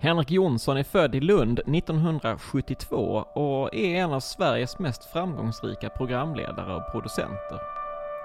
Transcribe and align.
Henrik 0.00 0.30
Jonsson 0.30 0.76
är 0.76 0.82
född 0.82 1.14
i 1.14 1.20
Lund 1.20 1.58
1972 1.58 3.24
och 3.34 3.74
är 3.74 3.96
en 3.96 4.12
av 4.12 4.20
Sveriges 4.20 4.78
mest 4.78 5.04
framgångsrika 5.04 5.90
programledare 5.90 6.74
och 6.74 6.92
producenter. 6.92 7.60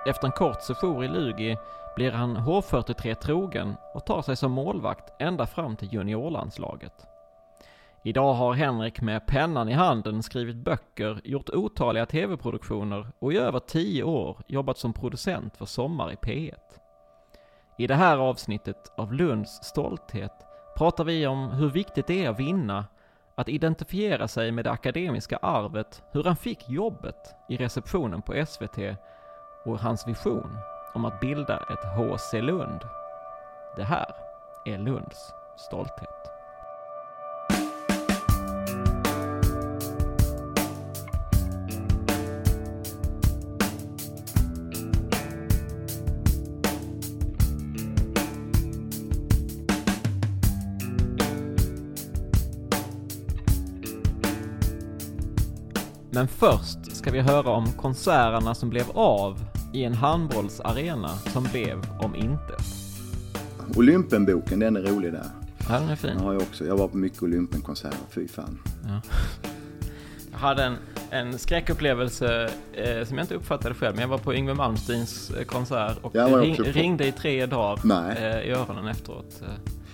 Efter 0.07 0.27
en 0.27 0.31
kort 0.31 0.61
sejour 0.61 1.03
i 1.03 1.07
Lugi 1.07 1.57
blir 1.95 2.11
han 2.11 2.37
H43 2.37 3.15
trogen 3.15 3.75
och 3.93 4.05
tar 4.05 4.21
sig 4.21 4.35
som 4.35 4.51
målvakt 4.51 5.21
ända 5.21 5.45
fram 5.45 5.75
till 5.75 5.93
juniorlandslaget. 5.93 6.93
Idag 8.03 8.33
har 8.33 8.53
Henrik 8.53 9.01
med 9.01 9.27
pennan 9.27 9.69
i 9.69 9.73
handen 9.73 10.23
skrivit 10.23 10.55
böcker, 10.55 11.21
gjort 11.23 11.49
otaliga 11.49 12.05
tv-produktioner 12.05 13.07
och 13.19 13.33
i 13.33 13.37
över 13.37 13.59
tio 13.59 14.03
år 14.03 14.37
jobbat 14.47 14.77
som 14.77 14.93
producent 14.93 15.57
för 15.57 15.65
Sommar 15.65 16.11
i 16.11 16.15
P1. 16.15 16.53
I 17.77 17.87
det 17.87 17.95
här 17.95 18.17
avsnittet 18.17 18.91
av 18.97 19.13
Lunds 19.13 19.63
stolthet 19.63 20.33
pratar 20.75 21.03
vi 21.03 21.27
om 21.27 21.49
hur 21.51 21.69
viktigt 21.69 22.07
det 22.07 22.25
är 22.25 22.29
att 22.29 22.39
vinna, 22.39 22.85
att 23.35 23.49
identifiera 23.49 24.27
sig 24.27 24.51
med 24.51 24.65
det 24.65 24.71
akademiska 24.71 25.37
arvet, 25.37 26.03
hur 26.11 26.23
han 26.23 26.35
fick 26.35 26.69
jobbet 26.69 27.35
i 27.49 27.57
receptionen 27.57 28.21
på 28.21 28.45
SVT 28.45 28.77
och 29.65 29.79
hans 29.79 30.07
vision 30.07 30.57
om 30.93 31.05
att 31.05 31.19
bilda 31.19 31.57
ett 31.57 31.85
HC 31.97 32.33
Lund. 32.33 32.79
Det 33.75 33.83
här 33.83 34.15
är 34.65 34.77
Lunds 34.77 35.33
stolthet. 35.57 36.32
Men 56.23 56.27
först 56.27 56.95
ska 56.95 57.11
vi 57.11 57.19
höra 57.19 57.49
om 57.49 57.71
konserterna 57.71 58.55
som 58.55 58.69
blev 58.69 58.85
av 58.93 59.45
i 59.73 59.83
en 59.83 59.93
handbollsarena 59.93 61.09
som 61.09 61.43
blev 61.43 61.81
om 61.99 62.15
intet. 62.15 62.65
Olympenboken, 63.75 64.59
den 64.59 64.75
är 64.75 64.81
rolig 64.81 65.13
där. 65.13 65.25
Ja, 65.69 65.79
den 65.79 65.89
är 65.89 65.95
fin. 65.95 66.09
Den 66.09 66.19
har 66.19 66.33
jag 66.33 66.41
också. 66.41 66.65
Jag 66.65 66.77
var 66.77 66.87
på 66.87 66.97
mycket 66.97 67.23
Olympenkonserter, 67.23 67.97
fy 68.09 68.27
fan. 68.27 68.59
Ja. 68.87 69.01
Jag 70.31 70.37
hade 70.37 70.63
en, 70.63 70.75
en 71.09 71.39
skräckupplevelse 71.39 72.49
eh, 72.73 73.05
som 73.05 73.17
jag 73.17 73.23
inte 73.23 73.35
uppfattade 73.35 73.75
själv, 73.75 73.95
men 73.95 74.01
jag 74.01 74.09
var 74.09 74.17
på 74.17 74.33
Yngwie 74.33 74.55
Malmsteens 74.55 75.31
eh, 75.31 75.43
konsert 75.43 75.97
och 76.01 76.15
ring, 76.15 76.55
ringde 76.55 77.07
i 77.07 77.11
tre 77.11 77.45
dagar 77.45 78.15
eh, 78.17 78.39
i 78.39 78.51
öronen 78.51 78.87
efteråt. 78.87 79.41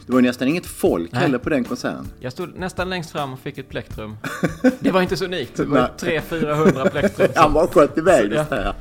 Det 0.09 0.14
var 0.14 0.22
nästan 0.22 0.47
inget 0.47 0.66
folk 0.66 1.12
Nej. 1.12 1.22
heller 1.22 1.38
på 1.38 1.50
den 1.50 1.64
konserten. 1.64 2.08
Jag 2.20 2.31
stod 2.31 2.59
nästan 2.59 2.90
längst 2.90 3.12
fram 3.12 3.34
och 3.34 3.40
fick 3.40 3.58
ett 3.58 3.70
plektrum. 3.70 4.18
Det 4.80 4.92
var 4.92 5.02
inte 5.02 5.18
så 5.18 5.25
unikt, 5.25 5.58
det 5.58 5.66
var 5.66 5.92
Nej. 6.02 6.20
300-400 6.30 6.90
plektrum. 6.90 7.28
Han 7.36 7.53
bara 7.53 7.68
sköt 7.68 7.97
iväg 7.97 8.30
det 8.30 8.36
ja. 8.36 8.46
här. 8.50 8.74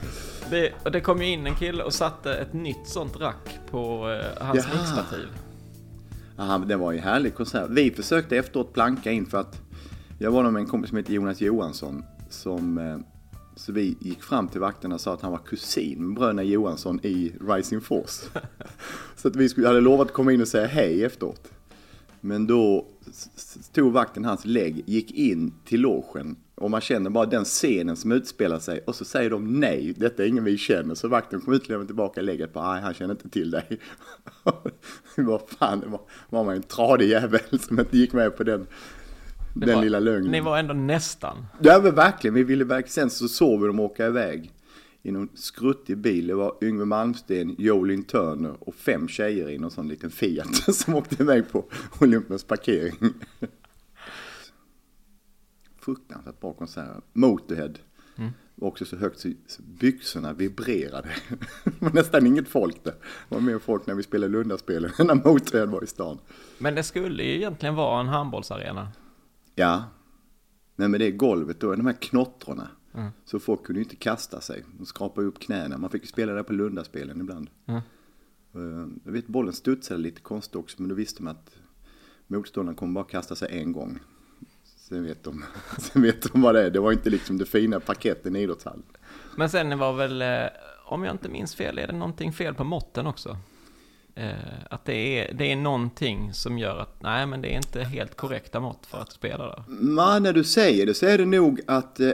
Det, 0.50 0.72
och 0.84 0.92
det 0.92 1.00
kom 1.00 1.22
ju 1.22 1.28
in 1.28 1.46
en 1.46 1.54
kille 1.54 1.82
och 1.82 1.94
satte 1.94 2.34
ett 2.34 2.52
nytt 2.52 2.88
sånt 2.88 3.20
rack 3.20 3.58
på 3.70 4.10
eh, 4.10 4.46
hans 4.46 4.58
Jaha. 4.58 4.80
mixtativ. 4.80 5.28
Ja, 6.36 6.62
det 6.66 6.76
var 6.76 6.92
ju 6.92 6.98
en 6.98 7.04
härlig 7.04 7.34
konsert. 7.34 7.66
Vi 7.70 7.90
försökte 7.90 8.36
efteråt 8.36 8.72
planka 8.72 9.10
in 9.10 9.26
för 9.26 9.38
att 9.38 9.60
jag 10.18 10.30
var 10.30 10.42
nog 10.42 10.52
med 10.52 10.60
en 10.60 10.66
kompis 10.66 10.88
som 10.88 10.98
heter 10.98 11.12
Jonas 11.12 11.40
Johansson. 11.40 12.04
Som, 12.30 12.78
eh, 12.78 12.98
så 13.58 13.72
vi 13.72 13.96
gick 14.00 14.22
fram 14.22 14.48
till 14.48 14.60
vakterna 14.60 14.94
och 14.94 15.00
sa 15.00 15.14
att 15.14 15.22
han 15.22 15.32
var 15.32 15.38
kusin 15.38 16.06
med 16.06 16.16
bröderna 16.16 16.42
Johansson 16.42 17.00
i 17.02 17.32
Rising 17.48 17.80
Force. 17.80 18.26
så 19.16 19.28
att 19.28 19.36
vi 19.36 19.48
skulle, 19.48 19.66
hade 19.66 19.80
lovat 19.80 20.06
att 20.06 20.12
komma 20.12 20.32
in 20.32 20.40
och 20.40 20.48
säga 20.48 20.66
hej 20.66 21.04
efteråt. 21.04 21.52
Men 22.20 22.46
då 22.46 22.86
tog 23.72 23.92
vakten 23.92 24.24
hans 24.24 24.44
lägg, 24.44 24.82
gick 24.86 25.10
in 25.10 25.54
till 25.64 25.80
logen 25.80 26.36
och 26.54 26.70
man 26.70 26.80
känner 26.80 27.10
bara 27.10 27.26
den 27.26 27.44
scenen 27.44 27.96
som 27.96 28.12
utspelar 28.12 28.58
sig 28.58 28.80
och 28.86 28.94
så 28.94 29.04
säger 29.04 29.30
de 29.30 29.60
nej, 29.60 29.94
detta 29.96 30.24
är 30.24 30.26
ingen 30.26 30.44
vi 30.44 30.58
känner. 30.58 30.94
Så 30.94 31.08
vakten 31.08 31.40
kom 31.40 31.52
ut 31.52 31.62
och 31.62 31.68
lämnade 31.68 31.86
tillbaka 31.86 32.20
lägget 32.20 32.52
på, 32.52 32.62
nej 32.62 32.82
han 32.82 32.94
känner 32.94 33.14
inte 33.14 33.28
till 33.28 33.50
dig. 33.50 33.78
Vad 35.16 35.40
fan, 35.58 35.80
det 35.80 35.86
var, 35.86 36.00
var 36.28 36.44
man 36.44 36.56
en 36.56 36.62
tradig 36.62 37.08
jävel 37.08 37.60
som 37.60 37.80
inte 37.80 37.98
gick 37.98 38.12
med 38.12 38.36
på 38.36 38.44
den, 38.44 38.66
Det 39.60 39.66
den 39.66 39.74
var- 39.74 39.82
lilla 39.82 40.00
lögnen. 40.00 40.30
Ni 40.32 40.40
var 40.40 40.58
ändå 40.58 40.74
nästan. 40.74 41.46
Ja 41.60 41.80
men 41.82 41.94
verkligen, 41.94 42.34
vi 42.34 42.44
ville 42.44 42.64
verkligen, 42.64 42.92
sen 42.92 43.10
så 43.10 43.28
såg 43.28 43.60
vi 43.60 43.66
dem 43.66 43.80
åka 43.80 44.06
iväg 44.06 44.52
i 45.02 45.10
någon 45.12 45.28
skruttig 45.34 45.98
bil. 45.98 46.26
Det 46.26 46.34
var 46.34 46.54
Yngwie 46.62 46.84
Malmsteen, 46.86 47.54
Jolin 47.58 48.04
Turner 48.04 48.54
och 48.60 48.74
fem 48.74 49.08
tjejer 49.08 49.48
i 49.50 49.58
någon 49.58 49.70
sån 49.70 49.88
liten 49.88 50.10
Fiat 50.10 50.54
som 50.74 50.94
åkte 50.94 51.22
iväg 51.22 51.52
på 51.52 51.64
Olympens 52.00 52.44
parkering. 52.44 52.94
Fruktansvärt 55.80 56.40
bra 56.40 56.52
konserter. 56.52 57.00
Motorhead 57.12 57.72
var 58.54 58.68
också 58.68 58.84
så 58.84 58.96
högt 58.96 59.20
så 59.20 59.28
byxorna 59.62 60.32
vibrerade. 60.32 61.08
Det 61.64 61.72
var 61.82 61.90
nästan 61.92 62.26
inget 62.26 62.48
folk 62.48 62.84
där. 62.84 62.94
Det 63.28 63.34
var 63.34 63.40
mer 63.40 63.58
folk 63.58 63.86
när 63.86 63.94
vi 63.94 64.02
spelade 64.02 64.32
Lundaspelen 64.32 64.90
än 64.98 65.06
när 65.06 65.14
Motorhead 65.14 65.66
var 65.66 65.84
i 65.84 65.86
stan. 65.86 66.18
Men 66.58 66.74
det 66.74 66.82
skulle 66.82 67.22
ju 67.22 67.34
egentligen 67.34 67.74
vara 67.74 68.00
en 68.00 68.08
handbollsarena. 68.08 68.88
Ja. 69.58 69.84
Nej 70.76 70.88
men 70.88 71.00
det 71.00 71.10
golvet 71.10 71.60
då, 71.60 71.74
de 71.74 71.86
här 71.86 71.92
knottrorna. 71.92 72.68
Så 73.24 73.38
folk 73.38 73.64
kunde 73.64 73.80
ju 73.80 73.84
inte 73.84 73.96
kasta 73.96 74.40
sig. 74.40 74.64
De 74.78 74.86
skrapade 74.86 75.26
upp 75.26 75.38
knäna. 75.38 75.78
Man 75.78 75.90
fick 75.90 76.02
ju 76.02 76.08
spela 76.08 76.32
där 76.32 76.42
på 76.42 76.52
Lundaspelen 76.52 77.20
ibland. 77.20 77.50
Mm. 77.66 77.80
Eh, 78.54 78.88
Jag 79.04 79.12
vet 79.12 79.26
bollen 79.26 79.52
studsade 79.52 80.00
lite 80.00 80.20
konstigt 80.20 80.56
också 80.56 80.76
men 80.82 80.88
då 80.88 80.94
visste 80.94 81.22
man 81.22 81.36
att 81.36 81.56
motståndaren 82.26 82.76
kommer 82.76 82.92
bara 82.92 83.04
kasta 83.04 83.34
sig 83.34 83.58
en 83.60 83.72
gång. 83.72 83.98
Sen 84.64 85.04
vet 85.04 85.24
de, 85.24 85.44
sen 85.78 86.02
vet 86.02 86.32
de 86.32 86.42
vad 86.42 86.54
det 86.54 86.62
är. 86.66 86.70
Det 86.70 86.80
var 86.80 86.92
inte 86.92 87.10
liksom 87.10 87.38
det 87.38 87.46
fina 87.46 87.80
parketten 87.80 88.36
i 88.36 88.40
idrottshallen. 88.42 88.82
Men 89.36 89.50
sen 89.50 89.78
var 89.78 89.92
väl, 89.92 90.22
eh, 90.22 90.50
om 90.84 91.04
jag 91.04 91.14
inte 91.14 91.28
minns 91.28 91.54
fel, 91.54 91.78
är 91.78 91.86
det 91.86 91.92
någonting 91.92 92.32
fel 92.32 92.54
på 92.54 92.64
måtten 92.64 93.06
också? 93.06 93.36
Eh, 94.18 94.34
att 94.70 94.84
det 94.84 94.94
är, 94.94 95.34
det 95.34 95.52
är 95.52 95.56
någonting 95.56 96.34
som 96.34 96.58
gör 96.58 96.78
att, 96.78 97.02
nej 97.02 97.26
men 97.26 97.42
det 97.42 97.48
är 97.48 97.56
inte 97.56 97.80
helt 97.80 98.16
korrekta 98.16 98.60
mått 98.60 98.86
för 98.86 98.98
att 98.98 99.12
spela 99.12 99.46
där. 99.46 99.62
Men 99.68 100.22
när 100.22 100.32
du 100.32 100.44
säger 100.44 100.86
det 100.86 100.94
så 100.94 101.06
är 101.06 101.18
det 101.18 101.24
nog 101.24 101.60
att, 101.66 102.00
eh, 102.00 102.10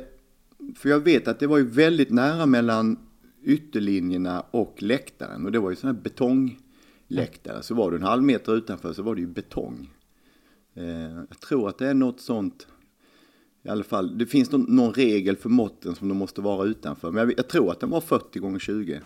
för 0.77 0.89
jag 0.89 1.01
vet 1.01 1.29
att 1.29 1.39
det 1.39 1.47
var 1.47 1.59
ju 1.59 1.67
väldigt 1.67 2.11
nära 2.11 2.47
mellan 2.47 2.99
ytterlinjerna 3.43 4.45
och 4.51 4.77
läktaren 4.79 5.47
och 5.47 5.53
det 5.53 5.59
var 5.59 5.71
ju 5.71 5.77
sån 5.77 5.95
här 5.95 6.03
betongläktare. 6.03 7.63
Så 7.63 7.75
var 7.75 7.91
du 7.91 7.97
en 7.97 8.03
halv 8.03 8.23
meter 8.23 8.57
utanför 8.57 8.93
så 8.93 9.03
var 9.03 9.15
det 9.15 9.21
ju 9.21 9.27
betong. 9.27 9.91
Eh, 10.75 11.15
jag 11.29 11.41
tror 11.49 11.69
att 11.69 11.79
det 11.79 11.89
är 11.89 11.95
något 11.95 12.21
sånt. 12.21 12.67
I 13.63 13.69
alla 13.69 13.85
fall, 13.85 14.19
det 14.19 14.27
finns 14.27 14.51
någon, 14.51 14.77
någon 14.77 14.93
regel 14.93 15.37
för 15.37 15.49
måtten 15.49 15.95
som 15.95 16.09
de 16.09 16.19
måste 16.19 16.41
vara 16.41 16.67
utanför. 16.67 17.11
Men 17.11 17.29
jag, 17.29 17.39
jag 17.39 17.49
tror 17.49 17.71
att 17.71 17.81
den 17.81 17.91
var 17.91 18.01
40 18.01 18.39
gånger 18.39 18.59
20. 18.59 19.01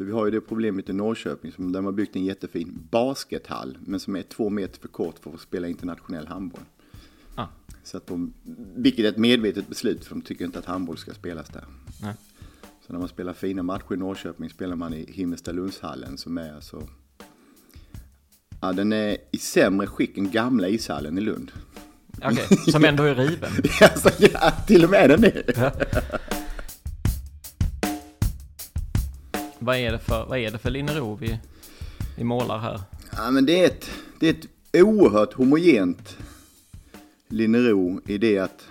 För 0.00 0.04
vi 0.04 0.12
har 0.12 0.24
ju 0.24 0.30
det 0.30 0.40
problemet 0.40 0.88
i 0.88 0.92
Norrköping 0.92 1.52
som 1.52 1.72
där 1.72 1.80
man 1.80 1.96
byggt 1.96 2.16
en 2.16 2.24
jättefin 2.24 2.88
baskethall. 2.90 3.78
Men 3.80 4.00
som 4.00 4.16
är 4.16 4.22
två 4.22 4.50
meter 4.50 4.80
för 4.80 4.88
kort 4.88 5.18
för 5.18 5.34
att 5.34 5.40
spela 5.40 5.68
internationell 5.68 6.26
handboll. 6.26 6.60
Ah. 7.34 7.46
Så 7.84 7.96
att 7.96 8.06
de, 8.06 8.32
vilket 8.76 9.04
är 9.04 9.08
ett 9.08 9.16
medvetet 9.16 9.68
beslut 9.68 10.04
för 10.04 10.14
de 10.14 10.22
tycker 10.22 10.44
inte 10.44 10.58
att 10.58 10.64
handboll 10.64 10.96
ska 10.96 11.14
spelas 11.14 11.48
där. 11.48 11.64
Nej. 12.02 12.14
Så 12.86 12.92
när 12.92 13.00
man 13.00 13.08
spelar 13.08 13.32
fina 13.32 13.62
matcher 13.62 13.94
i 13.94 13.96
Norrköping 13.96 14.50
spelar 14.50 14.76
man 14.76 14.94
i 14.94 15.12
Himmelstalundshallen 15.12 16.18
som 16.18 16.38
är 16.38 16.54
alltså... 16.54 16.88
Ja, 18.60 18.72
den 18.72 18.92
är 18.92 19.16
i 19.30 19.38
sämre 19.38 19.86
skick 19.86 20.18
än 20.18 20.30
gamla 20.30 20.68
ishallen 20.68 21.18
i 21.18 21.20
Lund. 21.20 21.52
Okej, 22.22 22.56
som 22.72 22.84
ändå 22.84 23.02
är 23.02 23.14
riven. 23.14 23.50
alltså, 23.80 24.10
ja, 24.18 24.50
till 24.66 24.84
och 24.84 24.90
med 24.90 25.10
den 25.10 25.24
är. 25.24 26.29
Vad 29.70 29.78
är 29.78 29.92
det 29.92 29.98
för, 29.98 30.26
vad 30.26 30.38
är 30.38 30.50
det 30.50 30.58
för 30.58 30.70
Linnero 30.70 31.14
vi, 31.14 31.40
vi 32.16 32.24
målar 32.24 32.58
här? 32.58 32.80
Ja, 33.16 33.30
men 33.30 33.46
det 33.46 33.60
är 33.60 33.66
ett, 33.66 33.90
det 34.20 34.28
är 34.28 34.34
ett 34.34 34.46
oerhört 34.84 35.32
homogent 35.32 36.18
linero 37.28 38.00
i 38.06 38.18
det 38.18 38.38
att 38.38 38.68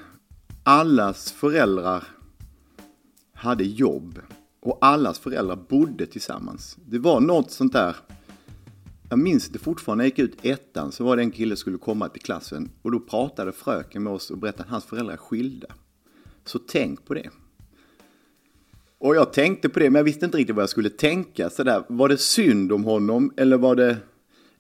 allas 0.64 1.32
föräldrar 1.32 2.04
hade 3.34 3.64
jobb 3.64 4.20
och 4.60 4.78
allas 4.82 5.20
föräldrar 5.20 5.56
bodde 5.56 6.06
tillsammans. 6.06 6.78
Det 6.86 7.00
var 7.00 7.20
något 7.20 7.52
sånt 7.52 7.74
där. 7.74 7.96
Jag 9.10 9.20
minns 9.20 9.50
det 9.50 9.60
fortfarande, 9.60 10.04
när 10.04 10.10
jag 10.10 10.20
gick 10.20 10.34
ut 10.34 10.46
ettan 10.46 10.92
så 10.92 11.04
var 11.04 11.16
det 11.16 11.24
en 11.24 11.32
kille 11.32 11.56
som 11.56 11.60
skulle 11.60 11.78
komma 11.78 12.10
till 12.10 12.22
klassen 12.22 12.72
och 12.82 12.92
då 12.92 13.00
pratade 13.00 13.52
fröken 13.52 14.04
med 14.04 14.14
oss 14.14 14.32
och 14.32 14.38
berättade 14.38 14.64
att 14.64 14.70
hans 14.70 14.86
föräldrar 14.86 15.14
är 15.14 15.18
skilda. 15.18 15.68
Så 16.46 16.60
tänk 16.60 17.06
på 17.06 17.14
det. 17.14 17.30
Och 19.00 19.16
jag 19.16 19.34
tänkte 19.34 19.70
på 19.70 19.80
det, 19.80 19.90
men 19.90 20.00
jag 20.00 20.04
visste 20.04 20.26
inte 20.26 20.38
riktigt 20.38 20.56
vad 20.56 20.64
jag 20.64 20.70
skulle 20.70 20.90
tänka. 20.90 21.50
Så 21.50 21.64
där, 21.64 21.84
var 21.88 22.10
det 22.10 22.18
synd 22.18 22.72
om 22.72 22.84
honom 22.84 23.34
eller 23.38 23.58
var 23.58 23.76
det 23.76 23.98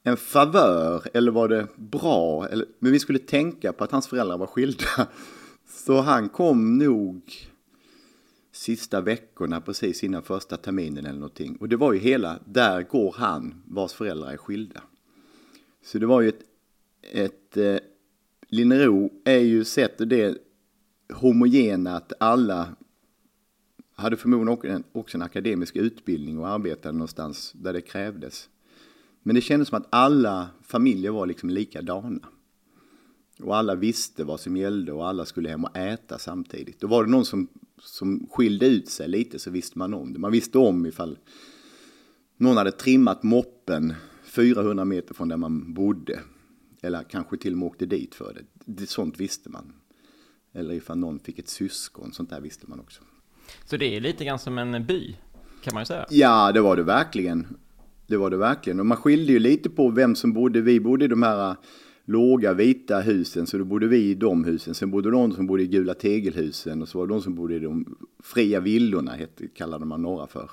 en 0.04 0.18
favör 0.18 1.04
eller 1.14 1.32
var 1.32 1.48
det 1.48 1.68
bra? 1.76 2.48
Eller, 2.48 2.66
men 2.80 2.92
vi 2.92 3.00
skulle 3.00 3.20
tänka 3.20 3.74
på 3.74 3.84
att 3.84 3.92
hans 3.92 4.08
föräldrar 4.08 4.38
var 4.38 4.48
skilda. 4.48 4.86
Så 5.68 6.02
han 6.02 6.30
kom 6.30 6.78
nog 6.78 7.34
sista 8.52 9.02
veckorna 9.02 9.62
precis 9.62 10.04
innan 10.04 10.24
första 10.24 10.58
terminen 10.58 11.06
eller 11.06 11.20
någonting. 11.20 11.56
Och 11.56 11.70
det 11.70 11.76
var 11.76 11.94
ju 11.94 12.00
hela, 12.00 12.40
där 12.46 12.82
går 12.82 13.16
han 13.18 13.62
vars 13.66 13.94
föräldrar 13.94 14.32
är 14.32 14.38
skilda. 14.38 14.82
Så 15.86 16.00
det 16.00 16.06
var 16.06 16.22
ju 16.22 16.30
ett, 16.30 16.42
ett 17.12 17.58
eh, 17.58 17.76
Linnero 18.48 19.10
är 19.24 19.40
ju 19.40 19.64
sett 19.64 20.10
det 20.10 20.38
homogena 21.14 21.96
att 21.96 22.14
alla 22.20 22.76
hade 24.00 24.18
förmodligen 24.18 24.84
också 24.92 25.18
en 25.18 25.22
akademisk 25.22 25.76
utbildning 25.76 26.40
och 26.40 26.48
arbetade 26.48 26.98
någonstans 26.98 27.54
där 27.56 27.74
det 27.74 27.82
krävdes. 27.82 28.50
Men 29.24 29.36
det 29.36 29.42
kändes 29.42 29.68
som 29.68 29.78
att 29.78 29.88
alla 29.90 30.50
familjer 30.62 31.12
var 31.12 31.28
liksom 31.28 31.50
likadana. 31.50 32.28
Och 33.44 33.58
alla 33.58 33.76
visste 33.76 34.24
vad 34.24 34.40
som 34.40 34.58
gällde 34.58 34.92
och 34.92 35.08
alla 35.08 35.26
skulle 35.26 35.50
hem 35.50 35.64
och 35.64 35.78
äta 35.78 36.20
samtidigt. 36.20 36.80
Då 36.80 36.88
var 36.88 37.04
det 37.04 37.12
någon 37.12 37.26
som, 37.26 37.48
som 37.82 38.28
skilde 38.32 38.68
ut 38.68 38.90
sig 38.90 39.08
lite 39.08 39.40
så 39.40 39.52
visste 39.52 39.78
man 39.78 39.94
om 39.94 40.14
det. 40.14 40.20
Man 40.20 40.32
visste 40.32 40.58
om 40.58 40.86
ifall 40.86 41.18
någon 42.38 42.58
hade 42.58 42.72
trimmat 42.72 43.24
moppen 43.24 43.94
400 44.24 44.86
meter 44.86 45.14
från 45.14 45.28
där 45.28 45.38
man 45.38 45.74
bodde. 45.74 46.20
Eller 46.82 47.04
kanske 47.04 47.38
till 47.38 47.54
och 47.54 47.58
med 47.58 47.68
åkte 47.68 47.86
dit 47.86 48.16
för 48.16 48.46
det 48.66 48.90
sånt 48.90 49.20
visste 49.20 49.50
man. 49.50 49.74
Eller 50.54 50.74
ifall 50.74 50.98
någon 50.98 51.20
fick 51.20 51.40
ett 51.40 51.50
syskon, 51.50 52.14
sånt 52.14 52.30
där 52.30 52.42
visste 52.42 52.66
man 52.68 52.80
också. 52.80 53.02
Så 53.66 53.78
det 53.78 53.96
är 53.96 54.02
lite 54.02 54.26
grann 54.26 54.40
som 54.40 54.58
en 54.58 54.86
by, 54.86 55.16
kan 55.64 55.74
man 55.74 55.82
ju 55.82 55.86
säga. 55.86 56.06
Ja, 56.10 56.52
det 56.52 56.62
var 56.62 56.76
det 56.76 56.84
verkligen. 56.84 57.48
Det 58.08 58.18
var 58.18 58.30
det 58.30 58.38
verkligen. 58.38 58.80
Och 58.80 58.86
man 58.86 58.98
skilde 58.98 59.34
ju 59.34 59.40
lite 59.40 59.70
på 59.70 59.90
vem 59.90 60.16
som 60.16 60.34
bodde. 60.34 60.62
Vi 60.62 60.80
bodde 60.80 61.06
i 61.06 61.08
de 61.08 61.24
här 61.24 61.50
äh, 61.50 61.56
låga 62.06 62.54
vita 62.54 63.00
husen, 63.00 63.48
så 63.48 63.58
då 63.58 63.64
bodde 63.64 63.88
vi 63.88 63.98
i 63.98 64.16
de 64.16 64.44
husen. 64.44 64.74
Sen 64.74 64.92
bodde 64.92 65.12
de 65.12 65.32
som 65.32 65.48
bodde 65.48 65.64
i 65.64 65.68
gula 65.68 65.94
tegelhusen 65.94 66.82
och 66.82 66.88
så 66.88 66.98
var 66.98 67.08
det 67.08 67.14
de 67.14 67.22
som 67.22 67.36
bodde 67.36 67.56
i 67.56 67.60
de 67.60 67.98
fria 68.24 68.60
villorna, 68.60 69.12
hette, 69.12 69.48
kallade 69.48 69.86
man 69.86 70.02
några 70.02 70.28
för. 70.28 70.52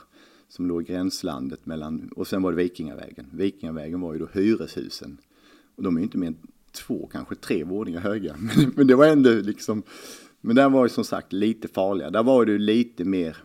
Som 0.48 0.66
låg 0.66 0.82
i 0.82 0.84
gränslandet 0.84 1.66
mellan, 1.66 2.10
och 2.16 2.26
sen 2.26 2.43
var 2.43 2.52
det 2.52 2.56
Vikingavägen. 2.56 3.26
Vikingavägen 3.32 4.00
var 4.00 4.12
ju 4.12 4.19
då 4.19 4.28
hyreshusen. 4.32 5.19
Och 5.76 5.82
de 5.82 5.96
är 5.96 6.00
ju 6.00 6.04
inte 6.04 6.19
mer 6.19 6.26
än 6.26 6.37
två, 6.72 7.08
kanske 7.12 7.34
tre 7.34 7.64
våningar 7.64 8.00
höga. 8.00 8.37
Men, 8.56 8.72
men 8.76 8.87
det 8.87 8.94
var 8.94 9.06
ändå 9.06 9.31
liksom, 9.31 9.82
men 10.46 10.56
där 10.56 10.69
var 10.69 10.84
ju 10.84 10.88
som 10.88 11.04
sagt 11.04 11.32
lite 11.32 11.69
farliga. 11.69 12.10
Där 12.10 12.22
var 12.22 12.44
det 12.44 12.58
lite 12.58 13.04
mer, 13.04 13.37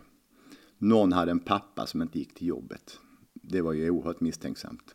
någon 0.78 1.12
hade 1.12 1.30
en 1.30 1.38
pappa 1.38 1.86
som 1.86 2.02
inte 2.02 2.18
gick 2.18 2.34
till 2.34 2.46
jobbet 2.46 2.98
det 3.42 3.60
var 3.60 3.72
ju 3.72 3.90
oerhört 3.90 4.20
misstänksamt. 4.20 4.94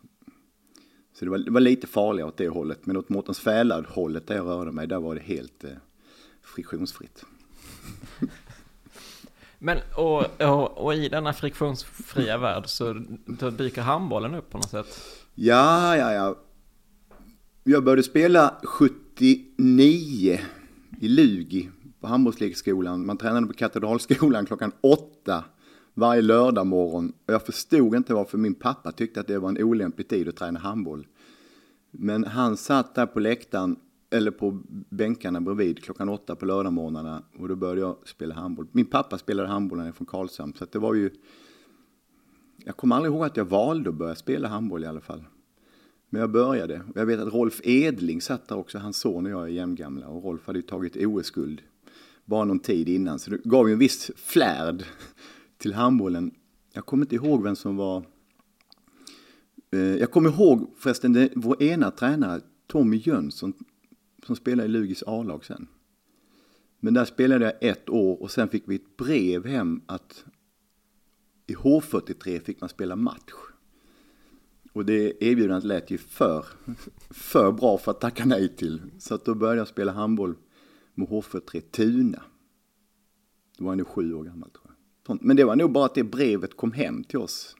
Så 1.13 1.25
det 1.25 1.31
var, 1.31 1.37
det 1.37 1.51
var 1.51 1.61
lite 1.61 1.87
farligare 1.87 2.29
åt 2.29 2.37
det 2.37 2.47
hållet. 2.47 2.85
Men 2.85 2.97
åt 2.97 3.09
Mårtens 3.09 3.39
Fälad-hållet 3.39 4.27
där 4.27 4.35
jag 4.35 4.45
rörde 4.45 4.71
mig, 4.71 4.87
där 4.87 4.99
var 4.99 5.15
det 5.15 5.21
helt 5.21 5.63
eh, 5.63 5.71
friktionsfritt. 6.41 7.23
Men 9.59 9.77
och, 9.95 10.41
och, 10.41 10.77
och, 10.77 10.95
i 10.95 11.09
denna 11.09 11.33
friktionsfria 11.33 12.37
värld 12.37 12.63
så 12.67 12.93
dyker 13.57 13.81
handbollen 13.81 14.35
upp 14.35 14.49
på 14.49 14.57
något 14.57 14.69
sätt? 14.69 15.01
Ja, 15.35 15.97
ja, 15.97 16.13
ja. 16.13 16.35
Jag 17.63 17.83
började 17.83 18.03
spela 18.03 18.55
79 18.63 20.39
i 20.99 21.07
Lugi 21.07 21.69
på 22.01 22.07
handbollslekskolan. 22.07 23.05
Man 23.05 23.17
tränade 23.17 23.47
på 23.47 23.53
Katedralskolan 23.53 24.45
klockan 24.45 24.71
åtta 24.81 25.43
varje 25.93 26.21
lördag 26.21 26.67
morgon. 26.67 27.13
Och 27.25 27.33
jag 27.33 27.45
förstod 27.45 27.95
inte 27.95 28.13
varför 28.13 28.37
min 28.37 28.55
pappa 28.55 28.91
tyckte 28.91 29.19
att 29.19 29.27
det 29.27 29.39
var 29.39 29.49
en 29.49 29.63
olämplig 29.63 30.07
tid 30.07 30.29
att 30.29 30.35
träna 30.35 30.59
handboll. 30.59 31.07
Men 31.91 32.23
han 32.23 32.57
satt 32.57 32.95
där 32.95 33.05
på 33.05 33.19
läktaren, 33.19 33.75
eller 34.09 34.31
på 34.31 34.61
bänkarna 34.89 35.41
bredvid 35.41 35.83
klockan 35.83 36.09
åtta 36.09 36.35
på 36.35 36.45
lördagsmorgnarna 36.45 37.23
och 37.39 37.47
då 37.47 37.55
började 37.55 37.81
jag 37.81 37.95
spela 38.05 38.35
handboll. 38.35 38.67
Min 38.71 38.85
pappa 38.85 39.17
spelade 39.17 39.49
handboll 39.49 39.77
när 39.77 39.85
jag 39.85 39.95
från 39.95 40.05
Karlshamn 40.05 40.53
så 40.53 40.65
det 40.71 40.79
var 40.79 40.93
ju... 40.93 41.09
Jag 42.65 42.77
kommer 42.77 42.95
aldrig 42.95 43.13
ihåg 43.13 43.25
att 43.25 43.37
jag 43.37 43.45
valde 43.45 43.89
att 43.89 43.95
börja 43.95 44.15
spela 44.15 44.47
handboll 44.47 44.83
i 44.83 44.87
alla 44.87 45.01
fall. 45.01 45.23
Men 46.09 46.21
jag 46.21 46.31
började. 46.31 46.81
Och 46.89 46.97
jag 46.97 47.05
vet 47.05 47.19
att 47.19 47.33
Rolf 47.33 47.61
Edling 47.63 48.21
satt 48.21 48.47
där 48.47 48.57
också, 48.57 48.77
hans 48.77 48.97
son 48.97 49.25
och 49.25 49.31
jag 49.31 49.43
är 49.43 49.47
jämngamla. 49.47 50.07
Och 50.07 50.23
Rolf 50.23 50.47
hade 50.47 50.59
ju 50.59 50.63
tagit 50.63 50.95
OS-guld 50.95 51.61
bara 52.27 52.45
någon 52.45 52.59
tid 52.59 52.89
innan. 52.89 53.19
Så 53.19 53.29
det 53.31 53.43
gav 53.43 53.67
ju 53.67 53.73
en 53.73 53.79
viss 53.79 54.11
flärd 54.15 54.83
till 55.57 55.73
handbollen. 55.73 56.31
Jag 56.73 56.85
kommer 56.85 57.05
inte 57.05 57.15
ihåg 57.15 57.43
vem 57.43 57.55
som 57.55 57.75
var... 57.75 58.03
Eh, 59.71 59.79
jag 59.79 60.11
kommer 60.11 60.29
ihåg 60.29 60.73
förresten 60.77 61.13
det, 61.13 61.29
vår 61.35 61.63
ena 61.63 61.91
tränare, 61.91 62.41
Tommy 62.67 62.97
Jönsson, 62.97 63.53
som 64.25 64.35
spelade 64.35 64.65
i 64.65 64.71
Lugis 64.71 65.03
A-lag 65.07 65.45
sen. 65.45 65.67
Men 66.79 66.93
där 66.93 67.05
spelade 67.05 67.45
jag 67.45 67.69
ett 67.69 67.89
år 67.89 68.21
och 68.21 68.31
sen 68.31 68.49
fick 68.49 68.63
vi 68.65 68.75
ett 68.75 68.97
brev 68.97 69.45
hem 69.45 69.81
att 69.85 70.25
i 71.47 71.55
H43 71.55 72.39
fick 72.39 72.61
man 72.61 72.69
spela 72.69 72.95
match. 72.95 73.33
Och 74.73 74.85
det 74.85 75.23
erbjudandet 75.23 75.63
lät 75.63 75.91
ju 75.91 75.97
för, 75.97 76.45
för 77.09 77.51
bra 77.51 77.77
för 77.77 77.91
att 77.91 78.01
tacka 78.01 78.25
nej 78.25 78.55
till. 78.55 78.81
Så 78.99 79.15
att 79.15 79.25
då 79.25 79.35
började 79.35 79.57
jag 79.57 79.67
spela 79.67 79.91
handboll 79.91 80.35
med 80.97 81.07
H43 81.07 81.61
Tuna. 81.61 82.23
Då 83.57 83.63
var 83.63 83.71
jag 83.71 83.77
nog 83.77 83.87
sju 83.87 84.13
år 84.13 84.23
gammal 84.23 84.49
tror 84.49 84.65
jag. 84.67 85.19
Men 85.21 85.35
det 85.35 85.43
var 85.43 85.55
nog 85.55 85.71
bara 85.71 85.85
att 85.85 85.95
det 85.95 86.03
brevet 86.03 86.57
kom 86.57 86.71
hem 86.71 87.03
till 87.03 87.19
oss. 87.19 87.55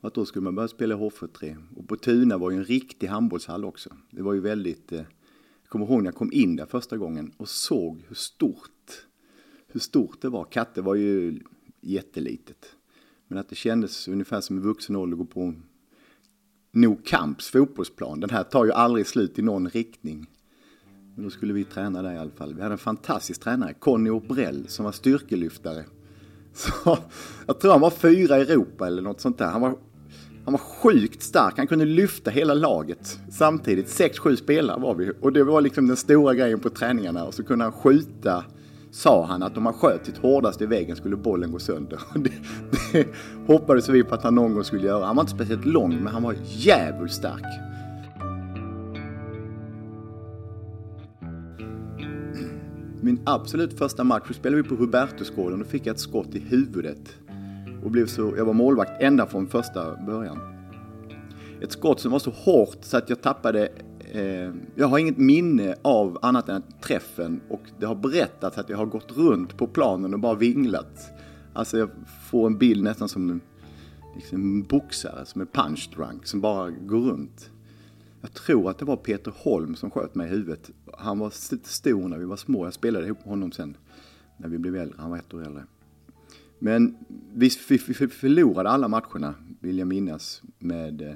Och 0.00 0.08
att 0.08 0.14
då 0.14 0.24
skulle 0.24 0.44
man 0.44 0.54
börja 0.54 0.68
spela 0.68 0.94
H43. 0.94 1.56
Och 1.76 1.88
på 1.88 1.96
Tuna 1.96 2.38
var 2.38 2.50
ju 2.50 2.56
en 2.56 2.64
riktig 2.64 3.06
handbollshall 3.06 3.64
också. 3.64 3.96
Det 4.10 4.22
var 4.22 4.32
ju 4.32 4.40
väldigt... 4.40 4.92
Eh, 4.92 4.98
jag 5.62 5.68
kommer 5.68 5.86
ihåg 5.86 6.02
när 6.02 6.08
jag 6.08 6.14
kom 6.14 6.32
in 6.32 6.56
där 6.56 6.66
första 6.66 6.96
gången 6.96 7.32
och 7.36 7.48
såg 7.48 8.04
hur 8.08 8.14
stort, 8.14 9.06
hur 9.66 9.80
stort 9.80 10.20
det 10.20 10.28
var. 10.28 10.44
Katte 10.44 10.82
var 10.82 10.94
ju 10.94 11.40
jättelitet. 11.80 12.76
Men 13.28 13.38
att 13.38 13.48
det 13.48 13.56
kändes 13.56 14.08
ungefär 14.08 14.40
som 14.40 14.56
en 14.56 14.62
vuxen 14.62 14.96
ålder 14.96 15.14
att 15.14 15.18
gå 15.18 15.24
på 15.24 15.54
Nog 16.72 17.04
Kamps 17.04 17.50
fotbollsplan. 17.50 18.20
Den 18.20 18.30
här 18.30 18.44
tar 18.44 18.64
ju 18.64 18.72
aldrig 18.72 19.06
slut 19.06 19.38
i 19.38 19.42
någon 19.42 19.68
riktning. 19.68 20.26
Men 21.14 21.24
då 21.24 21.30
skulle 21.30 21.52
vi 21.52 21.64
träna 21.64 22.02
där 22.02 22.12
i 22.12 22.18
alla 22.18 22.30
fall. 22.30 22.54
Vi 22.54 22.62
hade 22.62 22.74
en 22.74 22.78
fantastisk 22.78 23.40
tränare, 23.40 23.74
Conny 23.74 24.10
Obrell, 24.10 24.68
som 24.68 24.84
var 24.84 24.92
styrkelyftare. 24.92 25.84
Så, 26.52 26.98
jag 27.46 27.60
tror 27.60 27.72
han 27.72 27.80
var 27.80 27.90
fyra 27.90 28.38
i 28.38 28.40
Europa 28.40 28.86
eller 28.86 29.02
något 29.02 29.20
sånt 29.20 29.38
där. 29.38 29.46
Han 29.46 29.60
var, 29.60 29.74
han 30.44 30.52
var 30.52 30.58
sjukt 30.58 31.22
stark. 31.22 31.54
Han 31.56 31.66
kunde 31.66 31.84
lyfta 31.84 32.30
hela 32.30 32.54
laget 32.54 33.18
samtidigt. 33.30 33.88
Sex, 33.88 34.18
sju 34.18 34.36
spelare 34.36 34.80
var 34.80 34.94
vi. 34.94 35.12
Och 35.20 35.32
det 35.32 35.44
var 35.44 35.60
liksom 35.60 35.86
den 35.86 35.96
stora 35.96 36.34
grejen 36.34 36.60
på 36.60 36.70
träningarna. 36.70 37.24
Och 37.24 37.34
så 37.34 37.42
kunde 37.42 37.64
han 37.64 37.72
skjuta 37.72 38.44
sa 38.92 39.24
han 39.26 39.42
att 39.42 39.56
om 39.56 39.66
han 39.66 39.74
sköt 39.74 40.06
sitt 40.06 40.18
hårdaste 40.18 40.64
i 40.64 40.66
väggen 40.66 40.96
skulle 40.96 41.16
bollen 41.16 41.52
gå 41.52 41.58
sönder. 41.58 42.00
Det, 42.14 42.32
det 42.92 43.06
hoppades 43.46 43.88
vi 43.88 44.04
på 44.04 44.14
att 44.14 44.22
han 44.22 44.34
någon 44.34 44.54
gång 44.54 44.64
skulle 44.64 44.86
göra. 44.86 45.04
Han 45.04 45.16
var 45.16 45.22
inte 45.22 45.32
speciellt 45.32 45.64
lång 45.64 46.02
men 46.02 46.06
han 46.06 46.22
var 46.22 46.34
jävligt 46.44 47.12
stark. 47.12 47.71
Min 53.04 53.20
absolut 53.24 53.78
första 53.78 54.04
match 54.04 54.26
så 54.26 54.34
spelade 54.34 54.62
vi 54.62 54.68
på 54.68 54.74
Hubertusgården 54.74 55.60
och 55.60 55.66
fick 55.66 55.86
jag 55.86 55.94
ett 55.94 56.00
skott 56.00 56.34
i 56.34 56.38
huvudet. 56.38 57.16
Och 57.84 57.90
blev 57.90 58.06
så, 58.06 58.34
jag 58.36 58.44
var 58.44 58.52
målvakt 58.52 59.02
ända 59.02 59.26
från 59.26 59.46
första 59.46 59.96
början. 60.06 60.38
Ett 61.60 61.72
skott 61.72 62.00
som 62.00 62.12
var 62.12 62.18
så 62.18 62.30
hårt 62.30 62.78
så 62.80 62.96
att 62.96 63.10
jag 63.10 63.22
tappade 63.22 63.68
eh, 64.12 64.52
jag 64.74 64.86
har 64.86 64.98
inget 64.98 65.18
minne 65.18 65.74
av 65.82 66.18
annat 66.22 66.48
än 66.48 66.62
träffen 66.80 67.40
och 67.48 67.62
det 67.80 67.86
har 67.86 67.94
berättats 67.94 68.58
att 68.58 68.68
jag 68.68 68.76
har 68.76 68.86
gått 68.86 69.16
runt 69.16 69.56
på 69.56 69.66
planen 69.66 70.14
och 70.14 70.20
bara 70.20 70.34
vinglat. 70.34 71.10
Alltså 71.52 71.78
jag 71.78 71.90
får 72.30 72.46
en 72.46 72.58
bild 72.58 72.82
nästan 72.82 73.08
som 73.08 73.40
liksom 74.14 74.40
en 74.40 74.62
boxare 74.62 75.26
som 75.26 75.40
är 75.40 75.46
punch 75.46 75.90
drunk 75.96 76.26
som 76.26 76.40
bara 76.40 76.70
går 76.70 77.00
runt. 77.00 77.50
Jag 78.22 78.32
tror 78.32 78.70
att 78.70 78.78
det 78.78 78.84
var 78.84 78.96
Peter 78.96 79.32
Holm 79.36 79.76
som 79.76 79.90
sköt 79.90 80.14
mig 80.14 80.26
i 80.26 80.30
huvudet. 80.30 80.70
Han 80.98 81.18
var 81.18 81.30
stor 81.66 82.08
när 82.08 82.18
vi 82.18 82.24
var 82.24 82.36
små. 82.36 82.66
Jag 82.66 82.74
spelade 82.74 83.06
ihop 83.06 83.18
med 83.18 83.28
honom 83.28 83.52
sen 83.52 83.76
när 84.36 84.48
vi 84.48 84.58
blev 84.58 84.76
äldre. 84.76 84.96
Han 84.98 85.10
var 85.10 85.18
ett 85.18 85.34
år 85.34 85.46
äldre. 85.46 85.64
Men 86.58 86.96
vi 87.34 87.50
förlorade 87.50 88.70
alla 88.70 88.88
matcherna, 88.88 89.34
vill 89.60 89.78
jag 89.78 89.88
minnas, 89.88 90.42
med, 90.58 91.02
eh, 91.02 91.14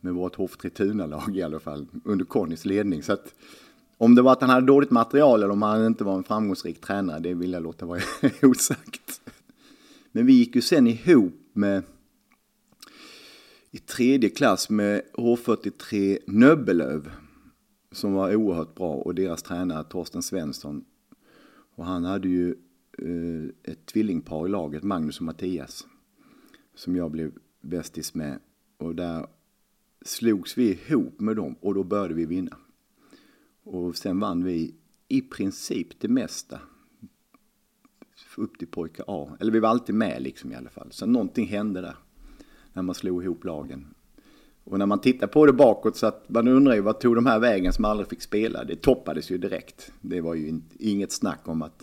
med 0.00 0.14
vårt 0.14 0.34
Hoff 0.34 0.56
Tuna-lag 0.56 1.36
i 1.36 1.42
alla 1.42 1.60
fall, 1.60 1.86
under 2.04 2.24
Connys 2.24 2.64
ledning. 2.64 3.02
Så 3.02 3.12
att, 3.12 3.34
om 3.98 4.14
det 4.14 4.22
var 4.22 4.32
att 4.32 4.40
han 4.40 4.50
hade 4.50 4.66
dåligt 4.66 4.90
material 4.90 5.42
eller 5.42 5.52
om 5.52 5.62
han 5.62 5.86
inte 5.86 6.04
var 6.04 6.16
en 6.16 6.24
framgångsrik 6.24 6.80
tränare, 6.80 7.20
det 7.20 7.34
vill 7.34 7.52
jag 7.52 7.62
låta 7.62 7.86
vara 7.86 8.00
osagt. 8.42 9.20
Men 10.12 10.26
vi 10.26 10.32
gick 10.32 10.54
ju 10.54 10.62
sen 10.62 10.86
ihop 10.86 11.34
med 11.52 11.82
i 13.74 13.78
tredje 13.78 14.30
klass 14.30 14.70
med 14.70 15.02
H43 15.12 16.18
Nöbbelöv 16.26 17.10
som 17.92 18.12
var 18.12 18.36
oerhört 18.36 18.74
bra 18.74 18.94
och 18.94 19.14
deras 19.14 19.42
tränare 19.42 19.84
Torsten 19.84 20.22
Svensson. 20.22 20.84
Och 21.74 21.84
han 21.84 22.04
hade 22.04 22.28
ju 22.28 22.54
eh, 22.98 23.72
ett 23.72 23.86
tvillingpar 23.86 24.46
i 24.46 24.48
laget, 24.48 24.82
Magnus 24.82 25.18
och 25.18 25.24
Mattias, 25.24 25.86
som 26.74 26.96
jag 26.96 27.10
blev 27.10 27.32
bästis 27.60 28.14
med. 28.14 28.38
Och 28.78 28.94
där 28.94 29.26
slogs 30.02 30.58
vi 30.58 30.78
ihop 30.88 31.20
med 31.20 31.36
dem 31.36 31.56
och 31.60 31.74
då 31.74 31.84
började 31.84 32.14
vi 32.14 32.26
vinna. 32.26 32.56
Och 33.62 33.96
sen 33.96 34.20
vann 34.20 34.44
vi 34.44 34.74
i 35.08 35.20
princip 35.20 36.00
det 36.00 36.08
mesta 36.08 36.60
upp 38.36 38.58
till 38.58 38.68
pojke 38.68 39.02
A. 39.06 39.36
Eller 39.40 39.52
vi 39.52 39.60
var 39.60 39.68
alltid 39.68 39.94
med 39.94 40.22
liksom 40.22 40.52
i 40.52 40.54
alla 40.54 40.70
fall. 40.70 40.92
Så 40.92 41.06
någonting 41.06 41.46
hände 41.46 41.80
där 41.80 41.96
när 42.74 42.82
man 42.82 42.94
slog 42.94 43.24
ihop 43.24 43.44
lagen. 43.44 43.86
Och 44.64 44.78
när 44.78 44.86
man 44.86 45.00
tittar 45.00 45.26
på 45.26 45.46
det 45.46 45.52
bakåt 45.52 45.96
så 45.96 46.06
att 46.06 46.28
man 46.28 46.48
undrar 46.48 46.74
ju 46.74 46.80
vad 46.80 47.00
tog 47.00 47.14
de 47.14 47.26
här 47.26 47.38
vägen 47.38 47.72
som 47.72 47.84
aldrig 47.84 48.08
fick 48.08 48.22
spela? 48.22 48.64
Det 48.64 48.76
toppades 48.76 49.30
ju 49.30 49.38
direkt. 49.38 49.92
Det 50.00 50.20
var 50.20 50.34
ju 50.34 50.60
inget 50.78 51.12
snack 51.12 51.40
om 51.48 51.62
att, 51.62 51.82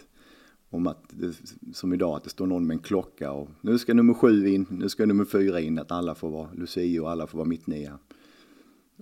om 0.69 0.87
att 0.87 1.03
det, 1.09 1.33
som 1.73 1.93
idag, 1.93 2.17
att 2.17 2.23
det 2.23 2.29
står 2.29 2.47
någon 2.47 2.67
med 2.67 2.75
en 2.75 2.81
klocka 2.81 3.31
och 3.31 3.49
nu 3.61 3.77
ska 3.77 3.93
nummer 3.93 4.13
sju 4.13 4.47
in, 4.47 4.65
nu 4.69 4.89
ska 4.89 5.05
nummer 5.05 5.25
fyra 5.25 5.59
in, 5.59 5.79
att 5.79 5.91
alla 5.91 6.15
får 6.15 6.29
vara 6.29 6.49
Lucia 6.53 7.01
och 7.01 7.11
alla 7.11 7.27
får 7.27 7.37
vara 7.37 7.47
mittnia. 7.47 7.97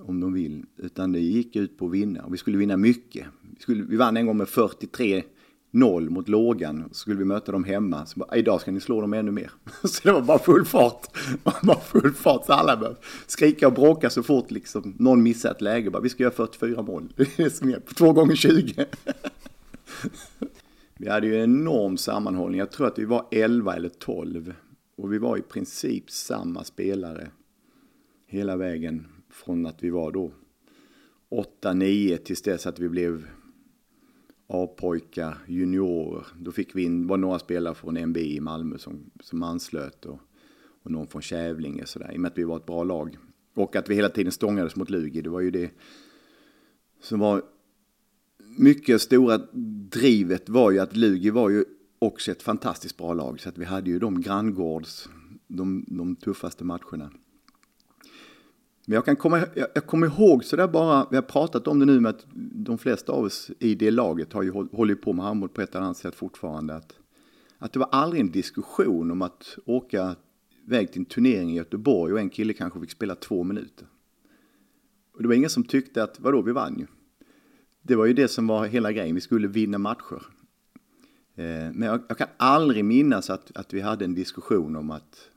Om 0.02 0.20
de 0.20 0.34
vill. 0.34 0.66
Utan 0.78 1.12
det 1.12 1.20
gick 1.20 1.56
ut 1.56 1.78
på 1.78 1.86
att 1.86 1.92
vinna 1.92 2.24
och 2.24 2.34
vi 2.34 2.38
skulle 2.38 2.58
vinna 2.58 2.78
mycket. 2.78 3.28
Vi, 3.42 3.62
skulle, 3.62 3.84
vi 3.84 3.96
vann 3.96 4.18
en 4.18 4.26
gång 4.26 4.38
med 4.38 4.50
43 4.50 5.24
noll 5.72 6.10
mot 6.10 6.30
lågan. 6.30 6.84
Så 6.92 6.94
skulle 6.94 7.18
vi 7.18 7.26
möta 7.26 7.52
dem 7.52 7.64
hemma. 7.64 8.06
Så 8.06 8.20
bara, 8.20 8.38
idag 8.38 8.62
ska 8.62 8.72
ni 8.72 8.80
slå 8.80 9.02
dem 9.02 9.14
ännu 9.14 9.32
mer. 9.32 9.52
Så 9.84 10.02
det 10.04 10.12
var 10.12 10.22
bara 10.22 10.40
full 10.40 10.66
fart. 10.66 11.08
Bara 11.64 11.80
full 11.80 12.14
fart. 12.14 12.46
Så 12.46 12.54
alla 12.54 12.78
började 12.78 13.00
skrika 13.28 13.68
och 13.68 13.74
bråka 13.74 14.10
så 14.10 14.24
fort 14.24 14.52
liksom 14.52 14.96
någon 15.00 15.24
missade 15.24 15.56
ett 15.56 15.62
läge. 15.62 15.90
Bara, 15.90 16.02
vi 16.02 16.10
ska 16.10 16.24
göra 16.24 16.34
44 16.34 16.82
mål. 16.82 17.14
Det 17.16 17.40
är 17.40 17.50
som 17.50 17.76
på 17.86 17.94
två 17.94 18.14
gånger 18.14 18.36
20. 18.36 18.86
Vi 20.98 21.10
hade 21.10 21.28
ju 21.28 21.36
en 21.36 21.44
enorm 21.44 21.98
sammanhållning. 21.98 22.60
Jag 22.60 22.72
tror 22.72 22.88
att 22.88 23.00
vi 23.00 23.06
var 23.06 23.26
11 23.32 23.76
eller 23.76 23.90
12. 23.90 24.54
Och 24.98 25.14
vi 25.14 25.18
var 25.18 25.38
i 25.38 25.42
princip 25.42 26.12
samma 26.12 26.64
spelare 26.64 27.28
hela 28.28 28.58
vägen 28.58 29.08
från 29.32 29.66
att 29.66 29.84
vi 29.84 29.90
var 29.90 30.12
då 30.12 30.32
8-9 31.62 32.18
tills 32.18 32.42
dess 32.42 32.68
att 32.68 32.80
vi 32.80 32.90
blev 32.90 33.28
A-pojkar, 34.52 35.38
juniorer. 35.48 36.28
Då 36.40 36.52
fick 36.52 36.76
vi 36.76 36.84
in, 36.84 37.08
var 37.08 37.18
några 37.18 37.40
spelare 37.40 37.76
från 37.76 37.94
NBI 38.10 38.36
i 38.36 38.40
Malmö 38.40 38.78
som, 38.78 39.12
som 39.20 39.44
anslöt 39.44 40.06
och, 40.06 40.20
och 40.84 40.92
någon 40.92 41.08
från 41.08 41.22
Kävlinge 41.22 41.86
sådär. 41.86 42.12
I 42.14 42.18
och 42.18 42.22
med 42.22 42.32
att 42.32 42.38
vi 42.38 42.44
var 42.44 42.58
ett 42.58 42.66
bra 42.66 42.84
lag. 42.84 43.18
Och 43.54 43.76
att 43.76 43.90
vi 43.90 43.96
hela 43.96 44.10
tiden 44.10 44.32
stångades 44.32 44.76
mot 44.76 44.90
Lugi. 44.90 45.22
Det 45.22 45.30
var 45.30 45.40
ju 45.40 45.52
det 45.52 45.72
som 47.02 47.20
var 47.20 47.44
mycket 48.58 49.02
stora 49.02 49.38
drivet 49.92 50.50
var 50.50 50.72
ju 50.72 50.80
att 50.80 50.96
Lugi 50.96 51.30
var 51.30 51.50
ju 51.50 51.66
också 52.00 52.32
ett 52.32 52.44
fantastiskt 52.44 52.98
bra 52.98 53.14
lag. 53.14 53.40
Så 53.40 53.50
att 53.50 53.58
vi 53.58 53.66
hade 53.66 53.90
ju 53.90 54.00
de 54.00 54.22
granngårds, 54.22 55.10
de, 55.48 55.86
de 55.88 56.16
tuffaste 56.16 56.64
matcherna. 56.64 57.12
Men 58.90 58.96
jag 58.96 59.06
kan 59.06 59.16
komma, 59.16 59.40
jag, 59.56 59.68
jag 59.74 59.86
kommer 59.86 60.08
ihåg 60.08 60.44
sådär 60.44 60.68
bara, 60.68 61.08
vi 61.10 61.16
har 61.16 61.24
pratat 61.24 61.68
om 61.68 61.80
det 61.80 61.86
nu 61.86 62.00
med 62.00 62.10
att 62.10 62.26
de 62.54 62.78
flesta 62.78 63.12
av 63.12 63.24
oss 63.24 63.52
i 63.60 63.76
det 63.76 63.92
laget 63.92 64.34
har 64.34 64.44
ju 64.44 64.52
hållit 64.52 65.02
på 65.02 65.14
med 65.14 65.26
handboll 65.26 65.50
på 65.50 65.62
ett 65.62 65.76
eller 65.76 65.86
annat 65.86 65.98
sätt 65.98 66.16
fortfarande. 66.16 66.76
Att, 66.76 66.94
att 67.58 67.74
det 67.74 67.80
var 67.80 67.90
aldrig 67.92 68.22
en 68.22 68.32
diskussion 68.32 69.12
om 69.12 69.22
att 69.22 69.58
åka 69.66 70.16
väg 70.66 70.92
till 70.92 71.00
en 71.00 71.06
turnering 71.06 71.52
i 71.52 71.56
Göteborg 71.56 72.14
och 72.14 72.20
en 72.20 72.30
kille 72.30 72.54
kanske 72.54 72.80
fick 72.80 72.92
spela 72.92 73.16
två 73.16 73.44
minuter. 73.44 73.88
Och 75.14 75.22
det 75.22 75.28
var 75.28 75.36
ingen 75.36 75.50
som 75.50 75.64
tyckte 75.64 76.04
att, 76.04 76.20
vadå, 76.20 76.42
vi 76.42 76.52
vann 76.52 76.80
ju. 76.80 76.88
Det 77.82 77.96
var 77.96 78.06
ju 78.06 78.14
det 78.14 78.28
som 78.28 78.48
var 78.48 78.66
hela 78.66 78.92
grejen, 78.92 79.16
vi 79.16 79.22
skulle 79.22 79.48
vinna 79.48 79.78
matcher. 79.78 80.24
Eh, 81.36 81.72
men 81.74 81.82
jag, 81.82 82.02
jag, 82.08 82.18
kan 82.18 82.28
aldrig 82.38 82.86
minnas 82.86 83.30
att, 83.30 83.58
att 83.58 83.74
vi 83.74 83.82
hade 83.82 84.06
en 84.06 84.16
diskussion 84.16 84.76
om 84.76 84.92
att 84.92 85.30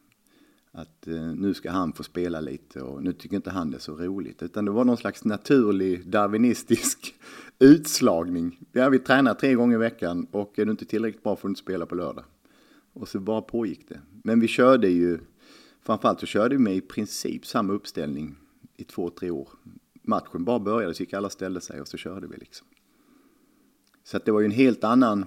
att 0.72 1.06
eh, 1.06 1.14
nu 1.14 1.54
ska 1.54 1.70
han 1.70 1.92
få 1.92 2.02
spela 2.02 2.40
lite 2.40 2.82
och 2.82 3.02
nu 3.02 3.12
tycker 3.12 3.36
inte 3.36 3.50
han 3.50 3.70
det 3.70 3.76
är 3.76 3.80
så 3.80 3.96
roligt. 3.96 4.42
Utan 4.42 4.64
det 4.64 4.70
var 4.70 4.84
någon 4.84 4.96
slags 4.96 5.24
naturlig 5.24 6.08
darwinistisk 6.08 7.14
utslagning. 7.58 8.58
Ja, 8.72 8.88
vi 8.88 8.98
tränar 8.98 9.34
tre 9.34 9.54
gånger 9.54 9.74
i 9.74 9.78
veckan 9.78 10.26
och 10.30 10.58
är 10.58 10.64
du 10.64 10.70
inte 10.70 10.84
tillräckligt 10.84 11.22
bra 11.22 11.36
får 11.36 11.48
du 11.48 11.50
inte 11.50 11.60
spela 11.60 11.86
på 11.86 11.94
lördag. 11.94 12.24
Och 12.92 13.08
så 13.08 13.20
bara 13.20 13.42
pågick 13.42 13.88
det. 13.88 14.00
Men 14.22 14.40
vi 14.40 14.48
körde 14.48 14.88
ju, 14.88 15.18
framförallt 15.82 16.20
så 16.20 16.26
körde 16.26 16.56
vi 16.56 16.62
med 16.62 16.76
i 16.76 16.80
princip 16.80 17.46
samma 17.46 17.72
uppställning 17.72 18.36
i 18.76 18.84
två, 18.84 19.10
tre 19.10 19.30
år. 19.30 19.48
Matchen 20.02 20.44
bara 20.44 20.58
började 20.58 20.94
så 20.94 21.02
gick 21.02 21.12
alla 21.12 21.30
ställde 21.30 21.60
sig 21.60 21.80
och 21.80 21.88
så 21.88 21.96
körde 21.96 22.26
vi 22.26 22.36
liksom. 22.36 22.66
Så 24.04 24.16
att 24.16 24.24
det 24.24 24.32
var 24.32 24.40
ju 24.40 24.46
en 24.46 24.50
helt 24.50 24.84
annan 24.84 25.26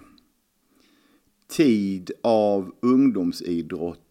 tid 1.47 2.11
av 2.21 2.75
ungdomsidrott 2.79 4.04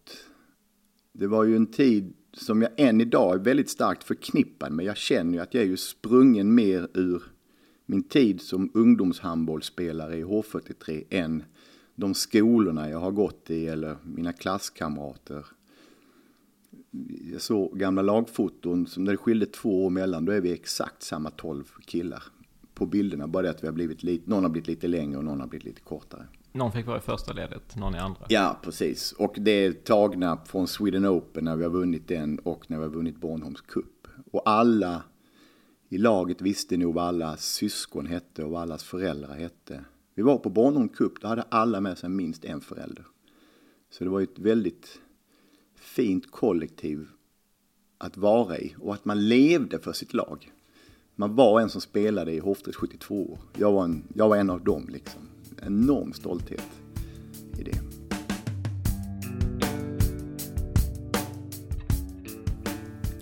det 1.17 1.27
var 1.27 1.43
ju 1.43 1.55
en 1.55 1.67
tid 1.67 2.13
som 2.33 2.61
jag 2.61 2.71
än 2.77 3.01
idag 3.01 3.35
är 3.35 3.39
väldigt 3.39 3.69
starkt 3.69 4.03
förknippad 4.03 4.71
med. 4.71 4.85
Jag 4.85 4.97
känner 4.97 5.33
ju 5.33 5.39
att 5.39 5.53
jag 5.53 5.63
är 5.63 5.67
ju 5.67 5.77
sprungen 5.77 6.55
mer 6.55 6.87
ur 6.93 7.23
min 7.85 8.03
tid 8.03 8.41
som 8.41 8.71
ungdomshandbollsspelare 8.73 10.17
i 10.17 10.23
H43 10.23 11.03
än 11.09 11.43
de 11.95 12.13
skolorna 12.13 12.89
jag 12.89 12.99
har 12.99 13.11
gått 13.11 13.49
i 13.49 13.67
eller 13.67 13.97
mina 14.03 14.33
klasskamrater. 14.33 15.45
Jag 17.31 17.41
såg 17.41 17.79
gamla 17.79 18.01
lagfoton 18.01 18.87
som 18.87 19.05
det 19.05 19.17
skilde 19.17 19.45
två 19.45 19.85
år 19.85 19.89
mellan, 19.89 20.25
då 20.25 20.31
är 20.31 20.41
vi 20.41 20.51
exakt 20.51 21.03
samma 21.03 21.29
tolv 21.29 21.71
killar 21.85 22.23
på 22.75 22.85
bilderna. 22.85 23.27
Bara 23.27 23.43
det 23.43 23.49
att 23.49 23.63
vi 23.63 23.67
har 23.67 23.73
blivit 23.73 24.03
lite, 24.03 24.29
någon 24.29 24.43
har 24.43 24.49
blivit 24.49 24.67
lite 24.67 24.87
längre 24.87 25.17
och 25.17 25.23
någon 25.23 25.39
har 25.39 25.47
blivit 25.47 25.65
lite 25.65 25.81
kortare. 25.81 26.27
Någon 26.51 26.71
fick 26.71 26.85
vara 26.85 26.97
i 26.97 27.01
första 27.01 27.33
ledet, 27.33 27.75
någon 27.75 27.95
i 27.95 27.97
andra. 27.97 28.25
Ja, 28.29 28.59
precis. 28.63 29.11
Och 29.11 29.35
det 29.37 29.51
är 29.51 29.71
tagna 29.71 30.37
från 30.45 30.67
Sweden 30.67 31.05
Open 31.05 31.45
när 31.45 31.55
vi 31.55 31.63
har 31.63 31.71
vunnit 31.71 32.07
den 32.07 32.39
och 32.39 32.71
när 32.71 32.77
vi 32.77 32.83
har 32.83 32.91
vunnit 32.91 33.17
Bornholms 33.17 33.61
Cup. 33.61 34.07
Och 34.31 34.49
alla 34.49 35.03
i 35.89 35.97
laget 35.97 36.41
visste 36.41 36.77
nog 36.77 36.93
vad 36.93 37.03
alla 37.03 37.37
syskon 37.37 38.05
hette 38.05 38.43
och 38.43 38.51
vad 38.51 38.61
allas 38.61 38.83
föräldrar 38.83 39.33
hette. 39.33 39.85
Vi 40.15 40.21
var 40.21 40.37
på 40.37 40.49
Bornholms 40.49 40.91
Cup, 40.97 41.21
då 41.21 41.27
hade 41.27 41.41
alla 41.41 41.81
med 41.81 41.97
sig 41.97 42.09
minst 42.09 42.45
en 42.45 42.61
förälder. 42.61 43.05
Så 43.89 44.03
det 44.03 44.09
var 44.09 44.19
ju 44.19 44.23
ett 44.23 44.39
väldigt 44.39 45.01
fint 45.75 46.31
kollektiv 46.31 47.07
att 47.97 48.17
vara 48.17 48.57
i 48.57 48.75
och 48.79 48.93
att 48.93 49.05
man 49.05 49.27
levde 49.27 49.79
för 49.79 49.93
sitt 49.93 50.13
lag. 50.13 50.51
Man 51.15 51.35
var 51.35 51.61
en 51.61 51.69
som 51.69 51.81
spelade 51.81 52.31
i 52.31 52.39
Hoftres 52.39 52.75
72 52.75 53.31
år. 53.31 53.37
Jag 53.57 53.71
var 53.71 53.83
en, 53.83 54.03
jag 54.13 54.29
var 54.29 54.37
en 54.37 54.49
av 54.49 54.63
dem 54.63 54.87
liksom 54.89 55.21
enorm 55.65 56.13
stolthet 56.13 56.67
i 57.59 57.63
det. 57.63 57.79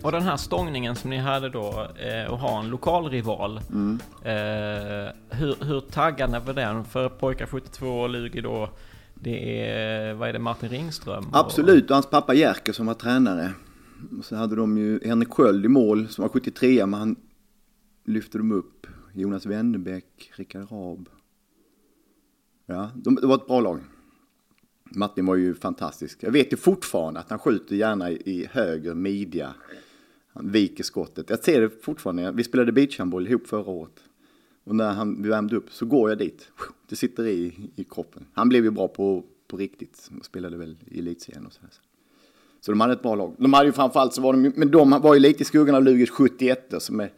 Och 0.03 0.11
den 0.11 0.21
här 0.23 0.37
stångningen 0.37 0.95
som 0.95 1.09
ni 1.09 1.17
hade 1.17 1.49
då, 1.49 1.87
eh, 1.99 2.33
att 2.33 2.39
ha 2.41 2.59
en 2.59 2.69
lokal 2.69 3.09
rival. 3.09 3.61
Mm. 3.69 3.99
Eh, 4.21 5.11
hur, 5.29 5.65
hur 5.65 5.79
taggande 5.79 6.39
var 6.39 6.53
den? 6.53 6.85
För 6.85 7.09
pojkar 7.09 7.45
72 7.45 7.87
och 7.87 8.09
Lugi 8.09 8.41
då, 8.41 8.69
det 9.13 9.67
är, 9.69 10.13
vad 10.13 10.29
är 10.29 10.33
det, 10.33 10.39
Martin 10.39 10.69
Ringström? 10.69 11.23
och- 11.29 11.37
Absolut, 11.37 11.89
och 11.89 11.95
hans 11.95 12.09
pappa 12.09 12.33
Jerker 12.33 12.73
som 12.73 12.85
var 12.85 12.93
tränare. 12.93 13.51
Och 14.19 14.25
så 14.25 14.35
hade 14.35 14.55
de 14.55 14.77
ju 14.77 14.99
Henrik 15.05 15.29
Sköld 15.33 15.65
i 15.65 15.67
mål 15.67 16.07
som 16.07 16.21
var 16.21 16.29
73 16.29 16.85
men 16.85 16.99
han 16.99 17.15
lyfte 18.03 18.37
de 18.37 18.51
upp. 18.51 18.87
Jonas 19.13 19.45
Wennerbäck, 19.45 20.31
Rickard 20.35 20.71
Raab. 20.71 21.09
Ja, 22.65 22.91
de, 22.95 23.15
det 23.15 23.27
var 23.27 23.35
ett 23.35 23.47
bra 23.47 23.59
lag. 23.59 23.79
Martin 24.83 25.25
var 25.25 25.35
ju 25.35 25.53
fantastisk. 25.53 26.23
Jag 26.23 26.31
vet 26.31 26.53
ju 26.53 26.57
fortfarande 26.57 27.19
att 27.19 27.29
han 27.29 27.39
skjuter 27.39 27.75
gärna 27.75 28.11
i, 28.11 28.21
i 28.25 28.45
höger 28.51 28.93
midja. 28.93 29.53
Han 30.27 30.51
viker 30.51 30.83
skottet. 30.83 31.29
Jag 31.29 31.39
ser 31.39 31.61
det 31.61 31.69
fortfarande. 31.83 32.31
Vi 32.31 32.43
spelade 32.43 32.71
beachhandboll 32.71 33.27
ihop 33.27 33.47
förra 33.47 33.71
året. 33.71 34.03
Och 34.63 34.75
när 34.75 34.93
han, 34.93 35.21
vi 35.21 35.29
värmde 35.29 35.55
upp 35.55 35.71
så 35.71 35.85
går 35.85 36.09
jag 36.09 36.17
dit. 36.17 36.51
Det 36.89 36.95
sitter 36.95 37.27
i, 37.27 37.69
i 37.75 37.83
kroppen. 37.83 38.25
Han 38.33 38.49
blev 38.49 38.63
ju 38.63 38.71
bra 38.71 38.87
på, 38.87 39.23
på 39.47 39.57
riktigt. 39.57 40.09
Och 40.19 40.25
spelade 40.25 40.57
väl 40.57 40.77
i 40.85 40.99
elitserien 40.99 41.45
och 41.45 41.53
sådär. 41.53 41.69
Så 42.61 42.71
de 42.71 42.81
hade 42.81 42.93
ett 42.93 43.01
bra 43.01 43.15
lag. 43.15 43.35
De 43.37 43.53
hade 43.53 43.65
ju 43.65 43.71
framförallt 43.71 44.13
så 44.13 44.21
var 44.21 44.33
de, 44.33 44.53
men 44.55 44.71
de 44.71 44.89
var 44.89 45.13
ju 45.13 45.19
lite 45.19 45.41
i 45.41 45.45
skuggan 45.45 45.75
av 45.75 45.83
Lugers 45.83 46.09
71 46.09 46.73
som 46.79 46.99
är, 46.99 47.11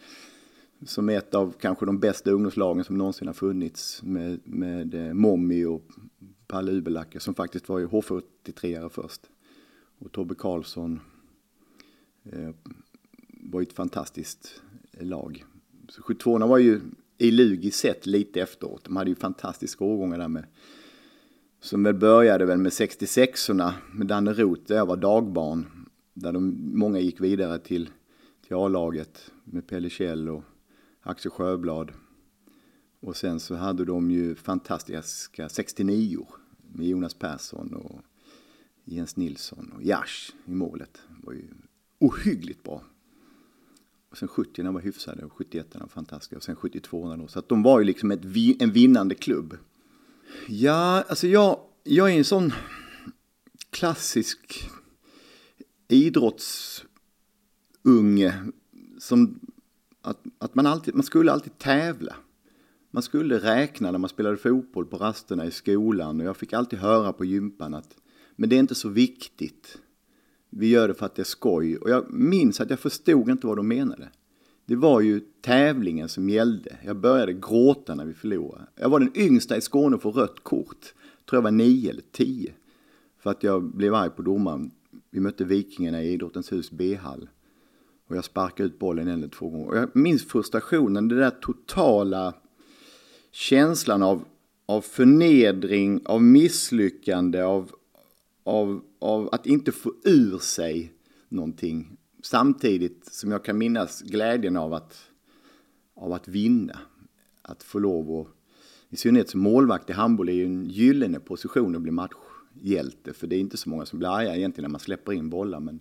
som 0.86 1.10
är 1.10 1.18
ett 1.18 1.36
av 1.36 1.54
kanske 1.60 1.86
de 1.86 2.00
bästa 2.00 2.32
ungdomslagen 2.32 2.84
som 2.84 2.98
någonsin 2.98 3.28
har 3.28 3.34
funnits. 3.34 4.04
Med, 4.04 4.40
med 4.44 4.94
eh, 4.94 5.14
Mommy 5.14 5.66
och 5.66 5.82
Palle 6.48 6.72
Ubelacke 6.72 7.20
som 7.20 7.34
faktiskt 7.34 7.70
var 7.70 7.80
ju 7.80 7.88
H43-are 7.88 8.90
först. 8.90 9.22
Och 10.00 10.12
Tobbe 10.12 10.36
Karlsson 10.36 11.00
eh, 12.24 12.50
var 13.28 13.60
ju 13.60 13.64
ett 13.64 13.74
fantastiskt 13.74 14.62
eh, 14.92 15.06
lag. 15.06 15.46
Så 15.90 16.02
72 16.02 16.38
var 16.38 16.58
ju 16.58 16.82
i 17.18 17.32
Lugi 17.32 17.72
sett 17.72 18.06
lite 18.06 18.42
efteråt. 18.42 18.84
De 18.84 18.96
hade 18.96 19.10
ju 19.10 19.16
fantastiska 19.16 19.86
årgångar 19.86 20.18
där 20.18 20.28
med 20.28 20.46
som 21.60 21.84
väl 21.84 21.94
började 21.94 22.46
väl 22.46 22.58
med 22.58 22.72
66orna 22.72 23.72
med 23.94 24.08
Danne 24.08 24.34
Roth 24.34 24.62
där 24.68 24.76
jag 24.76 24.86
var 24.86 24.98
dagbarn. 24.98 25.66
Där 26.14 26.32
de, 26.32 26.72
många 26.74 27.00
gick 27.00 27.22
vidare 27.22 27.60
till, 27.60 27.90
till 28.48 28.56
A-laget 28.56 29.32
med 29.44 29.68
Pelle 29.68 29.90
Kjell 29.90 30.30
och 30.30 30.44
Axel 31.08 31.32
Sjöblad. 31.32 31.92
Och 33.00 33.16
sen 33.18 33.40
så 33.40 33.56
hade 33.56 33.86
de 33.86 34.12
ju 34.12 34.36
fantastiska 34.36 35.50
69 35.50 36.28
med 36.74 36.88
Jonas 36.88 37.14
Persson 37.14 37.74
och 37.74 38.02
Jens 38.84 39.16
Nilsson 39.16 39.72
och 39.76 39.84
Jash 39.84 40.32
i 40.46 40.52
målet. 40.52 41.02
Det 41.08 41.26
var 41.26 41.34
ju 41.34 41.48
ohyggligt 42.00 42.64
bra. 42.64 42.84
Och 44.10 44.18
sen 44.18 44.28
70 44.28 44.72
var 44.72 44.82
hyfsade 44.82 45.26
och 45.26 45.34
71 45.34 45.76
var 45.76 45.88
fantastiska 45.88 46.36
och 46.38 46.44
sen 46.44 46.56
72 46.56 47.16
då. 47.16 47.28
Så 47.28 47.40
att 47.40 47.50
de 47.50 47.64
var 47.64 47.80
ju 47.80 47.86
liksom 47.86 48.12
ett, 48.12 48.26
vi- 48.26 48.58
en 48.60 48.72
vinnande 48.72 49.16
klubb. 49.16 49.58
Ja, 50.48 51.04
alltså 51.10 51.28
jag, 51.28 51.60
jag 51.84 52.12
är 52.14 52.18
en 52.18 52.26
sån 52.26 52.54
klassisk 53.70 54.70
idrottsunge 57.84 58.44
som 59.00 59.40
att, 60.06 60.24
att 60.38 60.56
man, 60.56 60.66
alltid, 60.66 60.96
man 60.96 61.04
skulle 61.04 61.32
alltid 61.32 61.58
tävla. 61.58 62.16
Man 62.92 63.04
skulle 63.04 63.38
räkna 63.38 63.92
när 63.92 64.00
man 64.00 64.10
spelade 64.10 64.38
fotboll 64.38 64.86
på 64.86 64.98
rasterna 64.98 65.46
i 65.46 65.52
skolan 65.52 66.20
och 66.20 66.26
jag 66.26 66.38
fick 66.38 66.54
alltid 66.54 66.80
höra 66.80 67.14
på 67.14 67.26
gympan 67.26 67.74
att 67.74 67.98
men 68.36 68.50
det 68.50 68.56
är 68.56 68.60
inte 68.60 68.76
så 68.76 68.90
viktigt. 68.90 69.78
Vi 70.50 70.68
gör 70.68 70.88
det 70.88 70.94
för 70.94 71.06
att 71.06 71.16
det 71.16 71.22
är 71.22 71.24
skoj. 71.24 71.78
Och 71.78 71.90
jag 71.90 72.14
minns 72.14 72.62
att 72.62 72.70
jag 72.70 72.80
förstod 72.80 73.30
inte 73.30 73.48
vad 73.48 73.58
de 73.58 73.68
menade. 73.68 74.10
Det 74.66 74.76
var 74.76 75.02
ju 75.02 75.20
tävlingen 75.42 76.10
som 76.10 76.30
gällde. 76.30 76.78
Jag 76.86 76.98
började 76.98 77.34
gråta 77.34 77.96
när 77.96 78.06
vi 78.06 78.14
förlorade. 78.14 78.66
Jag 78.76 78.90
var 78.90 79.00
den 79.00 79.18
yngsta 79.18 79.58
i 79.58 79.62
Skåne 79.62 79.96
att 79.96 80.02
få 80.02 80.12
rött 80.12 80.44
kort. 80.44 80.94
Tror 81.30 81.38
jag 81.38 81.42
var 81.42 81.52
nio 81.52 81.90
eller 81.90 82.04
tio. 82.12 82.54
För 83.20 83.30
att 83.30 83.44
jag 83.44 83.64
blev 83.64 83.96
arg 83.96 84.10
på 84.10 84.22
domaren. 84.22 84.72
Vi 85.10 85.20
mötte 85.20 85.46
Vikingarna 85.46 86.04
i 86.04 86.14
Idrottens 86.14 86.52
hus 86.52 86.72
B-hall. 86.72 87.30
Och 88.08 88.16
jag 88.16 88.26
sparkade 88.26 88.68
ut 88.68 88.80
bollen 88.80 89.08
en 89.08 89.14
eller 89.14 89.28
två 89.28 89.50
gånger. 89.50 89.68
Och 89.68 89.78
jag 89.78 89.96
minns 89.96 90.26
frustrationen, 90.26 91.08
den 91.08 91.20
där 91.20 91.30
totala 91.30 92.34
känslan 93.32 94.04
av, 94.04 94.26
av 94.66 94.82
förnedring, 94.82 96.02
av 96.06 96.24
misslyckande, 96.24 97.42
av, 97.42 97.72
av, 98.44 98.82
av 99.00 99.30
att 99.32 99.46
inte 99.46 99.72
få 99.72 99.94
ur 100.04 100.38
sig 100.38 100.94
någonting. 101.30 101.98
Samtidigt 102.24 103.06
som 103.06 103.32
jag 103.32 103.46
kan 103.46 103.58
minnas 103.58 104.02
glädjen 104.02 104.58
av 104.58 104.74
att, 104.74 104.98
av 105.96 106.14
att 106.14 106.28
vinna. 106.28 106.80
Att 107.42 107.64
få 107.64 107.80
lov 107.80 108.20
att, 108.20 108.28
i 108.90 108.98
synnerhet 108.98 109.30
som 109.30 109.42
målvakt 109.42 109.90
i 109.90 109.94
handboll 109.94 110.30
är 110.30 110.34
ju 110.34 110.46
en 110.46 110.66
gyllene 110.66 111.20
position 111.20 111.76
att 111.76 111.82
bli 111.82 111.92
matchhjälte. 111.92 113.14
För 113.14 113.28
det 113.28 113.36
är 113.36 113.40
inte 113.40 113.58
så 113.58 113.70
många 113.70 113.86
som 113.86 114.00
blir 114.00 114.10
arga 114.10 114.36
egentligen 114.36 114.64
när 114.64 114.72
man 114.72 114.80
släpper 114.80 115.14
in 115.14 115.30
bollar. 115.30 115.60
Men 115.60 115.80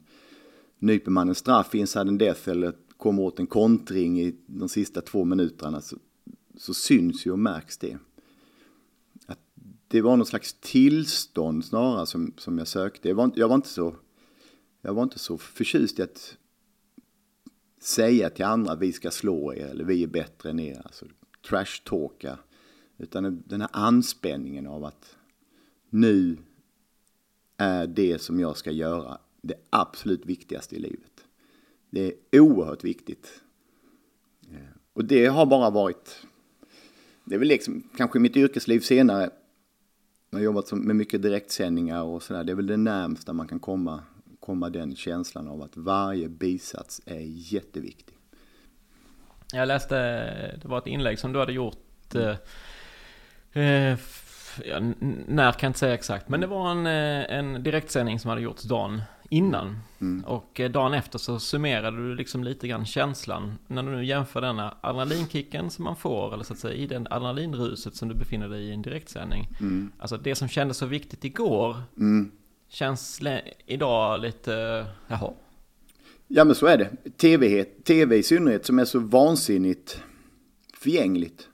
nyper 0.79 1.11
man 1.11 1.29
en 1.29 1.35
straff 1.35 1.75
i 1.75 1.81
en 1.81 1.87
sudden 1.87 2.19
death 2.19 2.49
eller 2.49 2.73
kommer 2.97 3.23
åt 3.23 3.39
en 3.39 3.47
kontring 3.47 4.21
i 4.21 4.35
de 4.47 4.69
sista 4.69 5.01
två 5.01 5.25
minuterna 5.25 5.81
så, 5.81 5.97
så 6.57 6.75
syns 6.75 7.27
ju 7.27 7.31
och 7.31 7.39
märks 7.39 7.79
det. 7.79 7.99
Att 9.27 9.39
det 9.89 10.01
var 10.01 10.17
någon 10.17 10.27
slags 10.27 10.53
tillstånd 10.61 11.65
snarare 11.65 12.07
som, 12.07 12.33
som 12.37 12.59
jag 12.59 12.69
sökte. 12.69 13.09
Jag 13.09 13.15
var, 13.15 13.25
inte- 13.25 13.41
jag, 13.41 13.49
var 13.49 13.55
inte 13.55 13.69
så, 13.69 13.97
jag 14.81 14.95
var 14.95 15.03
inte 15.03 15.19
så 15.19 15.39
förtjust 15.39 15.99
i 15.99 16.03
att 16.03 16.37
säga 17.81 18.31
till 18.31 18.45
andra 18.45 18.75
vi 18.75 18.93
ska 18.93 19.11
slå 19.11 19.55
er 19.55 19.67
eller 19.67 19.85
vi 19.85 20.03
är 20.03 20.07
bättre 20.07 20.51
än 20.51 20.61
er. 20.61 20.83
Alltså 20.85 21.07
trash-talka. 21.49 22.39
Utan 22.99 23.43
den 23.47 23.61
här 23.61 23.71
anspänningen 23.73 24.67
av 24.67 24.85
att 24.85 25.17
nu 25.91 26.37
är 27.57 27.87
det 27.87 28.23
som 28.23 28.41
jag 28.41 28.57
ska 28.57 28.71
göra 28.71 29.19
det 29.47 29.55
absolut 29.71 30.27
viktigaste 30.27 30.77
i 30.77 30.79
livet. 30.79 31.25
Det 31.91 32.15
är 32.31 32.41
oerhört 32.41 32.85
viktigt. 32.85 33.43
Eh, 34.53 34.59
och 34.93 35.05
det 35.05 35.27
har 35.27 35.47
bara 35.47 35.71
varit, 35.71 36.27
det 37.25 37.35
är 37.35 37.39
väl 37.39 37.49
liksom 37.49 37.89
kanske 37.97 38.19
mitt 38.19 38.37
yrkesliv 38.37 38.81
senare, 38.81 39.31
jag 40.31 40.39
har 40.39 40.45
jobbat 40.45 40.73
med 40.73 40.97
mycket 40.97 41.23
direktsändningar 41.23 42.03
och 42.03 42.23
sådär, 42.23 42.45
det 42.45 42.53
är 42.53 42.57
väl 42.57 42.67
det 42.67 42.77
närmsta 42.77 43.33
man 43.33 43.49
kan 43.49 43.61
komma, 43.61 44.03
komma 44.41 44.71
den 44.71 44.97
känslan 44.97 45.49
av 45.49 45.63
att 45.63 45.77
varje 45.77 46.29
bisats 46.29 47.01
är 47.05 47.25
jätteviktig. 47.25 48.17
Jag 49.53 49.69
läste, 49.69 49.97
det 50.63 50.69
var 50.69 50.79
ett 50.79 50.87
inlägg 50.87 51.19
som 51.19 51.33
du 51.33 51.39
hade 51.39 51.53
gjort 51.53 52.15
eh, 52.15 52.37
eh 53.63 53.93
f- 53.93 54.61
ja, 54.65 54.81
när 55.27 55.53
kan 55.53 55.67
jag 55.67 55.71
inte 55.71 55.79
säga 55.79 55.95
exakt, 55.95 56.29
men 56.29 56.41
det 56.41 56.47
var 56.47 56.71
en, 56.71 56.87
eh, 56.87 57.39
en 57.39 57.63
direktsändning 57.63 58.21
som 58.21 58.29
hade 58.29 58.43
gjorts 58.43 58.63
dagen 58.63 59.03
innan. 59.29 59.79
Och 60.27 60.61
eh, 60.61 60.71
dagen 60.71 60.95
efter 60.95 61.19
så 61.19 61.39
summerade 61.39 61.97
du 61.97 62.15
liksom 62.15 62.45
lite 62.45 62.69
grann 62.69 62.87
känslan. 62.87 63.53
När 63.67 63.83
du 63.83 63.91
nu 63.91 64.05
jämför 64.05 64.41
denna 64.41 64.75
adrenalinkicken 64.81 65.71
som 65.71 65.85
man 65.85 65.97
får, 65.97 66.35
eller 66.35 66.45
så 66.45 66.53
att 66.53 66.59
säga 66.59 66.75
i 66.75 66.87
den 66.87 67.07
adrenalinruset 67.11 67.97
som 67.97 68.09
du 68.09 68.15
befinner 68.15 68.49
dig 68.49 68.65
i 68.65 68.73
en 68.73 68.83
direktsändning. 68.83 69.49
Alltså 69.99 70.17
det 70.17 70.35
som 70.35 70.49
kändes 70.49 70.77
så 70.77 70.87
viktigt 70.87 71.25
igår, 71.25 71.77
känns 72.69 73.21
le- 73.23 73.43
idag 73.67 74.21
lite, 74.21 74.87
jaha. 75.09 75.33
Ja 76.29 76.45
men 76.45 76.55
så 76.55 76.67
är 76.67 76.79
det. 76.79 76.91
TV, 77.17 77.65
TV 77.65 78.17
i 78.17 78.23
synnerhet 78.23 78.67
som 78.67 78.79
är 78.79 78.85
så 78.85 78.99
vansinnigt 78.99 80.01
förgängligt. 80.75 81.49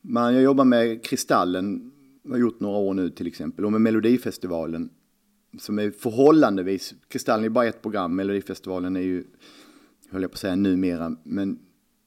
Man, 0.00 0.34
jag 0.34 0.42
jobbar 0.42 0.64
med 0.64 1.04
Kristallen, 1.04 1.92
har 2.30 2.36
gjort 2.38 2.60
några 2.60 2.76
år 2.78 2.94
nu 2.94 3.10
till 3.10 3.26
exempel, 3.26 3.64
och 3.64 3.72
med 3.72 3.80
Melodifestivalen. 3.80 4.90
Som 5.58 5.78
är 5.78 5.90
förhållandevis, 5.90 6.94
Kristallen 7.08 7.44
är 7.44 7.48
bara 7.48 7.66
ett 7.66 7.82
program, 7.82 8.16
Melodifestivalen 8.16 8.96
är 8.96 9.00
ju, 9.00 9.24
höll 10.10 10.22
jag 10.22 10.30
på 10.30 10.34
att 10.34 10.40
säga 10.40 10.56
numera, 10.56 11.16
men 11.22 11.58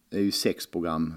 är 0.09 0.21
ju 0.21 0.31
sex 0.31 0.67
program. 0.67 1.13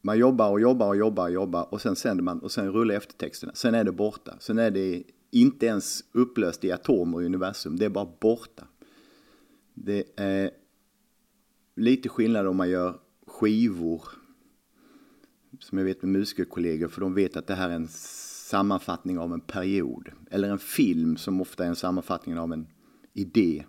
Man 0.00 0.18
jobbar 0.18 0.50
och 0.50 0.60
jobbar 0.60 0.88
och 0.88 0.96
jobbar 0.96 1.24
och 1.24 1.32
jobbar 1.32 1.74
och 1.74 1.80
sen 1.80 1.96
sänder 1.96 2.24
man 2.24 2.38
och 2.38 2.52
sen 2.52 2.72
rullar 2.72 2.94
eftertexterna. 2.94 3.52
Sen 3.54 3.74
är 3.74 3.84
det 3.84 3.92
borta. 3.92 4.36
Sen 4.40 4.58
är 4.58 4.70
det 4.70 5.02
inte 5.30 5.66
ens 5.66 6.04
upplöst 6.12 6.64
i 6.64 6.72
atomer 6.72 7.22
i 7.22 7.26
universum, 7.26 7.76
det 7.76 7.84
är 7.84 7.90
bara 7.90 8.08
borta. 8.20 8.66
Det 9.74 10.04
är 10.16 10.50
lite 11.76 12.08
skillnad 12.08 12.46
om 12.46 12.56
man 12.56 12.70
gör 12.70 12.98
skivor. 13.26 14.02
Som 15.60 15.78
jag 15.78 15.84
vet 15.84 16.02
med 16.02 16.12
musikerkollegor, 16.12 16.88
för 16.88 17.00
de 17.00 17.14
vet 17.14 17.36
att 17.36 17.46
det 17.46 17.54
här 17.54 17.70
är 17.70 17.74
en 17.74 17.88
sammanfattning 18.52 19.18
av 19.18 19.32
en 19.32 19.40
period. 19.40 20.08
Eller 20.30 20.50
en 20.50 20.58
film 20.58 21.16
som 21.16 21.40
ofta 21.40 21.64
är 21.64 21.68
en 21.68 21.76
sammanfattning 21.76 22.38
av 22.38 22.52
en 22.52 22.66
idé. 23.12 23.64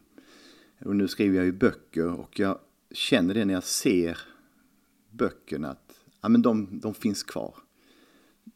Och 0.85 0.95
nu 0.95 1.07
skriver 1.07 1.35
jag 1.35 1.45
ju 1.45 1.51
böcker 1.51 2.19
och 2.19 2.39
jag 2.39 2.59
känner 2.91 3.33
det 3.33 3.45
när 3.45 3.53
jag 3.53 3.63
ser 3.63 4.17
böckerna 5.11 5.69
att 5.69 5.99
ja, 6.21 6.29
men 6.29 6.41
de, 6.41 6.79
de 6.79 6.93
finns 6.93 7.23
kvar. 7.23 7.55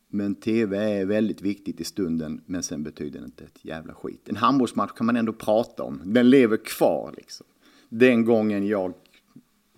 Men 0.08 0.36
tv 0.36 0.78
är 0.78 1.06
väldigt 1.06 1.42
viktigt 1.42 1.82
i 1.82 1.84
stunden, 1.84 2.42
men 2.46 2.64
sen 2.64 2.84
betyder 2.84 3.20
det 3.20 3.26
inte 3.26 3.44
ett 3.44 3.66
jävla 3.66 3.94
skit. 3.94 4.30
En 4.30 4.36
handbollsmatch 4.36 4.92
kan 4.92 5.06
man 5.06 5.16
ändå 5.16 5.34
prata 5.34 5.84
om. 5.84 6.02
Den 6.06 6.30
lever 6.30 6.58
kvar 6.58 7.14
liksom. 7.18 7.48
den 7.90 8.26
gången 8.26 8.68
jag 8.68 8.94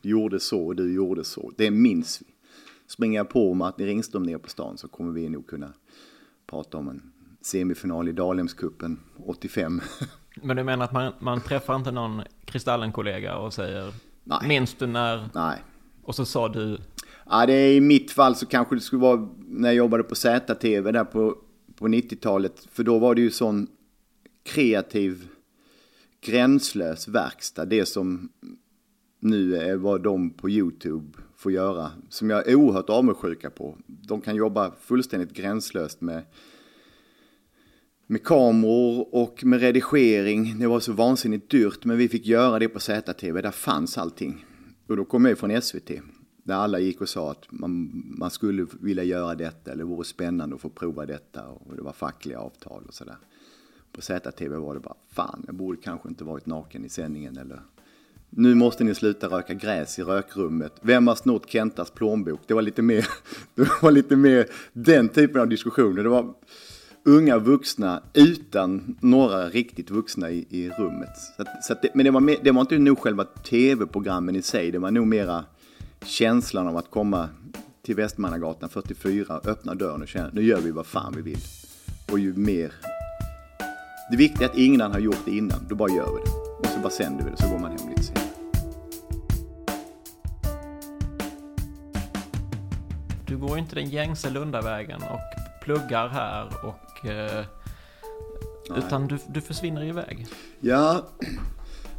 gjorde 0.01 0.39
så 0.39 0.65
och 0.65 0.75
du 0.75 0.93
gjorde 0.93 1.23
så. 1.23 1.51
Det 1.57 1.71
minns 1.71 2.21
vi. 2.21 2.25
Springer 2.88 3.19
jag 3.19 3.29
på 3.29 3.53
Martin 3.53 3.85
Ringström 3.85 4.23
ner 4.23 4.38
på 4.38 4.49
stan 4.49 4.77
så 4.77 4.88
kommer 4.88 5.12
vi 5.12 5.29
nog 5.29 5.47
kunna 5.47 5.73
prata 6.49 6.77
om 6.77 6.88
en 6.89 7.12
semifinal 7.41 8.07
i 8.07 8.12
Dalemskuppen 8.12 8.99
85. 9.25 9.81
Men 10.41 10.57
du 10.57 10.63
menar 10.63 10.85
att 10.85 10.91
man, 10.91 11.13
man 11.19 11.41
träffar 11.41 11.75
inte 11.75 11.91
någon 11.91 12.21
Kristallen-kollega 12.45 13.38
och 13.38 13.53
säger 13.53 13.93
Nej. 14.23 14.47
Minns 14.47 14.73
du 14.73 14.88
när... 14.88 15.29
Nej. 15.33 15.57
Och 16.03 16.15
så 16.15 16.25
sa 16.25 16.49
du... 16.49 16.77
Ja, 17.29 17.45
det 17.45 17.53
är 17.53 17.73
i 17.73 17.81
mitt 17.81 18.12
fall 18.12 18.35
så 18.35 18.45
kanske 18.45 18.75
det 18.75 18.81
skulle 18.81 19.01
vara 19.01 19.29
när 19.47 19.69
jag 19.69 19.75
jobbade 19.75 20.03
på 20.03 20.15
ZTV 20.15 20.91
där 20.91 21.03
på, 21.03 21.35
på 21.75 21.88
90-talet. 21.88 22.67
För 22.71 22.83
då 22.83 22.99
var 22.99 23.15
det 23.15 23.21
ju 23.21 23.31
sån 23.31 23.67
kreativ, 24.43 25.27
gränslös 26.21 27.07
verkstad. 27.07 27.65
Det 27.65 27.85
som 27.85 28.29
nu 29.19 29.55
är 29.55 29.75
vad 29.75 30.01
de 30.01 30.29
på 30.29 30.49
YouTube 30.49 31.17
får 31.36 31.51
göra. 31.51 31.91
Som 32.10 32.29
jag 32.29 32.47
är 32.47 32.55
oerhört 32.55 32.89
avundsjuka 32.89 33.49
på. 33.49 33.77
De 33.88 34.21
kan 34.21 34.36
jobba 34.36 34.71
fullständigt 34.82 35.34
gränslöst 35.34 36.01
med 36.01 36.23
med 38.12 38.23
kameror 38.23 39.15
och 39.15 39.43
med 39.43 39.60
redigering. 39.60 40.60
Det 40.60 40.67
var 40.67 40.79
så 40.79 40.93
vansinnigt 40.93 41.51
dyrt 41.51 41.86
men 41.86 41.97
vi 41.97 42.10
fick 42.10 42.25
göra 42.25 42.60
det 42.60 42.69
på 42.69 42.79
ZTV. 42.79 43.41
Där 43.41 43.51
fanns 43.51 43.97
allting. 43.97 44.45
Och 44.88 44.97
då 44.97 45.05
kom 45.05 45.25
jag 45.25 45.38
från 45.38 45.62
SVT. 45.62 45.91
Där 46.43 46.55
alla 46.55 46.79
gick 46.79 47.01
och 47.01 47.10
sa 47.10 47.32
att 47.32 47.45
man, 47.49 47.91
man 48.17 48.32
skulle 48.32 48.67
vilja 48.79 49.03
göra 49.03 49.36
detta 49.36 49.71
eller 49.71 49.84
det 49.84 49.89
vore 49.89 50.05
spännande 50.05 50.55
att 50.55 50.62
få 50.62 50.69
prova 50.69 51.05
detta. 51.05 51.47
Och 51.47 51.75
det 51.75 51.82
var 51.82 51.93
fackliga 51.93 52.39
avtal 52.39 52.84
och 52.88 52.93
sådär. 52.93 53.17
På 53.91 54.01
ZTV 54.01 54.55
var 54.55 54.73
det 54.73 54.79
bara, 54.79 54.97
fan 55.10 55.43
jag 55.45 55.55
borde 55.55 55.77
kanske 55.82 56.10
inte 56.10 56.23
varit 56.23 56.45
naken 56.45 56.86
i 56.86 56.89
sändningen 56.89 57.38
eller 57.38 57.62
nu 58.30 58.56
måste 58.56 58.84
ni 58.84 58.96
sluta 58.96 59.28
röka 59.28 59.54
gräs 59.54 60.00
i 60.00 60.04
rökrummet. 60.04 60.74
Vem 60.82 61.08
har 61.08 61.15
snott 61.15 61.50
Kentas 61.50 61.92
plånbok? 61.92 62.39
Det 62.48 62.54
var 62.54 62.62
lite 62.62 62.82
mer, 62.82 63.08
det 63.56 63.70
var 63.82 63.92
lite 63.92 64.15
mer 64.15 64.46
den 64.74 65.10
typen 65.10 65.42
av 65.42 65.48
diskussioner. 65.48 66.04
Det 66.04 66.10
var 66.10 66.34
unga 67.04 67.38
vuxna 67.38 68.04
utan 68.13 68.98
några 69.02 69.50
riktigt 69.50 69.92
vuxna 69.92 70.30
i, 70.30 70.46
i 70.50 70.70
rummet. 70.70 71.18
Så 71.38 71.42
att, 71.42 71.63
så 71.63 71.74
att 71.74 71.82
det, 71.82 71.89
men 71.96 72.06
det 72.06 72.12
var, 72.12 72.22
mer, 72.22 72.38
det 72.44 72.52
var 72.52 72.62
inte 72.62 72.78
nog 72.78 73.00
själva 73.00 73.24
tv-programmen 73.24 74.36
i 74.36 74.42
sig, 74.42 74.72
det 74.72 74.80
var 74.80 74.92
nog 74.92 75.08
mera 75.08 75.46
känslan 76.06 76.68
av 76.68 76.78
att 76.78 76.92
komma 76.92 77.30
till 77.86 77.96
Västmannagatan 77.96 78.70
44, 78.70 79.42
öppna 79.46 79.76
dörren 79.76 80.02
och 80.02 80.08
känna 80.08 80.30
nu 80.34 80.44
gör 80.44 80.62
vi 80.62 80.72
vad 80.72 80.86
fan 80.86 81.13
vi 81.15 81.22
vill. 81.22 81.39
Och 82.12 82.20
ju 82.20 82.34
mer... 82.34 82.72
Det 84.12 84.18
viktiga 84.18 84.48
är 84.48 84.52
att 84.52 84.58
ingen 84.58 84.82
har 84.82 85.00
gjort 85.00 85.26
det 85.26 85.32
innan, 85.32 85.60
då 85.70 85.76
bara 85.76 85.92
gör 85.92 86.15
vi 86.15 86.22
det. 86.24 86.48
Och 86.60 86.65
så 86.65 86.80
bara 86.80 86.89
sänder 86.89 87.26
vi 87.26 87.32
det, 87.32 87.38
så 87.38 87.50
går 87.50 87.60
man 87.60 87.72
hem 87.72 87.89
lite 87.89 88.04
senare. 88.04 88.26
Du 93.28 93.38
går 93.38 93.58
inte 93.58 93.76
den 93.76 93.89
gängse 93.89 94.30
Lundavägen 94.30 95.02
och 95.02 95.19
pluggar 95.63 96.08
här 96.08 96.50
och... 96.65 97.06
Eh, 97.06 97.45
utan 98.78 99.08
du, 99.08 99.17
du 99.28 99.41
försvinner 99.41 99.84
iväg. 99.84 100.28
Ja, 100.60 101.08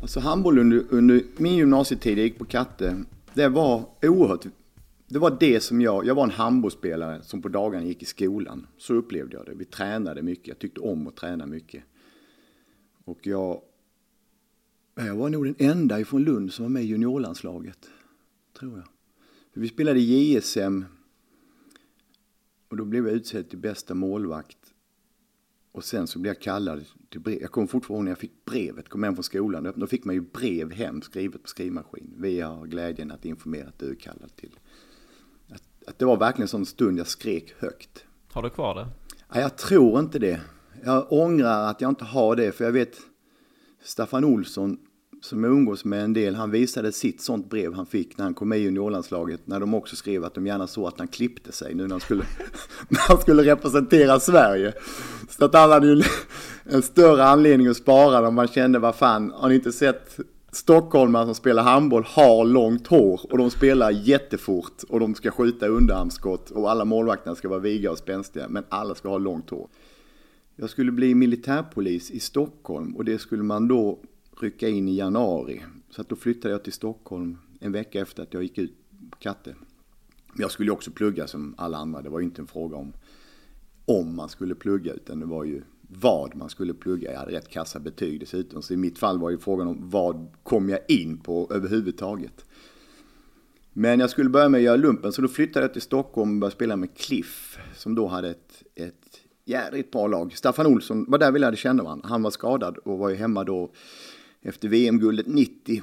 alltså 0.02 0.20
handboll 0.20 0.58
under, 0.58 0.84
under 0.90 1.22
min 1.36 1.54
gymnasietid, 1.56 2.18
jag 2.18 2.24
gick 2.24 2.38
på 2.38 2.44
Katte, 2.44 3.04
det 3.34 3.48
var 3.48 3.84
oerhört... 4.02 4.44
Det 5.08 5.18
var 5.18 5.36
det 5.40 5.60
som 5.60 5.80
jag... 5.80 6.06
Jag 6.06 6.14
var 6.14 6.24
en 6.24 6.30
handbollsspelare 6.30 7.22
som 7.22 7.42
på 7.42 7.48
dagarna 7.48 7.84
gick 7.86 8.02
i 8.02 8.06
skolan. 8.06 8.66
Så 8.78 8.94
upplevde 8.94 9.36
jag 9.36 9.46
det. 9.46 9.54
Vi 9.54 9.64
tränade 9.64 10.22
mycket. 10.22 10.48
Jag 10.48 10.58
tyckte 10.58 10.80
om 10.80 11.06
att 11.06 11.16
träna 11.16 11.46
mycket. 11.46 11.82
Och 13.04 13.18
jag... 13.22 13.60
Jag 15.06 15.16
var 15.16 15.30
nog 15.30 15.44
den 15.44 15.54
enda 15.58 16.00
ifrån 16.00 16.24
Lund 16.24 16.52
som 16.52 16.64
var 16.64 16.70
med 16.70 16.82
i 16.82 16.86
juniorlandslaget. 16.86 17.90
Tror 18.58 18.78
jag. 18.78 18.88
vi 19.52 19.68
spelade 19.68 20.00
JSM 20.00 20.84
och 22.68 22.76
då 22.76 22.84
blev 22.84 23.06
jag 23.06 23.16
utsedd 23.16 23.48
till 23.48 23.58
bästa 23.58 23.94
målvakt. 23.94 24.58
Och 25.72 25.84
sen 25.84 26.06
så 26.06 26.18
blev 26.18 26.34
jag 26.34 26.42
kallad 26.42 26.84
till 27.08 27.20
brev. 27.20 27.38
Jag 27.40 27.50
kommer 27.50 27.66
fortfarande 27.66 27.98
ihåg 27.98 28.04
när 28.04 28.10
jag 28.10 28.18
fick 28.18 28.44
brevet, 28.44 28.88
kom 28.88 29.02
hem 29.02 29.14
från 29.14 29.22
skolan. 29.22 29.72
Då 29.76 29.86
fick 29.86 30.04
man 30.04 30.14
ju 30.14 30.20
brev 30.20 30.72
hem 30.72 31.02
skrivet 31.02 31.42
på 31.42 31.48
skrivmaskin. 31.48 32.14
Vi 32.18 32.40
har 32.40 32.66
glädjen 32.66 33.10
att 33.10 33.24
informera 33.24 33.68
att 33.68 33.78
du 33.78 33.90
är 33.90 33.94
kallad 33.94 34.36
till. 34.36 34.58
Att, 35.48 35.62
att 35.86 35.98
det 35.98 36.04
var 36.04 36.16
verkligen 36.16 36.44
en 36.44 36.48
sån 36.48 36.66
stund 36.66 36.98
jag 36.98 37.06
skrek 37.06 37.54
högt. 37.58 38.04
Har 38.32 38.42
du 38.42 38.50
kvar 38.50 38.74
det? 38.74 38.88
Ja, 39.32 39.40
jag 39.40 39.56
tror 39.56 40.00
inte 40.00 40.18
det. 40.18 40.40
Jag 40.84 41.12
ångrar 41.12 41.70
att 41.70 41.80
jag 41.80 41.88
inte 41.88 42.04
har 42.04 42.36
det, 42.36 42.52
för 42.52 42.64
jag 42.64 42.72
vet 42.72 43.00
Staffan 43.82 44.24
Olsson 44.24 44.78
som 45.20 45.44
jag 45.44 45.52
umgås 45.52 45.84
med 45.84 46.04
en 46.04 46.12
del, 46.12 46.34
han 46.34 46.50
visade 46.50 46.92
sitt 46.92 47.20
sånt 47.20 47.50
brev 47.50 47.74
han 47.74 47.86
fick 47.86 48.18
när 48.18 48.24
han 48.24 48.34
kom 48.34 48.48
med 48.48 48.58
i 48.58 48.62
juniorlandslaget. 48.62 49.40
När 49.44 49.60
de 49.60 49.74
också 49.74 49.96
skrev 49.96 50.24
att 50.24 50.34
de 50.34 50.46
gärna 50.46 50.66
såg 50.66 50.88
att 50.88 50.98
han 50.98 51.08
klippte 51.08 51.52
sig 51.52 51.74
nu 51.74 51.82
när 51.82 51.90
han 51.90 52.00
skulle, 52.00 52.24
när 52.88 53.08
han 53.08 53.18
skulle 53.18 53.42
representera 53.44 54.20
Sverige. 54.20 54.72
Så 55.28 55.44
att 55.44 55.54
han 55.54 55.70
hade 55.70 55.86
ju 55.86 56.02
en 56.64 56.82
större 56.82 57.24
anledning 57.24 57.66
att 57.66 57.76
spara 57.76 58.20
när 58.20 58.30
man 58.30 58.48
kände, 58.48 58.78
vad 58.78 58.94
fan, 58.94 59.32
har 59.36 59.48
ni 59.48 59.54
inte 59.54 59.72
sett 59.72 60.18
stockholmare 60.52 61.24
som 61.24 61.34
spelar 61.34 61.62
handboll 61.62 62.04
har 62.06 62.44
långt 62.44 62.86
hår 62.86 63.20
och 63.30 63.38
de 63.38 63.50
spelar 63.50 63.90
jättefort 63.90 64.82
och 64.88 65.00
de 65.00 65.14
ska 65.14 65.30
skjuta 65.30 65.66
underarmsskott 65.66 66.50
och 66.50 66.70
alla 66.70 66.84
målvakterna 66.84 67.36
ska 67.36 67.48
vara 67.48 67.60
viga 67.60 67.90
och 67.90 67.98
spänstiga 67.98 68.48
men 68.48 68.64
alla 68.68 68.94
ska 68.94 69.08
ha 69.08 69.18
långt 69.18 69.50
hår. 69.50 69.68
Jag 70.56 70.70
skulle 70.70 70.92
bli 70.92 71.14
militärpolis 71.14 72.10
i 72.10 72.20
Stockholm 72.20 72.96
och 72.96 73.04
det 73.04 73.18
skulle 73.18 73.42
man 73.42 73.68
då 73.68 73.98
rycka 74.42 74.68
in 74.68 74.88
i 74.88 74.96
januari. 74.96 75.62
Så 75.90 76.00
att 76.00 76.08
då 76.08 76.16
flyttade 76.16 76.54
jag 76.54 76.64
till 76.64 76.72
Stockholm 76.72 77.38
en 77.60 77.72
vecka 77.72 78.00
efter 78.00 78.22
att 78.22 78.34
jag 78.34 78.42
gick 78.42 78.58
ut 78.58 78.74
på 79.10 79.16
Katte. 79.18 79.54
Jag 80.36 80.50
skulle 80.50 80.70
också 80.70 80.90
plugga 80.90 81.26
som 81.26 81.54
alla 81.58 81.78
andra. 81.78 82.02
Det 82.02 82.08
var 82.08 82.20
ju 82.20 82.24
inte 82.24 82.42
en 82.42 82.46
fråga 82.46 82.76
om 82.76 82.92
om 83.84 84.16
man 84.16 84.28
skulle 84.28 84.54
plugga 84.54 84.92
utan 84.92 85.20
det 85.20 85.26
var 85.26 85.44
ju 85.44 85.62
vad 85.80 86.36
man 86.36 86.50
skulle 86.50 86.74
plugga. 86.74 87.12
Jag 87.12 87.18
hade 87.18 87.32
rätt 87.32 87.48
kassa 87.48 87.80
betyg 87.80 88.20
dessutom. 88.20 88.62
Så 88.62 88.74
i 88.74 88.76
mitt 88.76 88.98
fall 88.98 89.18
var 89.18 89.30
ju 89.30 89.38
frågan 89.38 89.68
om 89.68 89.90
vad 89.90 90.28
kom 90.42 90.68
jag 90.68 90.80
in 90.88 91.18
på 91.18 91.48
överhuvudtaget. 91.50 92.44
Men 93.72 94.00
jag 94.00 94.10
skulle 94.10 94.30
börja 94.30 94.48
med 94.48 94.58
att 94.58 94.64
göra 94.64 94.76
lumpen 94.76 95.12
så 95.12 95.22
då 95.22 95.28
flyttade 95.28 95.64
jag 95.64 95.72
till 95.72 95.82
Stockholm 95.82 96.34
och 96.34 96.40
började 96.40 96.54
spela 96.54 96.76
med 96.76 96.96
Cliff 96.96 97.58
som 97.76 97.94
då 97.94 98.06
hade 98.06 98.30
ett, 98.30 98.62
ett 98.74 99.20
jävligt 99.44 99.90
bra 99.90 100.06
lag. 100.06 100.36
Staffan 100.36 100.66
Olsson 100.66 101.04
var 101.08 101.18
där 101.18 101.32
vi 101.32 101.38
lärde 101.38 101.56
känna 101.56 101.82
varandra. 101.82 102.08
Han 102.08 102.22
var 102.22 102.30
skadad 102.30 102.78
och 102.78 102.98
var 102.98 103.08
ju 103.08 103.16
hemma 103.16 103.44
då 103.44 103.70
efter 104.42 104.68
VM-guldet 104.68 105.26
90. 105.26 105.82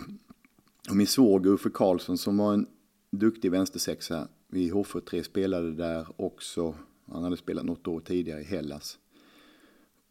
Och 0.90 0.96
min 0.96 1.08
svåger 1.08 1.52
Uffe 1.52 1.70
Karlsson 1.70 2.18
som 2.18 2.38
var 2.38 2.54
en 2.54 2.68
duktig 3.12 3.52
vänstersexa 3.52 4.28
vid 4.48 4.74
H43 4.74 5.24
spelade 5.24 5.72
där 5.72 6.08
också. 6.16 6.76
Han 7.12 7.24
hade 7.24 7.38
spelat 7.38 7.66
något 7.66 7.88
år 7.88 8.00
tidigare 8.00 8.42
i 8.42 8.44
Hellas. 8.44 8.98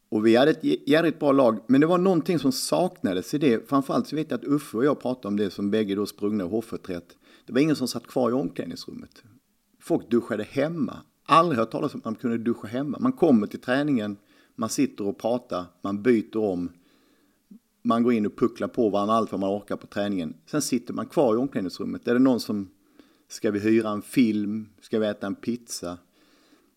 Och 0.09 0.25
vi 0.25 0.35
hade 0.35 0.51
ett 0.51 0.87
jävligt 0.89 1.19
bra 1.19 1.31
lag, 1.31 1.59
men 1.67 1.81
det 1.81 1.87
var 1.87 1.97
någonting 1.97 2.39
som 2.39 2.51
saknades 2.51 3.33
i 3.33 3.37
det. 3.37 3.69
Framförallt 3.69 4.07
så 4.07 4.15
vet 4.15 4.31
jag 4.31 4.37
att 4.37 4.45
Uffe 4.45 4.77
och 4.77 4.85
jag 4.85 4.99
pratade 4.99 5.27
om 5.27 5.37
det 5.37 5.51
som 5.51 5.71
bägge 5.71 5.95
då 5.95 6.05
sprungna 6.05 6.43
i 6.43 6.47
H43. 6.47 7.01
Det 7.45 7.53
var 7.53 7.59
ingen 7.59 7.75
som 7.75 7.87
satt 7.87 8.07
kvar 8.07 8.29
i 8.29 8.33
omklädningsrummet. 8.33 9.23
Folk 9.79 10.09
duschade 10.09 10.43
hemma. 10.43 11.01
Aldrig 11.23 11.59
hört 11.59 11.71
talas 11.71 11.93
om 11.93 11.99
att 11.99 12.05
man 12.05 12.15
kunde 12.15 12.37
duscha 12.37 12.67
hemma. 12.67 12.97
Man 12.99 13.11
kommer 13.11 13.47
till 13.47 13.61
träningen, 13.61 14.17
man 14.55 14.69
sitter 14.69 15.07
och 15.07 15.17
pratar, 15.17 15.65
man 15.81 16.03
byter 16.03 16.37
om 16.37 16.71
man 17.87 18.03
går 18.03 18.13
in 18.13 18.25
och 18.25 18.37
pucklar 18.37 18.67
på 18.67 18.89
varandra 18.89 19.15
allt 19.15 19.31
vad 19.31 19.41
man 19.41 19.49
orkar 19.49 19.75
på 19.75 19.87
träningen. 19.87 20.33
Sen 20.45 20.61
sitter 20.61 20.93
man 20.93 21.05
kvar 21.05 21.33
i 21.33 21.37
omklädningsrummet. 21.37 22.07
Är 22.07 22.13
det 22.13 22.19
någon 22.19 22.39
som, 22.39 22.69
ska 23.27 23.51
vi 23.51 23.59
hyra 23.59 23.89
en 23.89 24.01
film? 24.01 24.69
Ska 24.81 24.99
vi 24.99 25.07
äta 25.07 25.27
en 25.27 25.35
pizza? 25.35 25.97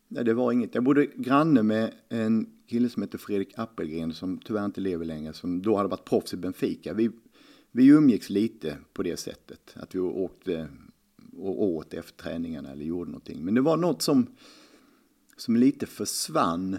Nej, 0.08 0.24
det 0.24 0.34
var 0.34 0.52
inget. 0.52 0.74
Jag 0.74 0.84
bodde 0.84 1.06
granne 1.06 1.62
med 1.62 1.94
en 2.08 2.46
kille 2.66 2.88
som 2.88 3.02
heter 3.02 3.18
Fredrik 3.18 3.52
Appelgren 3.56 4.14
som 4.14 4.38
tyvärr 4.38 4.64
inte 4.64 4.80
lever 4.80 5.04
längre, 5.04 5.32
som 5.32 5.62
då 5.62 5.76
hade 5.76 5.88
varit 5.88 6.04
proffs 6.04 6.34
i 6.34 6.36
Benfica. 6.36 6.94
Vi, 6.94 7.10
vi 7.70 7.86
umgicks 7.86 8.30
lite 8.30 8.76
på 8.92 9.02
det 9.02 9.16
sättet, 9.16 9.74
att 9.76 9.94
vi 9.94 9.98
åkte 9.98 10.68
och 11.36 11.62
åt 11.62 11.94
efter 11.94 12.22
träningarna 12.22 12.72
eller 12.72 12.84
gjorde 12.84 13.10
någonting. 13.10 13.44
Men 13.44 13.54
det 13.54 13.60
var 13.60 13.76
något 13.76 14.02
som, 14.02 14.26
som 15.36 15.56
lite 15.56 15.86
försvann 15.86 16.78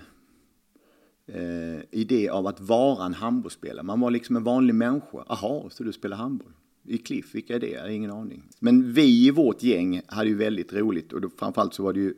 eh, 1.33 1.81
idé 1.91 2.29
av 2.29 2.47
att 2.47 2.59
vara 2.59 3.05
en 3.05 3.13
handbollsspelare. 3.13 3.83
Man 3.83 3.99
var 3.99 4.11
liksom 4.11 4.35
en 4.35 4.43
vanlig 4.43 4.75
människa. 4.75 5.23
Aha, 5.27 5.69
så 5.69 5.83
du 5.83 5.93
spelar 5.93 6.17
handboll? 6.17 6.53
I 6.87 6.97
Cliff, 6.97 7.35
vilka 7.35 7.55
är 7.55 7.59
det? 7.59 7.69
Jag 7.69 7.81
har 7.81 7.89
ingen 7.89 8.11
aning. 8.11 8.43
Men 8.59 8.93
vi 8.93 9.27
i 9.27 9.31
vårt 9.31 9.63
gäng 9.63 10.01
hade 10.07 10.29
ju 10.29 10.35
väldigt 10.35 10.73
roligt 10.73 11.13
och 11.13 11.21
då, 11.21 11.29
framförallt 11.37 11.73
så 11.73 11.83
var 11.83 11.93
det 11.93 11.99
ju 11.99 12.13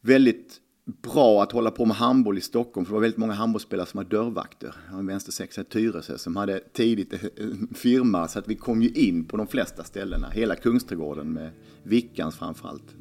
väldigt 0.00 0.60
bra 1.02 1.42
att 1.42 1.52
hålla 1.52 1.70
på 1.70 1.84
med 1.84 1.96
handboll 1.96 2.38
i 2.38 2.40
Stockholm. 2.40 2.84
För 2.84 2.92
det 2.92 2.94
var 2.94 3.00
väldigt 3.00 3.18
många 3.18 3.32
handbollsspelare 3.32 3.86
som 3.86 3.98
var 3.98 4.04
dörrvakter. 4.04 4.74
Jag 4.86 4.92
har 4.92 4.98
en 4.98 5.06
vänstersexa 5.06 5.60
i 5.60 5.64
Tyresö 5.64 6.18
som 6.18 6.36
hade 6.36 6.60
tidigt 6.60 7.12
en 7.36 7.68
firma 7.74 8.28
så 8.28 8.38
att 8.38 8.48
vi 8.48 8.54
kom 8.54 8.82
ju 8.82 8.88
in 8.88 9.24
på 9.24 9.36
de 9.36 9.46
flesta 9.46 9.84
ställena. 9.84 10.28
Hela 10.30 10.54
Kungsträdgården 10.54 11.32
med 11.32 11.50
Vickans 11.82 12.36
framförallt 12.36 12.94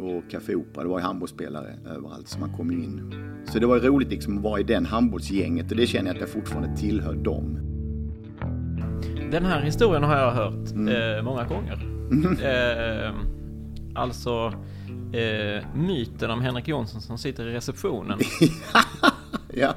och 0.00 0.30
Café 0.30 0.54
Opera. 0.54 0.82
Det 0.82 0.88
var 0.88 0.98
ju 0.98 1.04
handbollsspelare 1.04 1.74
överallt 1.86 2.28
så 2.28 2.38
man 2.40 2.52
kom 2.56 2.70
ju 2.72 2.78
in. 2.84 3.14
Så 3.52 3.58
det 3.58 3.66
var 3.66 3.78
roligt 3.78 4.08
liksom 4.10 4.36
att 4.38 4.42
vara 4.44 4.60
i 4.60 4.62
den 4.62 4.86
handbollsgänget 4.86 5.70
och 5.70 5.76
det 5.76 5.86
känner 5.86 6.06
jag 6.06 6.14
att 6.14 6.20
jag 6.20 6.28
fortfarande 6.30 6.76
tillhör 6.76 7.14
dem. 7.14 7.58
Den 9.30 9.44
här 9.44 9.60
historien 9.60 10.02
har 10.02 10.16
jag 10.16 10.30
hört 10.30 10.70
Mm. 10.72 11.16
eh, 11.16 11.22
många 11.22 11.44
gånger. 11.44 11.92
Eh, 12.42 13.12
alltså 13.94 14.52
eh, 15.12 15.64
myten 15.76 16.30
om 16.30 16.40
Henrik 16.40 16.68
Jonsson 16.68 17.00
som 17.00 17.18
sitter 17.18 17.48
i 17.48 17.52
receptionen. 17.52 18.18
Ja, 19.54 19.74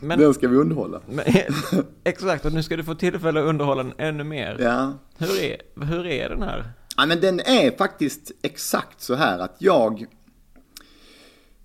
Men, 0.00 0.18
den 0.18 0.34
ska 0.34 0.48
vi 0.48 0.56
underhålla. 0.56 1.00
men, 1.08 1.24
exakt, 2.04 2.44
och 2.44 2.52
nu 2.52 2.62
ska 2.62 2.76
du 2.76 2.84
få 2.84 2.94
tillfälle 2.94 3.40
att 3.40 3.46
underhålla 3.46 3.82
den 3.82 3.92
ännu 3.98 4.24
mer. 4.24 4.56
Ja. 4.60 4.92
Hur, 5.18 5.40
är, 5.42 5.84
hur 5.86 6.06
är 6.06 6.28
den 6.28 6.42
här? 6.42 6.64
Ja, 7.00 7.06
men 7.06 7.20
den 7.20 7.40
är 7.40 7.76
faktiskt 7.76 8.32
exakt 8.42 9.00
så 9.00 9.14
här 9.14 9.38
att 9.38 9.56
jag... 9.58 10.06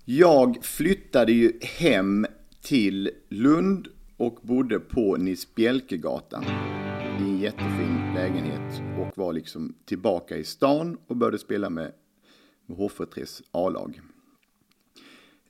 Jag 0.04 0.64
flyttade 0.64 1.32
ju 1.32 1.52
hem 1.62 2.26
till 2.62 3.10
Lund 3.28 3.88
och 4.16 4.38
bodde 4.42 4.80
på 4.80 5.16
Nils 5.16 5.54
Bjelkegatan 5.54 6.44
i 7.20 7.22
en 7.22 7.38
jättefin 7.38 8.14
lägenhet 8.14 8.82
och 8.98 9.18
var 9.18 9.32
liksom 9.32 9.74
tillbaka 9.84 10.36
i 10.36 10.44
stan 10.44 10.98
och 11.06 11.16
började 11.16 11.38
spela 11.38 11.70
med, 11.70 11.92
med 12.66 12.78
H43s 12.78 13.42
A-lag. 13.50 14.00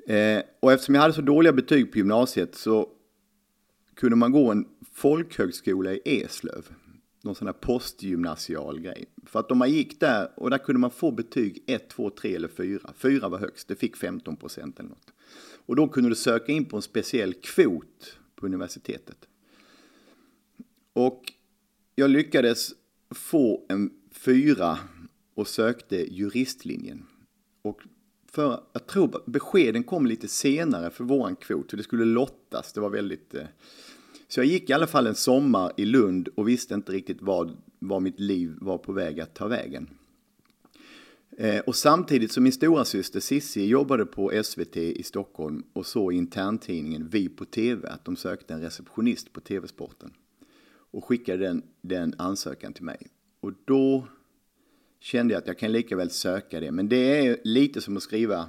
Eh, 0.07 0.42
och 0.61 0.73
eftersom 0.73 0.94
jag 0.94 1.03
hade 1.03 1.14
så 1.14 1.23
dåliga 1.23 1.53
betyg 1.53 1.92
på 1.92 1.99
gymnasiet 1.99 2.55
så 2.55 2.88
kunde 3.94 4.16
man 4.16 4.33
gå 4.33 4.51
en 4.51 4.66
folkhögskola 4.92 5.92
i 5.92 6.01
Eslöv. 6.05 6.68
Någon 7.25 7.35
sån 7.35 7.49
här 7.49 7.53
postgymnasial 7.53 8.81
grej. 8.81 9.07
För 9.27 9.41
att 9.41 9.51
om 9.51 9.59
man 9.59 9.71
gick 9.71 10.01
där 10.01 10.31
och 10.37 10.51
där 10.51 10.59
kunde 10.59 10.79
man 10.81 10.91
få 10.91 11.11
betyg 11.11 11.63
1, 11.67 11.89
2, 11.89 12.11
3 12.11 12.35
eller 12.35 12.49
4. 12.49 12.93
4 12.97 13.29
var 13.29 13.39
högst, 13.39 13.69
det 13.69 13.77
fick 13.77 13.97
15 13.97 14.37
procent 14.37 14.79
eller 14.79 14.89
något. 14.89 15.13
Och 15.67 15.77
då 15.77 15.89
kunde 15.89 16.09
du 16.09 16.15
söka 16.15 16.53
in 16.53 16.65
på 16.65 16.77
en 16.77 16.83
speciell 16.83 17.35
kvot 17.35 18.19
på 18.35 18.47
universitetet. 18.47 19.29
Och 20.93 21.33
jag 21.95 22.11
lyckades 22.11 22.73
få 23.11 23.67
en 23.69 23.91
4 24.11 24.79
och 25.35 25.49
sökte 25.49 26.15
juristlinjen. 26.15 27.07
Och 27.63 27.81
för, 28.31 28.61
jag 28.73 28.87
tror 28.87 29.23
beskeden 29.27 29.85
kom 29.85 30.07
lite 30.07 30.29
senare 30.29 30.91
för 30.91 31.05
våran 31.05 31.37
kvot, 31.37 31.71
för 31.71 31.77
det 31.77 31.83
skulle 31.83 32.05
lottas. 32.05 32.73
Det 32.73 32.81
var 32.81 32.91
väldigt... 32.91 33.35
Eh, 33.35 33.47
så 34.29 34.41
jag 34.41 34.47
gick 34.47 34.71
i 34.71 34.73
alla 34.73 34.87
fall 34.87 35.07
en 35.07 35.15
sommar 35.15 35.73
i 35.77 35.85
Lund 35.85 36.29
och 36.35 36.49
visste 36.49 36.75
inte 36.75 36.93
riktigt 36.93 37.23
vad, 37.23 37.57
vad 37.79 38.03
mitt 38.03 38.21
liv 38.21 38.55
var 38.61 38.79
på 38.79 38.93
väg 38.93 39.21
att 39.21 39.35
ta 39.35 39.49
vägen. 39.49 39.89
Eh, 41.37 41.61
och 41.61 41.77
samtidigt 41.77 42.33
som 42.33 42.43
min 42.43 42.53
stora 42.53 42.85
syster 42.85 43.21
Sissi 43.21 43.67
jobbade 43.67 44.07
på 44.07 44.43
SVT 44.45 44.77
i 44.77 45.03
Stockholm 45.03 45.63
och 45.73 45.87
såg 45.87 46.15
i 46.15 46.17
interntidningen 46.17 47.09
Vi 47.09 47.29
på 47.29 47.45
TV 47.45 47.89
att 47.89 48.05
de 48.05 48.17
sökte 48.17 48.55
en 48.55 48.61
receptionist 48.61 49.33
på 49.33 49.41
TV-sporten. 49.41 50.13
Och 50.91 51.05
skickade 51.05 51.47
den, 51.47 51.63
den 51.81 52.15
ansökan 52.19 52.73
till 52.73 52.85
mig. 52.85 53.07
Och 53.41 53.53
då 53.65 54.09
kände 55.01 55.35
jag 55.35 55.41
att 55.41 55.47
jag 55.47 55.59
kan 55.59 55.73
lika 55.73 55.97
väl 55.97 56.11
söka 56.11 56.61
det. 56.61 56.73
Men 56.73 56.89
det 56.89 57.27
är 57.27 57.39
lite 57.45 57.81
som 57.81 57.97
att 57.97 58.03
skriva 58.03 58.49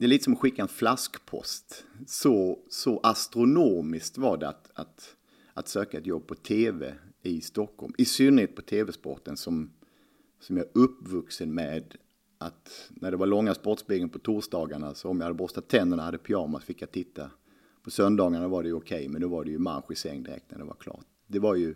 det 0.00 0.06
är 0.06 0.08
lite 0.08 0.24
som 0.24 0.32
att 0.32 0.38
skicka 0.38 0.62
en 0.62 0.68
flaskpost. 0.68 1.84
Så, 2.06 2.58
så 2.68 3.00
astronomiskt 3.02 4.18
var 4.18 4.36
det 4.36 4.48
att, 4.48 4.70
att, 4.74 5.16
att 5.54 5.68
söka 5.68 5.98
ett 5.98 6.06
jobb 6.06 6.26
på 6.26 6.34
tv 6.34 6.94
i 7.22 7.40
Stockholm. 7.40 7.94
I 7.98 8.04
synnerhet 8.04 8.56
på 8.56 8.62
tv-sporten 8.62 9.36
som, 9.36 9.70
som 10.40 10.56
jag 10.56 10.66
är 10.66 10.70
uppvuxen 10.74 11.54
med. 11.54 11.96
Att 12.38 12.90
när 12.90 13.10
det 13.10 13.16
var 13.16 13.26
långa 13.26 13.54
Sportspegeln 13.54 14.10
på 14.10 14.18
torsdagarna 14.18 14.94
så 14.94 15.08
om 15.08 15.18
jag 15.18 15.24
hade 15.24 15.34
borstat 15.34 15.68
tänderna 15.68 16.02
hade 16.02 16.18
pyjamas 16.18 16.64
fick 16.64 16.82
jag 16.82 16.90
titta. 16.90 17.30
På 17.82 17.90
söndagarna 17.90 18.48
var 18.48 18.62
det 18.62 18.68
ju 18.68 18.74
okej 18.74 19.08
men 19.08 19.20
då 19.20 19.28
var 19.28 19.44
det 19.44 19.50
ju 19.50 19.58
marsch 19.58 19.90
i 19.90 19.94
säng 19.96 20.22
direkt 20.22 20.50
när 20.50 20.58
det 20.58 20.64
var 20.64 20.76
klart. 20.80 21.06
Det 21.26 21.38
var 21.38 21.54
ju, 21.54 21.74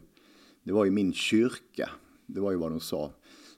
det 0.62 0.72
var 0.72 0.84
ju 0.84 0.90
min 0.90 1.12
kyrka. 1.12 1.90
Det 2.26 2.40
var 2.40 2.50
ju 2.50 2.56
vad 2.56 2.70
de 2.70 2.80
sa. 2.80 3.12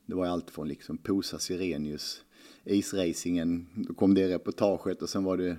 Det 0.06 0.14
var 0.14 0.24
ju 0.24 0.30
allt 0.30 0.50
från 0.50 0.68
liksom 0.68 0.98
Posa 0.98 1.38
Sirenius 1.38 2.22
isracingen, 2.66 3.66
då 3.74 3.94
kom 3.94 4.14
det 4.14 4.28
reportaget 4.28 5.02
och 5.02 5.08
sen 5.08 5.24
var 5.24 5.36
det 5.36 5.56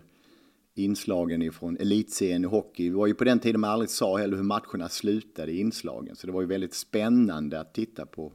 inslagen 0.76 1.42
ifrån 1.42 1.78
elitserien 1.78 2.44
i 2.44 2.48
hockey. 2.48 2.90
Det 2.90 2.96
var 2.96 3.08
ju 3.08 3.14
på 3.14 3.24
den 3.24 3.40
tiden 3.40 3.62
man 3.62 3.70
aldrig 3.70 3.90
sa 3.90 4.18
heller 4.18 4.38
hur 4.38 4.44
matcherna 4.44 4.90
slutade 4.90 5.52
i 5.52 5.60
inslagen. 5.60 6.16
Så 6.16 6.28
det 6.28 6.34
var 6.34 6.42
ju 6.42 6.48
väldigt 6.48 6.74
spännande 6.74 7.60
att 7.60 7.74
titta 7.74 8.06
på, 8.06 8.34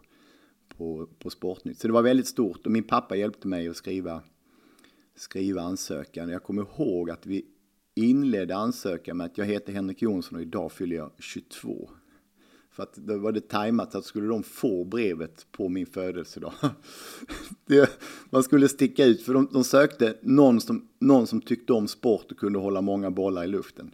på, 0.76 1.08
på 1.18 1.30
Sportnytt. 1.30 1.78
Så 1.78 1.86
det 1.86 1.92
var 1.92 2.02
väldigt 2.02 2.26
stort 2.26 2.66
och 2.66 2.72
min 2.72 2.84
pappa 2.84 3.16
hjälpte 3.16 3.48
mig 3.48 3.68
att 3.68 3.76
skriva, 3.76 4.22
skriva 5.16 5.62
ansökan. 5.62 6.28
Jag 6.28 6.42
kommer 6.42 6.62
ihåg 6.62 7.10
att 7.10 7.26
vi 7.26 7.44
inledde 7.94 8.56
ansökan 8.56 9.16
med 9.16 9.26
att 9.26 9.38
jag 9.38 9.44
heter 9.44 9.72
Henrik 9.72 10.02
Jonsson 10.02 10.36
och 10.36 10.42
idag 10.42 10.72
fyller 10.72 10.96
jag 10.96 11.10
22. 11.18 11.90
För 12.72 12.82
att 12.82 12.94
då 12.94 13.18
var 13.18 13.32
det 13.32 13.48
tajmat 13.48 13.94
att 13.94 14.04
skulle 14.04 14.26
de 14.26 14.42
få 14.42 14.84
brevet 14.84 15.46
på 15.52 15.68
min 15.68 15.86
födelsedag. 15.86 16.52
Det, 17.66 18.00
man 18.30 18.42
skulle 18.42 18.68
sticka 18.68 19.04
ut 19.04 19.22
för 19.22 19.34
de, 19.34 19.48
de 19.52 19.64
sökte 19.64 20.18
någon 20.22 20.60
som, 20.60 20.88
någon 20.98 21.26
som 21.26 21.40
tyckte 21.40 21.72
om 21.72 21.88
sport 21.88 22.32
och 22.32 22.38
kunde 22.38 22.58
hålla 22.58 22.80
många 22.80 23.10
bollar 23.10 23.44
i 23.44 23.46
luften. 23.46 23.90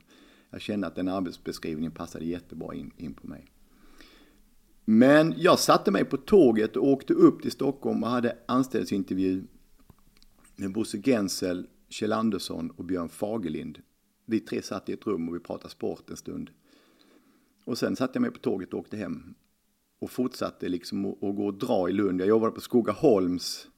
Jag 0.51 0.61
kände 0.61 0.87
att 0.87 0.95
den 0.95 1.09
arbetsbeskrivningen 1.09 1.93
passade 1.93 2.25
jättebra 2.25 2.75
in, 2.75 2.91
in 2.97 3.15
på 3.15 3.27
mig. 3.27 3.47
Men 4.85 5.35
jag 5.37 5.59
satte 5.59 5.91
mig 5.91 6.05
på 6.05 6.17
tåget 6.17 6.77
och 6.77 6.89
åkte 6.89 7.15
upp 7.15 7.43
till 7.43 7.53
Stockholm 7.53 8.03
och 8.03 8.11
hade 8.11 8.39
anställningsintervju 8.47 9.45
med 10.57 10.73
Bosse 10.73 10.99
Gensel, 10.99 11.67
Kjell 11.89 12.13
Andersson 12.13 12.71
och 12.71 12.85
Björn 12.85 13.09
Fagerlind. 13.09 13.79
Vi 14.27 14.41
tre 14.41 14.63
satt 14.63 14.89
i 14.89 14.93
ett 14.93 15.07
rum 15.07 15.29
och 15.29 15.35
vi 15.35 15.41
pratade 15.41 15.71
sport 15.71 16.11
en 16.11 16.17
stund. 16.17 16.51
Och 17.69 17.79
sen 17.79 17.97
satte 17.97 18.17
jag 18.17 18.21
mig 18.21 18.31
på 18.31 18.39
tåget 18.39 18.73
och 18.73 18.81
åkte 18.81 18.97
hem. 18.97 19.35
Och 19.99 20.11
fortsatte 20.11 20.69
liksom 20.69 21.07
att, 21.07 21.21
gå 21.21 21.47
och 21.47 21.55
dra 21.55 21.89
i 21.89 21.93
Lund. 21.93 22.21
Jag 22.21 22.29
jobbade 22.29 22.53
på 22.53 22.61
Skogaholms 22.61 23.69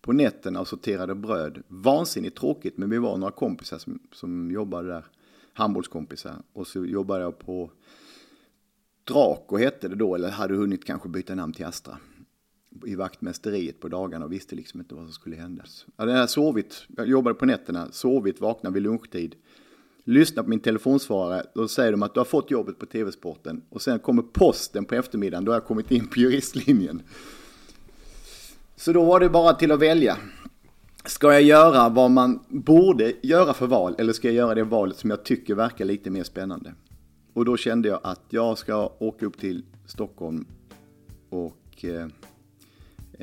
på 0.00 0.12
nätterna 0.12 0.60
och 0.60 0.68
sorterade 0.68 1.14
bröd. 1.14 1.62
Vansinnigt 1.68 2.38
tråkigt, 2.38 2.78
men 2.78 2.90
vi 2.90 2.98
var 2.98 3.16
några 3.16 3.32
kompisar 3.32 3.78
som, 3.78 3.98
som 4.12 4.50
jobbade 4.50 4.88
där. 4.88 5.04
Handbollskompisar. 5.52 6.42
Och 6.52 6.66
så 6.66 6.84
jobbade 6.84 7.22
jag 7.22 7.38
på 7.38 7.70
Draco 9.04 9.56
hette 9.56 9.88
det 9.88 9.96
då, 9.96 10.14
eller 10.14 10.30
hade 10.30 10.54
hunnit 10.54 10.84
kanske 10.84 11.08
byta 11.08 11.34
namn 11.34 11.52
till 11.52 11.66
Astra. 11.66 11.98
I 12.86 12.94
vaktmästeriet 12.94 13.80
på 13.80 13.88
dagarna 13.88 14.24
och 14.24 14.32
visste 14.32 14.56
liksom 14.56 14.80
inte 14.80 14.94
vad 14.94 15.04
som 15.04 15.12
skulle 15.12 15.36
hända. 15.36 15.64
Jag 15.96 16.06
hade 16.06 16.28
sovit, 16.28 16.86
jag 16.96 17.08
jobbade 17.08 17.34
på 17.34 17.46
nätterna, 17.46 17.92
sovit, 17.92 18.40
vaknade 18.40 18.74
vid 18.74 18.82
lunchtid 18.82 19.36
lyssnar 20.08 20.42
på 20.42 20.48
min 20.48 20.60
telefonsvarare, 20.60 21.42
då 21.54 21.68
säger 21.68 21.92
de 21.92 22.02
att 22.02 22.14
du 22.14 22.20
har 22.20 22.24
fått 22.24 22.50
jobbet 22.50 22.78
på 22.78 22.86
TV-sporten. 22.86 23.62
Och 23.70 23.82
sen 23.82 23.98
kommer 23.98 24.22
posten 24.22 24.84
på 24.84 24.94
eftermiddagen, 24.94 25.44
då 25.44 25.52
har 25.52 25.56
jag 25.56 25.64
kommit 25.64 25.90
in 25.90 26.06
på 26.06 26.20
juristlinjen. 26.20 27.02
Så 28.76 28.92
då 28.92 29.04
var 29.04 29.20
det 29.20 29.28
bara 29.28 29.54
till 29.54 29.72
att 29.72 29.80
välja. 29.80 30.16
Ska 31.04 31.32
jag 31.32 31.42
göra 31.42 31.88
vad 31.88 32.10
man 32.10 32.40
borde 32.48 33.12
göra 33.22 33.54
för 33.54 33.66
val, 33.66 33.94
eller 33.98 34.12
ska 34.12 34.28
jag 34.28 34.34
göra 34.34 34.54
det 34.54 34.64
valet 34.64 34.96
som 34.96 35.10
jag 35.10 35.24
tycker 35.24 35.54
verkar 35.54 35.84
lite 35.84 36.10
mer 36.10 36.24
spännande? 36.24 36.74
Och 37.32 37.44
då 37.44 37.56
kände 37.56 37.88
jag 37.88 38.00
att 38.02 38.24
jag 38.28 38.58
ska 38.58 38.92
åka 38.98 39.26
upp 39.26 39.38
till 39.38 39.62
Stockholm 39.86 40.46
och 41.30 41.84
eh, 41.84 42.06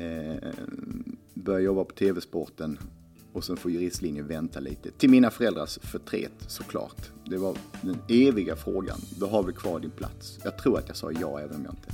eh, 0.06 0.36
börja 1.34 1.60
jobba 1.60 1.84
på 1.84 1.94
TV-sporten 1.94 2.78
och 3.36 3.44
sen 3.44 3.56
får 3.56 3.70
juristlinjen 3.70 4.26
vänta 4.26 4.60
lite. 4.60 4.90
Till 4.90 5.10
mina 5.10 5.30
föräldrars 5.30 5.78
förtret 5.82 6.32
såklart. 6.46 7.10
Det 7.24 7.36
var 7.36 7.56
den 7.82 7.98
eviga 8.08 8.56
frågan. 8.56 8.98
Då 9.18 9.26
har 9.26 9.42
vi 9.42 9.52
kvar 9.52 9.80
din 9.80 9.90
plats. 9.90 10.38
Jag 10.44 10.58
tror 10.58 10.78
att 10.78 10.88
jag 10.88 10.96
sa 10.96 11.12
ja 11.12 11.40
även 11.40 11.56
om 11.56 11.64
jag 11.64 11.72
inte 11.72 11.88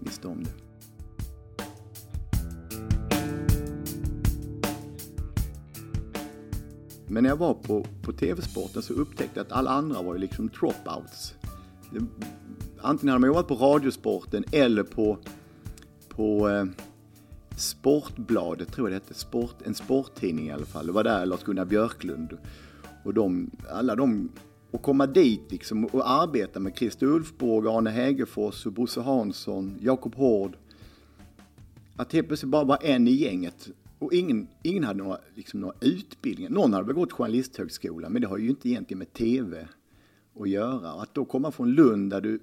visste 0.00 0.28
om 0.28 0.44
det. 0.44 0.50
Men 7.06 7.22
när 7.22 7.30
jag 7.30 7.36
var 7.36 7.54
på, 7.54 7.86
på 8.02 8.12
TV-sporten 8.12 8.82
så 8.82 8.94
upptäckte 8.94 9.40
jag 9.40 9.46
att 9.46 9.52
alla 9.52 9.70
andra 9.70 10.02
var 10.02 10.14
ju 10.14 10.20
liksom 10.20 10.48
dropouts. 10.48 11.34
Det, 11.92 12.00
antingen 12.80 13.12
hade 13.12 13.20
man 13.20 13.28
jobbat 13.28 13.48
på 13.48 13.54
Radiosporten 13.54 14.44
eller 14.52 14.82
på, 14.82 15.18
på 16.08 16.48
eh, 16.48 16.64
Sportbladet, 17.56 18.72
tror 18.72 18.90
jag 18.90 19.00
det 19.00 19.04
hette, 19.04 19.18
Sport, 19.20 19.56
en 19.64 19.74
sporttidning 19.74 20.46
i 20.46 20.52
alla 20.52 20.66
fall. 20.66 20.86
Det 20.86 20.92
var 20.92 21.04
där 21.04 21.26
Lars-Gunnar 21.26 21.64
Björklund 21.64 22.38
och 23.04 23.14
de, 23.14 23.50
alla 23.70 23.94
de, 23.94 24.32
och 24.70 24.82
komma 24.82 25.06
dit 25.06 25.52
liksom 25.52 25.84
och 25.84 26.10
arbeta 26.10 26.60
med 26.60 26.76
Christer 26.76 27.06
Ulfborg, 27.06 27.68
Arne 27.68 27.90
Hägerfors, 27.90 28.64
Bosse 28.64 29.00
Hansson, 29.00 29.78
Jakob 29.80 30.14
Hård. 30.14 30.56
Att 31.96 32.12
helt 32.12 32.26
plötsligt 32.28 32.50
bara 32.50 32.64
vara 32.64 32.78
en 32.78 33.08
i 33.08 33.12
gänget 33.12 33.68
och 33.98 34.12
ingen, 34.12 34.48
ingen 34.62 34.84
hade 34.84 35.02
några, 35.02 35.18
liksom, 35.34 35.60
några 35.60 35.74
utbildningar. 35.80 36.50
Någon 36.50 36.72
hade 36.72 36.86
väl 36.86 36.94
gått 36.94 37.12
journalisthögskola, 37.12 38.08
men 38.08 38.22
det 38.22 38.28
har 38.28 38.38
ju 38.38 38.48
inte 38.48 38.68
egentligen 38.68 38.98
med 38.98 39.12
tv 39.12 39.68
att 40.40 40.48
göra. 40.48 40.90
Att 40.90 41.14
då 41.14 41.24
komma 41.24 41.50
från 41.50 41.72
Lund 41.72 42.10
där 42.10 42.20
du 42.20 42.40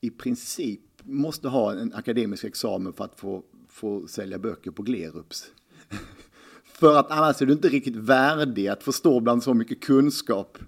i 0.00 0.10
princip 0.10 0.80
måste 1.02 1.48
ha 1.48 1.72
en 1.72 1.92
akademisk 1.92 2.44
examen 2.44 2.92
för 2.92 3.04
att 3.04 3.20
få, 3.20 3.42
få 3.74 4.06
sälja 4.08 4.38
böcker 4.38 4.70
på 4.70 4.82
Glerups. 4.82 5.52
för 6.64 6.96
att 6.96 7.10
annars 7.10 7.42
är 7.42 7.46
du 7.46 7.52
inte 7.52 7.68
riktigt 7.68 7.96
värdig 7.96 8.68
att 8.68 8.82
förstå 8.82 9.20
bland 9.20 9.42
så 9.42 9.54
mycket 9.54 9.80
kunskap 9.80 10.58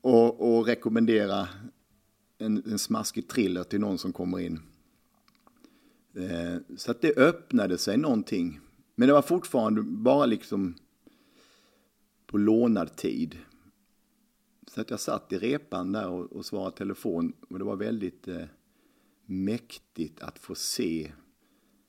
och, 0.00 0.56
och 0.58 0.66
rekommendera 0.66 1.48
en, 2.38 2.62
en 2.66 2.78
smaskig 2.78 3.28
thriller 3.28 3.64
till 3.64 3.80
någon 3.80 3.98
som 3.98 4.12
kommer 4.12 4.40
in. 4.40 4.60
Eh, 6.14 6.76
så 6.76 6.90
att 6.90 7.00
det 7.00 7.16
öppnade 7.16 7.78
sig 7.78 7.96
någonting. 7.96 8.60
Men 8.94 9.08
det 9.08 9.12
var 9.12 9.22
fortfarande 9.22 9.82
bara 9.82 10.26
liksom 10.26 10.74
på 12.26 12.38
lånad 12.38 12.96
tid. 12.96 13.38
Så 14.66 14.80
att 14.80 14.90
jag 14.90 15.00
satt 15.00 15.32
i 15.32 15.38
repan 15.38 15.92
där 15.92 16.08
och, 16.08 16.32
och 16.32 16.46
svarade 16.46 16.76
telefon 16.76 17.32
och 17.48 17.58
det 17.58 17.64
var 17.64 17.76
väldigt 17.76 18.28
eh, 18.28 18.44
mäktigt 19.26 20.20
att 20.20 20.38
få 20.38 20.54
se 20.54 21.12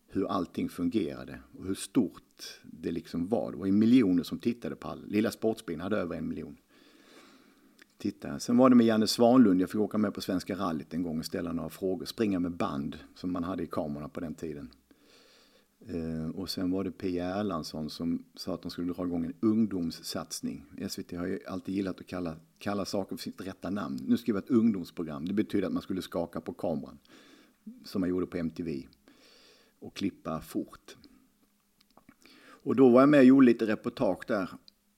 hur 0.08 0.28
allting 0.28 0.70
fungerade 0.70 1.40
och 1.58 1.66
hur 1.66 1.76
stort 1.76 2.62
det 2.64 2.92
liksom 2.92 3.28
var. 3.28 3.52
Det 3.52 3.58
var 3.58 3.66
ju 3.66 3.72
miljoner 3.72 4.24
som 4.24 4.40
tittade 4.40 4.76
på 4.76 4.88
all. 4.88 5.06
Lilla 5.08 5.32
Sportspegeln 5.32 5.82
hade 5.82 5.98
över 5.98 6.16
en 6.16 6.28
miljon 6.28 6.58
tittare. 7.98 8.40
Sen 8.40 8.58
var 8.58 8.70
det 8.70 8.76
med 8.76 8.86
Janne 8.86 9.08
Svanlund, 9.08 9.62
jag 9.62 9.70
fick 9.70 9.82
åka 9.82 9.98
med 9.98 10.14
på 10.14 10.22
Svenska 10.22 10.56
rallyt 10.56 10.94
en 10.94 11.04
gång 11.04 11.20
och 11.20 11.26
ställa 11.26 11.52
några 11.52 11.70
frågor, 11.70 12.06
springa 12.06 12.40
med 12.40 12.52
band 12.52 12.98
som 13.16 13.32
man 13.32 13.44
hade 13.44 13.64
i 13.64 13.68
kamerorna 13.68 14.10
på 14.10 14.20
den 14.20 14.36
tiden. 14.36 14.70
Eh, 15.86 16.30
och 16.30 16.50
sen 16.50 16.72
var 16.72 16.84
det 16.84 16.92
Pia 16.92 17.26
Erlandsson 17.26 17.90
som 17.90 18.26
sa 18.36 18.54
att 18.54 18.62
de 18.62 18.72
skulle 18.72 18.94
dra 18.94 19.06
igång 19.06 19.26
en 19.26 19.34
ungdomssatsning. 19.40 20.66
SVT 20.90 21.12
har 21.12 21.26
ju 21.26 21.40
alltid 21.48 21.76
gillat 21.76 22.00
att 22.00 22.08
kalla, 22.08 22.36
kalla 22.60 22.86
saker 22.86 23.16
för 23.16 23.24
sitt 23.24 23.42
rätta 23.42 23.70
namn. 23.70 24.00
Nu 24.08 24.18
ska 24.18 24.34
vi 24.34 24.40
ett 24.40 24.50
ungdomsprogram. 24.50 25.26
Det 25.26 25.34
betyder 25.34 25.68
att 25.68 25.74
man 25.74 25.82
skulle 25.82 26.02
skaka 26.02 26.42
på 26.42 26.54
kameran. 26.54 26.98
Som 27.86 28.00
man 28.00 28.10
gjorde 28.10 28.28
på 28.28 28.38
MTV. 28.38 28.84
Och 29.80 29.96
klippa 29.96 30.42
fort. 30.42 30.96
Och 32.40 32.76
då 32.76 32.90
var 32.90 33.00
jag 33.00 33.10
med 33.10 33.20
och 33.20 33.26
gjorde 33.26 33.46
lite 33.46 33.66
reportage 33.66 34.24
där. 34.28 34.50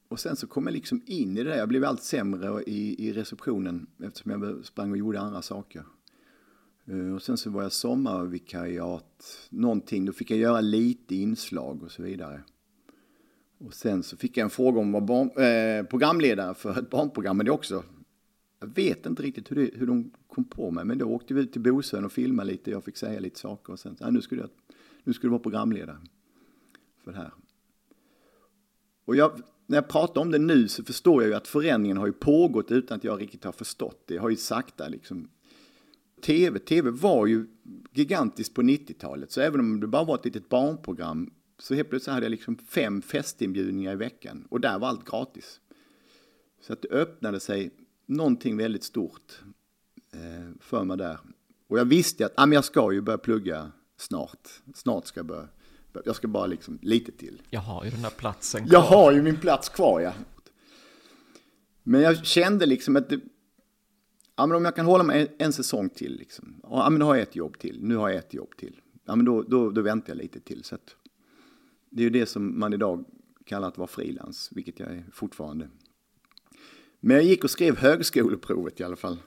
Och 0.07 0.19
sen 0.19 0.35
så 0.35 0.47
kom 0.47 0.67
jag 0.67 0.73
liksom 0.73 1.01
in 1.05 1.37
i 1.37 1.43
det 1.43 1.49
där. 1.49 1.57
Jag 1.57 1.69
blev 1.69 1.85
allt 1.85 2.03
sämre 2.03 2.63
i, 2.63 3.07
i 3.07 3.13
receptionen 3.13 3.87
eftersom 4.03 4.31
jag 4.31 4.65
sprang 4.65 4.91
och 4.91 4.97
gjorde 4.97 5.19
andra 5.19 5.41
saker. 5.41 5.83
Eh, 6.85 7.15
och 7.15 7.21
sen 7.21 7.37
så 7.37 7.49
var 7.49 7.63
jag 7.63 7.71
sommarvikariat, 7.71 9.47
någonting, 9.49 10.05
då 10.05 10.11
fick 10.11 10.31
jag 10.31 10.39
göra 10.39 10.61
lite 10.61 11.15
inslag 11.15 11.83
och 11.83 11.91
så 11.91 12.03
vidare. 12.03 12.43
Och 13.57 13.73
sen 13.73 14.03
så 14.03 14.17
fick 14.17 14.37
jag 14.37 14.43
en 14.43 14.49
fråga 14.49 14.79
om 14.79 14.95
att 14.95 15.09
vara 15.09 15.25
barn, 15.25 15.43
eh, 15.43 15.85
programledare 15.85 16.53
för 16.53 16.79
ett 16.79 16.89
barnprogram, 16.89 17.37
men 17.37 17.45
det 17.45 17.51
också, 17.51 17.83
jag 18.59 18.75
vet 18.75 19.05
inte 19.05 19.23
riktigt 19.23 19.51
hur, 19.51 19.55
det, 19.55 19.69
hur 19.73 19.87
de 19.87 20.11
kom 20.27 20.43
på 20.43 20.71
mig, 20.71 20.85
men 20.85 20.97
då 20.97 21.05
åkte 21.05 21.33
vi 21.33 21.41
ut 21.41 21.51
till 21.51 21.61
Bosön 21.61 22.05
och 22.05 22.11
filmade 22.11 22.51
lite, 22.51 22.71
jag 22.71 22.83
fick 22.83 22.97
säga 22.97 23.19
lite 23.19 23.39
saker 23.39 23.73
och 23.73 23.79
sen, 23.79 23.95
ja, 23.99 24.09
nu 24.09 24.21
skulle 24.21 24.41
jag, 24.41 24.49
nu 25.03 25.13
skulle 25.13 25.27
du 25.27 25.31
vara 25.31 25.43
programledare 25.43 25.97
för 27.03 27.11
det 27.11 27.17
här. 27.17 27.31
Och 29.05 29.15
jag, 29.15 29.41
när 29.65 29.77
jag 29.77 29.87
pratar 29.87 30.21
om 30.21 30.31
det 30.31 30.39
nu 30.39 30.67
så 30.67 30.83
förstår 30.83 31.21
jag 31.21 31.29
ju 31.29 31.35
att 31.35 31.47
förändringen 31.47 31.97
har 31.97 32.07
ju 32.07 32.13
pågått 32.13 32.71
utan 32.71 32.97
att 32.97 33.03
jag 33.03 33.21
riktigt 33.21 33.43
har 33.43 33.51
förstått 33.51 34.03
det. 34.05 34.13
Jag 34.13 34.21
har 34.21 34.29
ju 34.29 34.35
sakta 34.35 34.87
liksom 34.87 35.29
tv, 36.21 36.59
tv 36.59 36.91
var 36.91 37.25
ju 37.25 37.47
gigantiskt 37.93 38.53
på 38.53 38.61
90-talet. 38.61 39.31
Så 39.31 39.41
även 39.41 39.59
om 39.59 39.79
det 39.79 39.87
bara 39.87 40.03
var 40.03 40.15
ett 40.15 40.25
litet 40.25 40.49
barnprogram 40.49 41.33
så 41.57 41.73
helt 41.73 41.89
plötsligt 41.89 42.13
hade 42.13 42.25
jag 42.25 42.31
liksom 42.31 42.57
fem 42.57 43.01
festinbjudningar 43.01 43.93
i 43.93 43.95
veckan 43.95 44.47
och 44.49 44.61
där 44.61 44.79
var 44.79 44.87
allt 44.87 45.09
gratis. 45.09 45.59
Så 46.61 46.73
att 46.73 46.81
det 46.81 46.87
öppnade 46.87 47.39
sig 47.39 47.71
någonting 48.09 48.57
väldigt 48.57 48.83
stort 48.83 49.41
eh, 50.13 50.51
för 50.59 50.83
mig 50.83 50.97
där. 50.97 51.19
Och 51.67 51.79
jag 51.79 51.85
visste 51.85 52.25
att 52.25 52.33
ah, 52.37 52.45
men 52.45 52.55
jag 52.55 52.65
ska 52.65 52.93
ju 52.93 53.01
börja 53.01 53.17
plugga 53.17 53.71
snart. 53.97 54.49
Snart 54.75 55.07
ska 55.07 55.19
jag 55.19 55.25
börja. 55.25 55.47
Jag 56.05 56.15
ska 56.15 56.27
bara 56.27 56.45
liksom 56.45 56.79
lite 56.81 57.11
till. 57.11 57.41
Jag 57.49 57.59
har 57.59 57.85
ju 57.85 57.91
den 57.91 58.01
där 58.01 58.09
platsen 58.09 58.67
kvar. 58.67 58.73
Jag 58.73 58.81
har 58.81 59.11
ju 59.11 59.21
min 59.21 59.37
plats 59.37 59.69
kvar 59.69 59.99
ja. 59.99 60.13
Men 61.83 62.01
jag 62.01 62.25
kände 62.25 62.65
liksom 62.65 62.95
att 62.95 63.09
det, 63.09 63.19
ja, 64.35 64.45
men 64.45 64.57
om 64.57 64.65
jag 64.65 64.75
kan 64.75 64.85
hålla 64.85 65.03
mig 65.03 65.21
en, 65.21 65.45
en 65.45 65.53
säsong 65.53 65.89
till, 65.89 66.17
liksom. 66.17 66.61
ja, 66.63 66.89
men 66.89 66.99
då 66.99 67.05
har 67.05 67.15
jag 67.15 67.23
ett 67.23 67.35
jobb 67.35 67.59
till, 67.59 67.83
nu 67.83 67.95
har 67.95 68.09
jag 68.09 68.17
ett 68.17 68.33
jobb 68.33 68.57
till. 68.57 68.81
Ja, 69.05 69.15
men 69.15 69.25
då, 69.25 69.41
då, 69.43 69.71
då 69.71 69.81
väntar 69.81 70.09
jag 70.09 70.17
lite 70.17 70.39
till. 70.39 70.63
Så 70.63 70.75
att, 70.75 70.95
det 71.89 72.01
är 72.01 72.03
ju 72.03 72.09
det 72.09 72.25
som 72.25 72.59
man 72.59 72.73
idag 72.73 73.05
kallar 73.45 73.67
att 73.67 73.77
vara 73.77 73.87
frilans, 73.87 74.49
vilket 74.51 74.79
jag 74.79 74.89
är 74.89 75.05
fortfarande. 75.11 75.69
Men 76.99 77.15
jag 77.15 77.25
gick 77.25 77.43
och 77.43 77.49
skrev 77.49 77.77
högskoleprovet 77.77 78.79
i 78.79 78.83
alla 78.83 78.95
fall. 78.95 79.17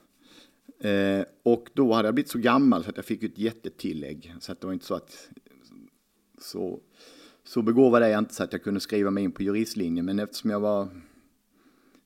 Eh, 0.81 1.25
och 1.43 1.71
då 1.75 1.93
hade 1.93 2.09
jag 2.09 2.15
blivit 2.15 2.31
så 2.31 2.39
gammal 2.39 2.85
så 2.85 2.91
att 2.91 2.97
jag 2.97 3.05
fick 3.05 3.23
ett 3.23 3.39
jättetillägg. 3.39 4.35
Så 4.41 4.53
att 4.53 4.61
det 4.61 4.67
var 4.67 4.75
inte 4.75 4.87
så 4.87 4.95
att... 4.95 5.29
Så, 6.39 6.81
så 7.45 7.63
begåvad 7.63 8.03
är 8.03 8.09
jag 8.09 8.19
inte 8.19 8.35
så 8.35 8.45
att 8.45 8.53
jag 8.53 8.63
kunde 8.63 8.81
skriva 8.81 9.11
mig 9.11 9.25
in 9.25 9.33
på 9.33 9.43
juristlinjen. 9.43 10.05
Men 10.05 10.19
eftersom 10.19 10.51
jag 10.51 10.61
var 10.61 10.89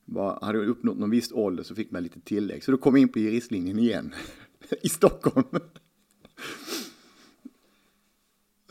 var, 0.07 0.39
hade 0.41 0.65
uppnått 0.65 0.97
någon 0.97 1.09
viss 1.09 1.31
ålder 1.31 1.63
så 1.63 1.75
fick 1.75 1.91
man 1.91 2.03
lite 2.03 2.19
tillägg. 2.19 2.63
Så 2.63 2.71
då 2.71 2.77
kom 2.77 2.95
jag 2.95 3.01
in 3.01 3.09
på 3.09 3.19
juristlinjen 3.19 3.79
igen 3.79 4.13
i 4.81 4.89
Stockholm. 4.89 5.45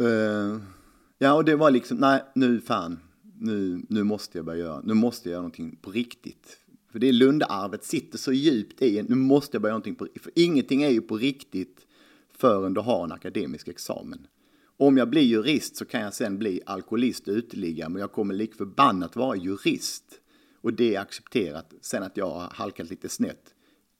eh, 0.01 0.61
ja, 1.19 1.35
och 1.35 1.45
det 1.45 1.57
var 1.57 1.71
liksom, 1.71 1.99
nej, 1.99 2.25
nu 2.35 2.61
fan, 2.61 2.99
nu, 3.39 3.83
nu 3.89 4.03
måste 4.03 4.39
jag 4.39 4.45
börja 4.45 4.59
göra, 4.59 4.81
nu 4.81 4.95
måste 4.95 5.29
jag 5.29 5.33
göra 5.33 5.43
någonting 5.43 5.77
på 5.83 5.91
riktigt. 5.91 6.59
För 6.97 7.01
det 7.01 7.13
Lundarvet 7.13 7.85
sitter 7.85 8.19
så 8.19 8.33
djupt 8.33 8.83
i 8.83 9.03
nu 9.03 9.15
måste 9.15 9.55
jag 9.55 9.63
börja 9.63 9.73
någonting 9.73 9.95
på. 9.95 10.07
För 10.21 10.33
ingenting 10.35 10.83
är 10.83 10.89
ju 10.89 11.01
på 11.01 11.17
riktigt 11.17 11.87
förrän 12.39 12.75
du 12.75 12.81
har 12.81 13.05
en 13.05 13.13
akademisk 13.13 13.69
examen. 13.69 14.27
Om 14.77 14.97
jag 14.97 15.11
blir 15.11 15.23
jurist 15.23 15.77
så 15.77 15.85
kan 15.85 16.01
jag 16.01 16.15
sen 16.15 16.39
bli 16.39 16.61
alkoholist 16.67 17.29
och 17.29 17.35
uteliggare, 17.35 17.89
men 17.89 18.01
jag 18.01 18.13
kommer 18.13 18.35
lik 18.35 18.55
förbannat 18.55 19.17
vara 19.17 19.37
jurist. 19.37 20.05
Och 20.61 20.73
det 20.73 20.95
är 20.95 21.01
accepterat. 21.01 21.75
Sen 21.81 22.03
att 22.03 22.17
jag 22.17 22.31
har 22.31 22.51
halkat 22.53 22.91
lite 22.91 23.09
snett, 23.09 23.55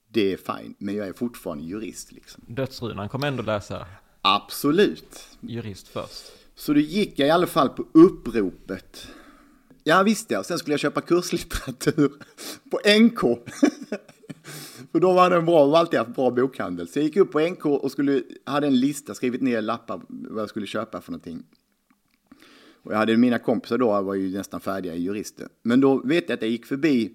det 0.09 0.33
är 0.33 0.37
fine. 0.37 0.75
Men 0.79 0.95
jag 0.95 1.09
är 1.09 1.13
fortfarande 1.13 1.65
jurist 1.65 2.13
liksom. 2.13 2.45
Dödsrunan 2.47 3.09
kommer 3.09 3.27
ändå 3.27 3.43
läsa? 3.43 3.87
Absolut. 4.23 5.29
Jurist 5.41 5.89
först. 5.89 6.33
Så 6.55 6.73
då 6.73 6.81
gick 6.81 7.19
jag 7.19 7.29
i 7.29 7.31
alla 7.31 7.47
fall 7.47 7.69
på 7.69 7.87
uppropet. 7.93 9.09
Ja 9.89 10.03
visst 10.03 10.31
ja, 10.31 10.43
sen 10.43 10.59
skulle 10.59 10.73
jag 10.73 10.81
köpa 10.81 11.01
kurslitteratur 11.01 12.13
på 12.71 12.81
NK. 13.01 13.21
För 14.93 15.01
då 15.01 15.13
var 15.13 15.31
det 15.31 15.37
en 15.37 15.45
bra, 15.47 15.77
alltid 15.77 15.99
haft 15.99 16.15
bra 16.15 16.31
bokhandel. 16.31 16.89
Så 16.89 16.99
jag 16.99 17.05
gick 17.05 17.17
upp 17.17 17.33
på 17.33 17.41
NK 17.41 17.67
och 17.67 17.93
skulle, 17.93 18.23
hade 18.45 18.67
en 18.67 18.81
lista, 18.81 19.15
skrivit 19.15 19.43
ner 19.43 19.63
lappar 19.63 20.01
vad 20.09 20.43
jag 20.43 20.49
skulle 20.49 20.67
köpa 20.67 21.01
för 21.01 21.13
någonting. 21.13 21.43
Och 22.83 22.93
jag 22.93 22.99
hade 22.99 23.17
mina 23.17 23.39
kompisar 23.39 23.79
då, 23.79 24.03
var 24.03 24.15
ju 24.15 24.37
nästan 24.37 24.61
färdiga 24.61 24.95
jurister. 24.95 25.49
Men 25.63 25.81
då 25.81 26.03
vet 26.05 26.29
jag 26.29 26.37
att 26.37 26.43
jag 26.43 26.51
gick 26.51 26.67
förbi, 26.67 27.13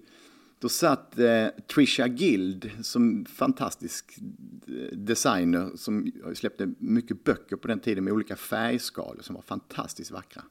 då 0.58 0.68
satt 0.68 1.18
eh, 1.18 1.46
Trisha 1.74 2.08
Guild 2.08 2.70
som 2.82 3.24
fantastisk 3.24 4.18
eh, 4.66 4.96
designer 4.96 5.70
som 5.76 6.12
släppte 6.34 6.72
mycket 6.78 7.24
böcker 7.24 7.56
på 7.56 7.68
den 7.68 7.80
tiden 7.80 8.04
med 8.04 8.12
olika 8.12 8.36
färgskalor 8.36 9.22
som 9.22 9.34
var 9.34 9.42
fantastiskt 9.42 10.10
vackra. 10.10 10.42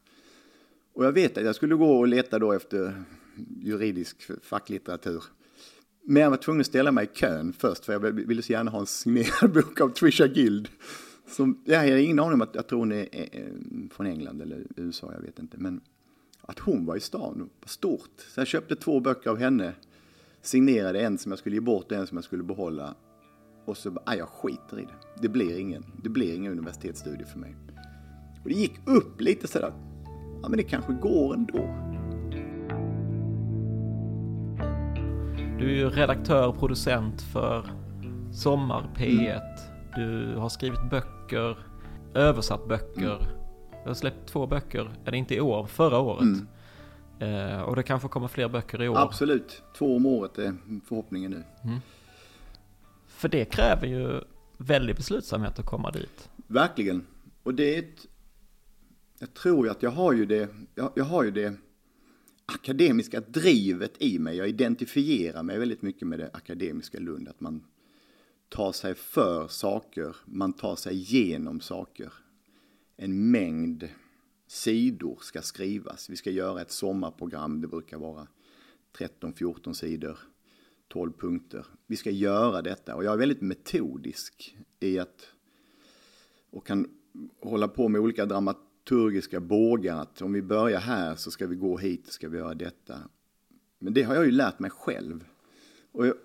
Och 0.94 1.06
jag 1.06 1.12
vet 1.12 1.38
att 1.38 1.46
jag 1.46 1.56
skulle 1.56 1.76
gå 1.76 2.00
och 2.00 2.08
leta 2.08 2.40
då 2.40 2.52
efter 2.52 3.04
juridisk 3.62 4.32
facklitteratur. 4.42 5.24
Men 6.04 6.24
jag 6.24 6.30
var 6.30 6.38
tvungen 6.38 6.62
att 6.62 6.68
ställa 6.68 6.92
mig 6.92 7.06
i 7.06 7.18
kön 7.18 7.54
först 7.54 7.86
för 7.86 7.94
jag 7.94 8.00
ville 8.00 8.42
så 8.42 8.52
gärna 8.52 8.72
ha 8.72 8.80
en 8.80 8.86
signerad 8.86 9.52
bok 9.54 9.82
av 9.82 9.90
Trisha 9.90 10.28
Guild. 10.28 10.70
Som, 11.28 11.62
jag 11.66 11.80
har 11.80 11.86
ingen 11.86 12.20
aning 12.20 12.34
om 12.34 12.42
att 12.42 12.56
jag 12.56 12.68
tror 12.68 12.80
hon 12.80 12.92
är 12.92 13.08
från 13.92 14.06
England 14.06 14.42
eller 14.42 14.64
USA, 14.76 15.14
jag 15.14 15.22
vet 15.22 15.40
inte. 15.40 15.58
Men 15.58 15.82
att 16.42 16.60
hon 16.60 16.86
var 16.86 16.96
i 16.96 17.00
stan, 17.00 17.50
var 17.62 17.68
stort. 17.68 18.22
Så 18.34 18.40
jag 18.40 18.48
köpte 18.48 18.76
två 18.76 19.00
böcker 19.00 19.30
av 19.30 19.38
henne. 19.38 19.74
Signerade 20.42 21.02
en 21.02 21.18
som 21.18 21.32
jag 21.32 21.40
skulle 21.40 21.56
ge 21.56 21.62
bort 21.62 21.92
och 21.92 21.98
en 21.98 22.08
som 22.08 22.18
jag 22.18 22.24
skulle 22.24 22.44
behålla. 22.44 22.96
Och 23.66 23.78
så 23.78 23.92
bara, 23.92 24.16
jag 24.16 24.30
skiter 24.30 24.80
i 24.80 24.82
det. 24.82 25.22
Det 25.22 25.30
blir 25.30 25.60
ingen, 25.60 25.86
det 26.04 26.10
blir 26.10 26.36
ingen 26.36 26.52
universitetsstudie 26.52 27.26
för 27.26 27.40
mig. 27.40 27.56
Och 28.44 28.50
det 28.50 28.56
gick 28.56 28.74
upp 28.86 29.22
lite 29.22 29.48
sådär. 29.48 29.91
Ja, 30.42 30.50
men 30.50 30.58
det 30.58 30.64
kanske 30.64 30.94
går 30.94 31.34
ändå. 31.34 31.58
Du 35.60 35.72
är 35.72 35.76
ju 35.76 35.90
redaktör 35.90 36.48
och 36.48 36.60
producent 36.60 37.22
för 37.22 37.66
Sommar 38.34 38.90
P1. 38.96 39.22
Mm. 39.22 39.42
Du 39.96 40.36
har 40.38 40.50
skrivit 40.50 40.90
böcker, 40.90 41.58
översatt 42.14 42.68
böcker. 42.68 43.16
Mm. 43.16 43.28
Du 43.84 43.90
har 43.90 43.94
släppt 43.94 44.28
två 44.28 44.48
böcker, 44.48 44.92
det 45.06 45.18
inte 45.18 45.36
i 45.36 45.42
år, 45.42 45.66
förra 45.66 46.00
året. 46.00 46.22
Mm. 46.22 46.48
Eh, 47.20 47.62
och 47.62 47.76
det 47.76 47.84
kanske 47.84 48.08
kommer 48.08 48.28
fler 48.28 48.50
böcker 48.50 48.84
i 48.84 48.90
år. 48.90 48.98
Absolut, 48.98 49.64
två 49.78 49.96
om 49.96 50.06
året 50.06 50.38
är 50.38 50.56
förhoppningen 50.86 51.32
nu. 51.32 51.44
Mm. 51.64 51.80
För 53.08 53.30
det 53.30 53.46
kräver 53.46 53.88
ju 53.88 54.22
väldig 54.58 54.96
beslutsamhet 54.96 55.60
att 55.60 55.66
komma 55.66 55.92
dit. 55.92 56.30
Verkligen. 56.48 57.06
Och 57.44 57.54
det 57.54 57.76
är 57.76 57.80
ett... 57.80 58.08
Jag 59.22 59.34
tror 59.34 59.66
ju 59.66 59.72
att 59.72 59.84
jag 59.84 59.92
har 59.92 60.14
ju 60.14 60.26
det, 60.26 60.50
jag, 60.76 60.92
jag 60.96 61.04
har 61.04 61.24
ju 61.24 61.32
det 61.32 61.54
akademiska 62.46 63.20
drivet 63.20 64.02
i 64.02 64.20
mig. 64.20 64.38
Jag 64.38 64.50
identifierar 64.50 65.44
mig 65.44 65.60
väldigt 65.60 65.82
mycket 65.82 66.08
med 66.08 66.20
det 66.20 66.30
akademiska 66.34 67.00
Lund. 67.00 67.28
Att 67.28 67.40
man 67.40 67.64
tar 68.50 68.72
sig 68.72 68.96
för 68.96 69.48
saker, 69.48 70.16
man 70.26 70.54
tar 70.54 70.76
sig 70.76 70.94
igenom 70.94 71.62
saker. 71.62 72.14
En 72.98 73.32
mängd 73.32 73.90
sidor 74.48 75.18
ska 75.22 75.42
skrivas. 75.42 76.10
Vi 76.10 76.16
ska 76.16 76.32
göra 76.32 76.62
ett 76.62 76.72
sommarprogram, 76.72 77.62
det 77.62 77.68
brukar 77.68 77.98
vara 77.98 78.28
13-14 78.98 79.74
sidor. 79.74 80.20
12 80.88 81.12
punkter. 81.12 81.66
Vi 81.88 81.96
ska 81.96 82.12
göra 82.12 82.62
detta 82.62 82.96
och 82.96 83.04
jag 83.04 83.14
är 83.14 83.18
väldigt 83.18 83.42
metodisk 83.42 84.58
i 84.80 85.00
att 85.00 85.28
och 86.50 86.66
kan 86.66 86.88
hålla 87.42 87.68
på 87.68 87.88
med 87.88 88.02
olika 88.02 88.26
dramaturgiska 88.92 89.40
bågar. 89.40 90.02
Att 90.02 90.22
om 90.22 90.34
vi 90.34 90.42
börjar 90.42 90.80
här 90.80 91.16
så 91.16 91.32
ska 91.32 91.48
vi 91.48 91.56
gå 91.56 91.78
hit 91.78 92.08
och 92.08 92.14
ska 92.14 92.30
vi 92.30 92.38
göra 92.38 92.54
detta. 92.54 93.00
Men 93.80 93.94
det 93.94 94.04
har 94.04 94.16
jag 94.16 94.26
ju 94.26 94.32
lärt 94.32 94.60
mig 94.60 94.72
själv. 94.72 95.26
Och 95.92 96.08
jag, 96.08 96.16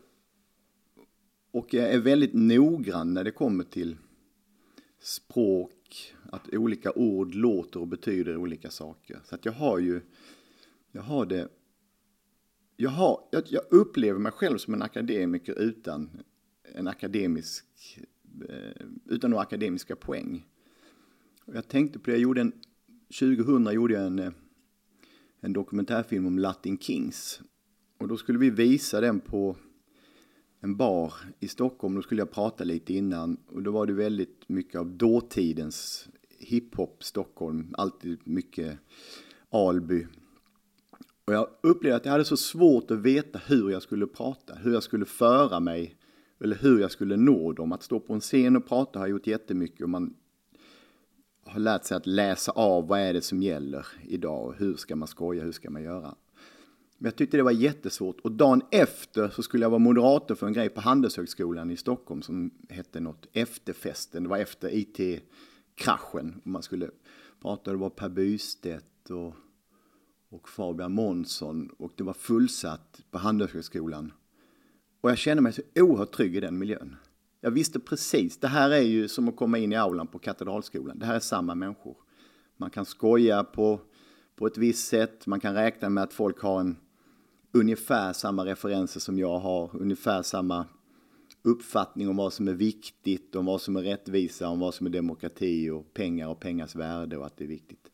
och 1.50 1.74
jag 1.74 1.92
är 1.92 1.98
väldigt 1.98 2.34
noggrann 2.34 3.14
när 3.14 3.24
det 3.24 3.30
kommer 3.30 3.64
till 3.64 3.96
språk, 5.00 6.14
att 6.32 6.54
olika 6.54 6.92
ord 6.92 7.34
låter 7.34 7.80
och 7.80 7.88
betyder 7.88 8.36
olika 8.36 8.70
saker. 8.70 9.20
Så 9.24 9.34
att 9.34 9.44
jag 9.44 9.52
har 9.52 9.78
ju, 9.78 10.00
jag 10.92 11.02
har 11.02 11.26
det, 11.26 11.48
jag, 12.76 12.90
har, 12.90 13.20
jag, 13.30 13.42
jag 13.46 13.62
upplever 13.70 14.18
mig 14.18 14.32
själv 14.32 14.58
som 14.58 14.74
en 14.74 14.82
akademiker 14.82 15.58
utan 15.58 16.10
en 16.74 16.88
akademisk, 16.88 17.64
eh, 18.48 18.86
utan 19.04 19.30
några 19.30 19.42
akademiska 19.42 19.96
poäng. 19.96 20.46
Jag 21.52 21.68
tänkte 21.68 21.98
på 21.98 22.04
det, 22.06 22.12
jag 22.12 22.20
gjorde 22.20 22.40
en, 22.40 22.52
2000 23.18 23.74
gjorde 23.74 23.94
jag 23.94 24.06
en, 24.06 24.18
eh, 24.18 24.32
en 25.40 25.52
dokumentärfilm 25.52 26.26
om 26.26 26.38
Latin 26.38 26.78
Kings. 26.78 27.40
Och 27.98 28.08
då 28.08 28.16
skulle 28.16 28.38
vi 28.38 28.50
visa 28.50 29.00
den 29.00 29.20
på 29.20 29.56
en 30.60 30.76
bar 30.76 31.14
i 31.40 31.48
Stockholm. 31.48 31.94
Då 31.94 32.02
skulle 32.02 32.20
jag 32.20 32.30
prata 32.30 32.64
lite 32.64 32.94
innan 32.94 33.36
och 33.46 33.62
då 33.62 33.70
var 33.70 33.86
det 33.86 33.92
väldigt 33.92 34.48
mycket 34.48 34.80
av 34.80 34.90
dåtidens 34.90 36.08
hiphop 36.38 37.04
Stockholm. 37.04 37.74
Alltid 37.78 38.18
mycket 38.24 38.78
Alby. 39.50 40.06
Och 41.24 41.34
jag 41.34 41.48
upplevde 41.60 41.96
att 41.96 42.04
jag 42.04 42.12
hade 42.12 42.24
så 42.24 42.36
svårt 42.36 42.90
att 42.90 42.98
veta 42.98 43.40
hur 43.46 43.70
jag 43.70 43.82
skulle 43.82 44.06
prata, 44.06 44.54
hur 44.54 44.72
jag 44.72 44.82
skulle 44.82 45.04
föra 45.04 45.60
mig 45.60 45.96
eller 46.40 46.56
hur 46.56 46.80
jag 46.80 46.90
skulle 46.90 47.16
nå 47.16 47.52
dem. 47.52 47.72
Att 47.72 47.82
stå 47.82 48.00
på 48.00 48.14
en 48.14 48.20
scen 48.20 48.56
och 48.56 48.68
prata 48.68 48.98
har 48.98 49.06
jag 49.06 49.10
gjort 49.10 49.26
jättemycket 49.26 49.80
och 49.80 49.90
man 49.90 50.14
har 51.46 51.60
lärt 51.60 51.84
sig 51.84 51.96
att 51.96 52.06
läsa 52.06 52.52
av 52.52 52.88
vad 52.88 53.00
är 53.00 53.12
det 53.12 53.22
som 53.22 53.42
gäller 53.42 53.86
idag 54.08 54.46
och 54.46 54.54
hur 54.54 54.76
ska 54.76 54.96
man 54.96 55.08
skoja, 55.08 55.44
hur 55.44 55.52
ska 55.52 55.70
man 55.70 55.82
göra. 55.82 56.14
Men 56.98 57.06
jag 57.06 57.16
tyckte 57.16 57.36
det 57.36 57.42
var 57.42 57.50
jättesvårt 57.50 58.20
och 58.20 58.32
dagen 58.32 58.62
efter 58.70 59.28
så 59.28 59.42
skulle 59.42 59.64
jag 59.64 59.70
vara 59.70 59.78
moderator 59.78 60.34
för 60.34 60.46
en 60.46 60.52
grej 60.52 60.68
på 60.68 60.80
Handelshögskolan 60.80 61.70
i 61.70 61.76
Stockholm 61.76 62.22
som 62.22 62.50
hette 62.68 63.00
något 63.00 63.26
Efterfesten. 63.32 64.22
Det 64.22 64.28
var 64.28 64.38
efter 64.38 64.70
IT-kraschen. 64.74 66.40
Man 66.44 66.62
skulle 66.62 66.90
prata, 67.42 67.70
det 67.70 67.76
var 67.76 67.90
Per 67.90 68.08
Bystedt 68.08 69.10
och, 69.10 69.34
och 70.28 70.48
Fabian 70.48 70.92
Månsson 70.92 71.70
och 71.78 71.92
det 71.96 72.04
var 72.04 72.14
fullsatt 72.14 73.00
på 73.10 73.18
Handelshögskolan. 73.18 74.12
Och 75.00 75.10
jag 75.10 75.18
kände 75.18 75.42
mig 75.42 75.52
så 75.52 75.62
oerhört 75.74 76.12
trygg 76.12 76.36
i 76.36 76.40
den 76.40 76.58
miljön. 76.58 76.96
Jag 77.46 77.50
visste 77.50 77.80
precis, 77.80 78.38
det 78.38 78.48
här 78.48 78.70
är 78.70 78.80
ju 78.80 79.08
som 79.08 79.28
att 79.28 79.36
komma 79.36 79.58
in 79.58 79.72
i 79.72 79.76
aulan 79.76 80.06
på 80.06 80.18
Katedralskolan. 80.18 80.98
Det 80.98 81.06
här 81.06 81.14
är 81.14 81.20
samma 81.20 81.54
människor. 81.54 81.96
Man 82.56 82.70
kan 82.70 82.84
skoja 82.84 83.44
på, 83.44 83.80
på 84.36 84.46
ett 84.46 84.58
visst 84.58 84.88
sätt, 84.88 85.26
man 85.26 85.40
kan 85.40 85.54
räkna 85.54 85.88
med 85.88 86.04
att 86.04 86.12
folk 86.12 86.40
har 86.40 86.60
en 86.60 86.76
ungefär 87.52 88.12
samma 88.12 88.44
referenser 88.44 89.00
som 89.00 89.18
jag 89.18 89.38
har, 89.38 89.70
ungefär 89.76 90.22
samma 90.22 90.66
uppfattning 91.42 92.08
om 92.08 92.16
vad 92.16 92.32
som 92.32 92.48
är 92.48 92.52
viktigt, 92.52 93.36
om 93.36 93.46
vad 93.46 93.60
som 93.60 93.76
är 93.76 93.82
rättvisa, 93.82 94.48
om 94.48 94.60
vad 94.60 94.74
som 94.74 94.86
är 94.86 94.90
demokrati 94.90 95.70
och 95.70 95.94
pengar 95.94 96.28
och 96.28 96.40
pengars 96.40 96.74
värde 96.74 97.16
och 97.16 97.26
att 97.26 97.36
det 97.36 97.44
är 97.44 97.48
viktigt. 97.48 97.86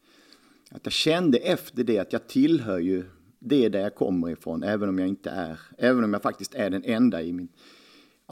Att 0.71 0.81
jag 0.85 0.93
kände 0.93 1.39
efter 1.39 1.85
det 1.85 1.99
att 1.99 2.13
jag 2.13 2.29
tillhör 2.29 2.79
ju 2.79 3.05
det 3.39 3.69
där 3.69 3.81
jag 3.81 3.95
kommer 3.95 4.31
ifrån, 4.31 4.63
även 4.63 4.89
om 4.89 4.99
jag 4.99 5.09
inte 5.09 5.31
är, 5.31 5.61
även 5.79 6.05
om 6.05 6.13
jag 6.13 6.23
faktiskt 6.23 6.55
är 6.55 6.71
den 6.71 6.85
enda 6.85 7.23
i 7.23 7.33
min, 7.33 7.49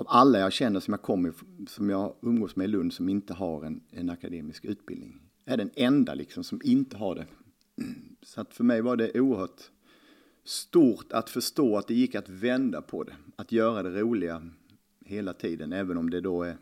av 0.01 0.07
alla 0.09 0.38
jag 0.38 0.53
känner 0.53 0.80
som 0.80 0.92
jag 0.92 1.03
kommer, 1.03 1.32
som 1.68 1.90
jag 1.90 2.14
umgås 2.22 2.57
med 2.57 2.64
i 2.64 2.68
Lund 2.68 2.92
som 2.92 3.09
inte 3.09 3.34
har 3.34 3.64
en, 3.64 3.80
en 3.90 4.11
akademisk 4.11 4.64
utbildning. 4.64 5.20
Jag 5.44 5.53
är 5.53 5.57
den 5.57 5.70
enda 5.74 6.14
liksom 6.14 6.44
som 6.44 6.61
inte 6.64 6.96
har 6.96 7.14
det. 7.14 7.26
Så 8.22 8.40
att 8.40 8.55
för 8.55 8.64
mig 8.64 8.82
var 8.82 8.96
det 8.96 9.20
oerhört 9.20 9.70
stort 10.44 11.12
att 11.12 11.30
förstå 11.30 11.76
att 11.76 11.88
det 11.88 11.94
gick 11.94 12.14
att 12.14 12.28
vända 12.28 12.82
på 12.82 13.05
det. 13.05 13.12
Att 13.36 13.53
göra 13.53 13.82
det 13.82 14.01
roliga 14.01 14.51
hela 15.05 15.32
tiden, 15.32 15.72
även 15.72 15.96
om 15.96 16.11
det 16.11 16.20
då 16.20 16.42
är, 16.42 16.57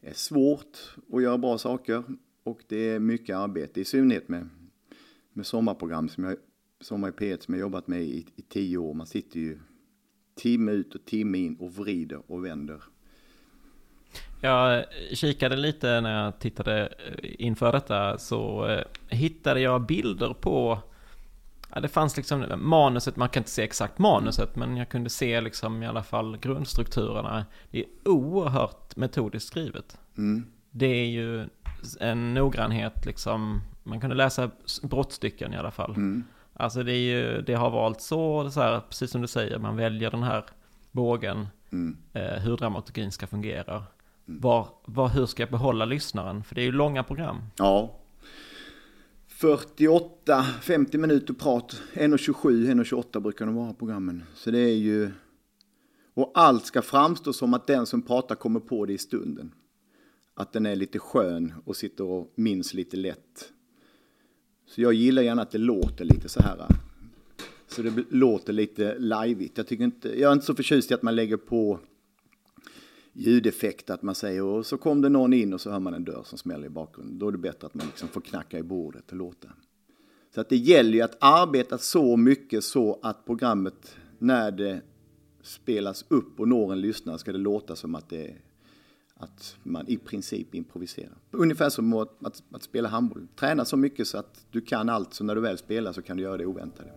är 0.00 0.14
svårt 0.14 0.96
att 1.12 1.22
göra 1.22 1.38
bra 1.38 1.58
saker 1.58 2.04
och 2.42 2.60
det 2.68 2.90
är 2.90 2.98
mycket 2.98 3.36
arbete, 3.36 3.80
i 3.80 3.84
synnerhet 3.84 4.28
med, 4.28 4.48
med 5.32 5.46
sommarprogram 5.46 6.08
som 6.08 6.24
jag, 6.24 6.36
Sommar 6.80 7.08
i 7.08 7.12
P1 7.12 7.44
som 7.44 7.54
jag 7.54 7.60
jobbat 7.60 7.88
med 7.88 8.02
i, 8.02 8.26
i 8.36 8.42
tio 8.42 8.78
år. 8.78 8.94
Man 8.94 9.06
sitter 9.06 9.40
ju 9.40 9.58
timme 10.34 10.72
ut 10.72 10.94
och 10.94 11.04
timme 11.04 11.38
in 11.38 11.56
och 11.56 11.74
vrider 11.74 12.20
och 12.26 12.44
vänder. 12.44 12.82
Jag 14.40 14.84
kikade 15.12 15.56
lite 15.56 16.00
när 16.00 16.24
jag 16.24 16.38
tittade 16.38 16.94
inför 17.22 17.72
detta 17.72 18.18
så 18.18 18.66
eh, 18.66 18.84
hittade 19.08 19.60
jag 19.60 19.86
bilder 19.86 20.34
på 20.34 20.78
Ja, 21.74 21.80
det 21.80 21.88
fanns 21.88 22.16
liksom 22.16 22.44
manuset, 22.56 23.16
man 23.16 23.28
kan 23.28 23.40
inte 23.40 23.50
se 23.50 23.62
exakt 23.62 23.98
manuset, 23.98 24.56
men 24.56 24.76
jag 24.76 24.88
kunde 24.88 25.10
se 25.10 25.40
liksom 25.40 25.82
i 25.82 25.86
alla 25.86 26.02
fall 26.02 26.36
grundstrukturerna. 26.36 27.46
Det 27.70 27.78
är 27.78 27.86
oerhört 28.04 28.96
metodiskt 28.96 29.48
skrivet. 29.48 29.98
Mm. 30.18 30.46
Det 30.70 30.86
är 30.86 31.06
ju 31.06 31.48
en 32.00 32.34
noggrannhet 32.34 33.06
liksom, 33.06 33.62
man 33.82 34.00
kunde 34.00 34.16
läsa 34.16 34.50
brottstycken 34.82 35.54
i 35.54 35.56
alla 35.56 35.70
fall. 35.70 35.90
Mm. 35.90 36.24
Alltså 36.54 36.82
det, 36.82 36.92
är 36.92 36.98
ju, 36.98 37.42
det 37.42 37.54
har 37.54 37.70
valt 37.70 38.00
så, 38.00 38.50
så 38.50 38.60
här, 38.60 38.80
precis 38.80 39.10
som 39.10 39.20
du 39.20 39.28
säger, 39.28 39.58
man 39.58 39.76
väljer 39.76 40.10
den 40.10 40.22
här 40.22 40.44
bågen, 40.92 41.46
mm. 41.72 41.96
eh, 42.12 42.22
hur 42.22 42.56
dramaturgin 42.56 43.12
ska 43.12 43.26
fungera. 43.26 43.74
Mm. 44.28 44.40
Var, 44.40 44.68
var, 44.84 45.08
hur 45.08 45.26
ska 45.26 45.42
jag 45.42 45.50
behålla 45.50 45.84
lyssnaren? 45.84 46.44
För 46.44 46.54
det 46.54 46.60
är 46.60 46.64
ju 46.64 46.72
långa 46.72 47.02
program. 47.02 47.42
Ja, 47.56 48.00
48, 49.34 50.42
50 50.42 50.98
minuter 50.98 51.34
prat. 51.34 51.82
1.27, 51.92 52.74
1.28 52.74 53.20
brukar 53.20 53.46
de 53.46 53.54
vara 53.54 53.74
programmen. 53.74 54.22
Så 54.34 54.50
det 54.50 54.60
är 54.60 54.76
ju... 54.76 55.10
Och 56.14 56.32
allt 56.34 56.66
ska 56.66 56.82
framstå 56.82 57.32
som 57.32 57.54
att 57.54 57.66
den 57.66 57.86
som 57.86 58.02
pratar 58.02 58.34
kommer 58.34 58.60
på 58.60 58.86
det 58.86 58.92
i 58.92 58.98
stunden. 58.98 59.52
Att 60.34 60.52
den 60.52 60.66
är 60.66 60.76
lite 60.76 60.98
skön 60.98 61.54
och 61.64 61.76
sitter 61.76 62.04
och 62.04 62.32
minns 62.34 62.74
lite 62.74 62.96
lätt. 62.96 63.52
Så 64.74 64.80
jag 64.80 64.94
gillar 64.94 65.22
gärna 65.22 65.42
att 65.42 65.50
det 65.50 65.58
låter 65.58 66.04
lite 66.04 66.28
så 66.28 66.42
här. 66.42 66.66
Så 67.68 67.82
det 67.82 68.04
låter 68.10 68.52
lite 68.52 68.98
lajvigt. 68.98 69.58
Jag, 69.58 69.66
tycker 69.66 69.84
inte, 69.84 70.20
jag 70.20 70.28
är 70.28 70.32
inte 70.32 70.46
så 70.46 70.54
förtjust 70.54 70.90
i 70.90 70.94
att 70.94 71.02
man 71.02 71.16
lägger 71.16 71.36
på 71.36 71.80
ljudeffekt, 73.12 73.90
att 73.90 74.02
man 74.02 74.14
säger 74.14 74.42
och 74.42 74.66
så 74.66 74.76
kom 74.76 75.00
det 75.00 75.08
någon 75.08 75.32
in 75.32 75.52
och 75.52 75.60
så 75.60 75.70
hör 75.70 75.80
man 75.80 75.94
en 75.94 76.04
dörr 76.04 76.22
som 76.24 76.38
smäller 76.38 76.66
i 76.66 76.70
bakgrunden. 76.70 77.18
Då 77.18 77.28
är 77.28 77.32
det 77.32 77.38
bättre 77.38 77.66
att 77.66 77.74
man 77.74 77.86
liksom 77.86 78.08
får 78.08 78.20
knacka 78.20 78.58
i 78.58 78.62
bordet 78.62 79.10
och 79.10 79.16
låta. 79.16 79.48
Så 80.34 80.40
att 80.40 80.48
det 80.48 80.56
gäller 80.56 80.92
ju 80.92 81.00
att 81.00 81.16
arbeta 81.20 81.78
så 81.78 82.16
mycket 82.16 82.64
så 82.64 82.98
att 83.02 83.26
programmet 83.26 83.96
när 84.18 84.50
det 84.50 84.80
spelas 85.42 86.04
upp 86.08 86.40
och 86.40 86.48
når 86.48 86.72
en 86.72 86.80
lyssnare 86.80 87.18
ska 87.18 87.32
det 87.32 87.38
låta 87.38 87.76
som 87.76 87.94
att, 87.94 88.08
det, 88.08 88.34
att 89.24 89.56
man 89.62 89.88
i 89.88 89.96
princip 89.96 90.54
improviserar. 90.54 91.12
Ungefär 91.30 91.70
som 91.70 91.92
att, 91.92 92.24
att, 92.24 92.42
att 92.50 92.62
spela 92.62 92.88
handboll. 92.88 93.26
Träna 93.36 93.64
så 93.64 93.76
mycket 93.76 94.06
så 94.06 94.18
att 94.18 94.44
du 94.50 94.60
kan 94.60 94.88
allt, 94.88 95.14
så 95.14 95.24
när 95.24 95.34
du 95.34 95.40
väl 95.40 95.58
spelar 95.58 95.92
så 95.92 96.02
kan 96.02 96.16
du 96.16 96.22
göra 96.22 96.36
det 96.36 96.46
oväntade. 96.46 96.90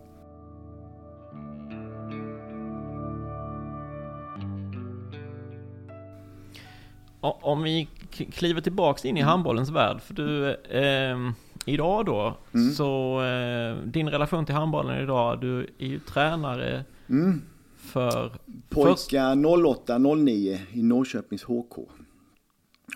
om 7.42 7.64
vi 7.64 7.88
kliver 8.32 8.62
tillbaks 8.62 9.06
in 9.06 9.18
i 9.18 9.22
handbollens 9.22 9.70
värld, 9.70 10.02
för 10.02 10.14
du, 10.14 10.50
eh, 10.54 11.32
idag 11.66 12.06
då, 12.06 12.38
mm. 12.54 12.72
så 12.72 13.22
eh, 13.24 13.78
din 13.86 14.10
relation 14.10 14.46
till 14.46 14.56
handbollen 14.56 15.04
idag, 15.04 15.42
du 15.42 15.60
är 15.78 15.88
ju 15.88 16.00
tränare 16.00 16.84
mm. 17.10 17.42
för... 17.78 18.32
Pojkar 18.70 19.36
08-09 19.36 20.58
i 20.72 20.84
Norrköpings 20.84 21.44
HK. 21.44 21.90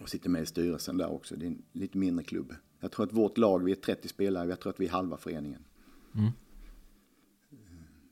Och 0.01 0.09
sitter 0.09 0.29
med 0.29 0.41
i 0.41 0.45
styrelsen 0.45 0.97
där 0.97 1.11
också, 1.11 1.35
det 1.35 1.45
är 1.45 1.47
en 1.47 1.61
lite 1.73 1.97
mindre 1.97 2.25
klubb. 2.25 2.55
Jag 2.79 2.91
tror 2.91 3.05
att 3.05 3.13
vårt 3.13 3.37
lag, 3.37 3.63
vi 3.63 3.71
är 3.71 3.75
30 3.75 4.07
spelare, 4.07 4.49
jag 4.49 4.59
tror 4.59 4.69
att 4.69 4.79
vi 4.79 4.85
är 4.85 4.91
halva 4.91 5.17
föreningen. 5.17 5.63
Mm. 6.15 6.31